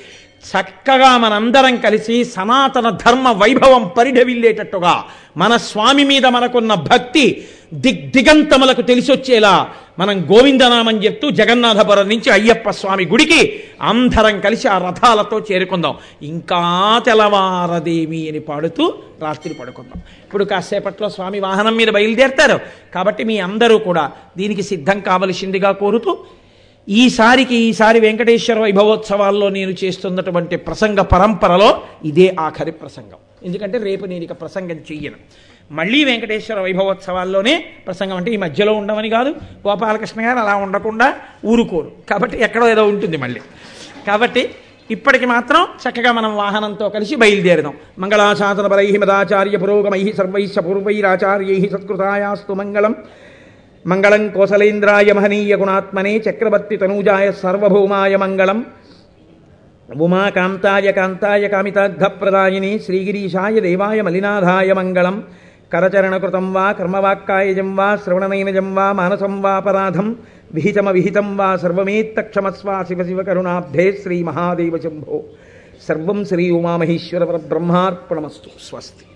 చక్కగా 0.50 1.18
మనందరం 1.18 1.78
కలిసి 1.78 2.26
సనాతన 2.26 2.90
ధర్మ 2.90 3.32
వైభవం 3.32 3.92
పరిఢవిల్లేటట్టుగా 3.98 5.04
మన 5.38 5.58
స్వామి 5.58 6.04
మీద 6.04 6.26
మనకున్న 6.26 6.74
భక్తి 6.74 7.26
దిగ్ 7.74 7.96
దిగ్దిగంతములకు 7.96 8.82
తెలిసొచ్చేలా 8.82 9.74
మనం 10.00 10.32
గోవిందనామం 10.32 11.04
చెప్తూ 11.04 11.30
జగన్నాథపురం 11.30 12.10
నుంచి 12.10 12.30
అయ్యప్ప 12.30 12.70
స్వామి 12.70 13.06
గుడికి 13.06 13.64
అందరం 13.82 14.40
కలిసి 14.40 14.68
ఆ 14.68 14.78
రథాలతో 14.78 15.40
చేరుకుందాం. 15.40 15.98
ఇంకా 16.22 17.02
తెల్లవారదేవి 17.06 18.30
అని 18.30 18.40
పాడుతూ 18.40 18.94
రాత్రి 19.22 19.54
పడుకుందాం. 19.54 20.02
ఇప్పుడు 20.24 20.44
కాసేపట్లో 20.44 21.10
స్వామి 21.10 21.40
వాహనం 21.40 21.76
మీద 21.76 21.88
బయలుదేరతారు. 21.88 22.60
కాబట్టి 22.94 23.24
మీ 23.24 23.38
అందరూ 23.38 23.78
కూడా 23.78 24.12
దీనికి 24.38 24.64
సిద్ధం 24.64 25.00
కావలసిందిగా 25.00 25.72
కోరుతూ 25.72 26.18
ఈసారికి 26.90 27.56
ఈసారి 27.56 28.00
వెంకటేశ్వర 28.00 28.60
వైభవోత్సవాల్లో 28.60 29.50
నేను 29.50 29.72
చేస్తున్నటువంటి 29.72 30.56
ప్రసంగ 30.56 31.00
పరంపరలో 31.02 31.82
ఇదే 32.06 32.36
ఆఖరి 32.40 32.72
ప్రసంగం. 32.72 33.18
ఎందుకంటే 33.44 33.78
రేపు 33.78 34.06
నేను 34.06 34.24
ఇక 34.24 34.32
ప్రసంగం 34.32 34.76
చెయ్యను. 34.76 35.49
మళ్ళీ 35.72 36.04
వెంకటేశ్వర 36.04 36.60
వైభవోత్సవాల్లోనే 36.60 37.66
ప్రసంగం 37.86 38.18
అంటే 38.18 38.32
ఈ 38.32 38.38
మధ్యలో 38.38 38.74
ఉండమని 38.74 39.10
కాదు 39.10 39.30
గోపాలకృష్ణ 39.68 40.26
గారు 40.26 40.40
అలా 40.40 40.56
ఉండకుండా 40.56 41.16
ఊరుకోరు. 41.46 41.92
కాబట్టి 42.10 42.38
ఎక్కడో 42.42 42.70
ఏదో 42.70 42.88
ఉంటుంది 42.88 43.18
మళ్ళీ. 43.18 43.40
కాబట్టి 44.08 44.50
ఇప్పటికి 44.92 45.26
మాత్రం 45.26 45.64
చక్కగా 45.64 46.12
మనం 46.12 46.36
వాహనంతో 46.36 46.90
కలిసి 46.90 47.16
బయలుదేరదాం. 47.16 47.74
మంగళాశాసన 48.00 48.68
బలై 48.68 48.98
మదాచార్య 48.98 49.58
పురోగమై 49.58 50.14
సర్వైశ్చ 50.18 50.62
పూర్వైరాచార్యై 50.62 51.70
సత్కృతాయాస్తు 51.74 52.54
మంగళం. 52.54 52.96
మంగళం 53.88 54.30
కోసలేంద్రాయ 54.30 55.14
మహనీయ 55.14 55.56
గుణాత్మనే 55.56 56.18
చక్రవర్తి 56.18 56.78
తనూజాయ 56.78 57.32
సర్వభౌమాయ 57.32 58.16
మంగళం. 58.16 58.66
ఉమాకాంతాయ 59.98 60.92
కాంతాయ 60.92 61.48
కామితార్థప్రదాయిని 61.48 62.80
శ్రీగిరీశాయ 62.80 63.60
దేవాయ 63.60 64.02
మలినాథాయ 64.02 64.74
మంగళం. 64.74 65.24
కరచరణకృతం 65.73 66.47
వా 66.53 66.73
కర్మవాక్కాయజం 66.73 67.77
వా 67.77 67.89
శ్రవణనైనజం 67.97 68.75
వా 68.75 68.93
మానసం 68.93 69.43
వాపరాధం 69.43 70.09
విహితమ 70.55 70.91
విహితం 70.91 71.37
వా 71.37 71.49
సర్వమేత్తక్షమస్వా 71.57 72.77
శివ 72.85 73.03
శివ 73.05 73.23
కరుణాబ్ధే 73.23 73.87
శ్రీ 74.03 74.19
మహాదేవ 74.23 74.79
శంభో 74.79 75.19
సర్వం 75.87 76.25
శ్రీ 76.25 76.51
ఉమామహేశ్వర 76.51 77.25
బ్రహ్మార్పణమస్తు 77.49 78.51
స్వస్తి 78.69 79.08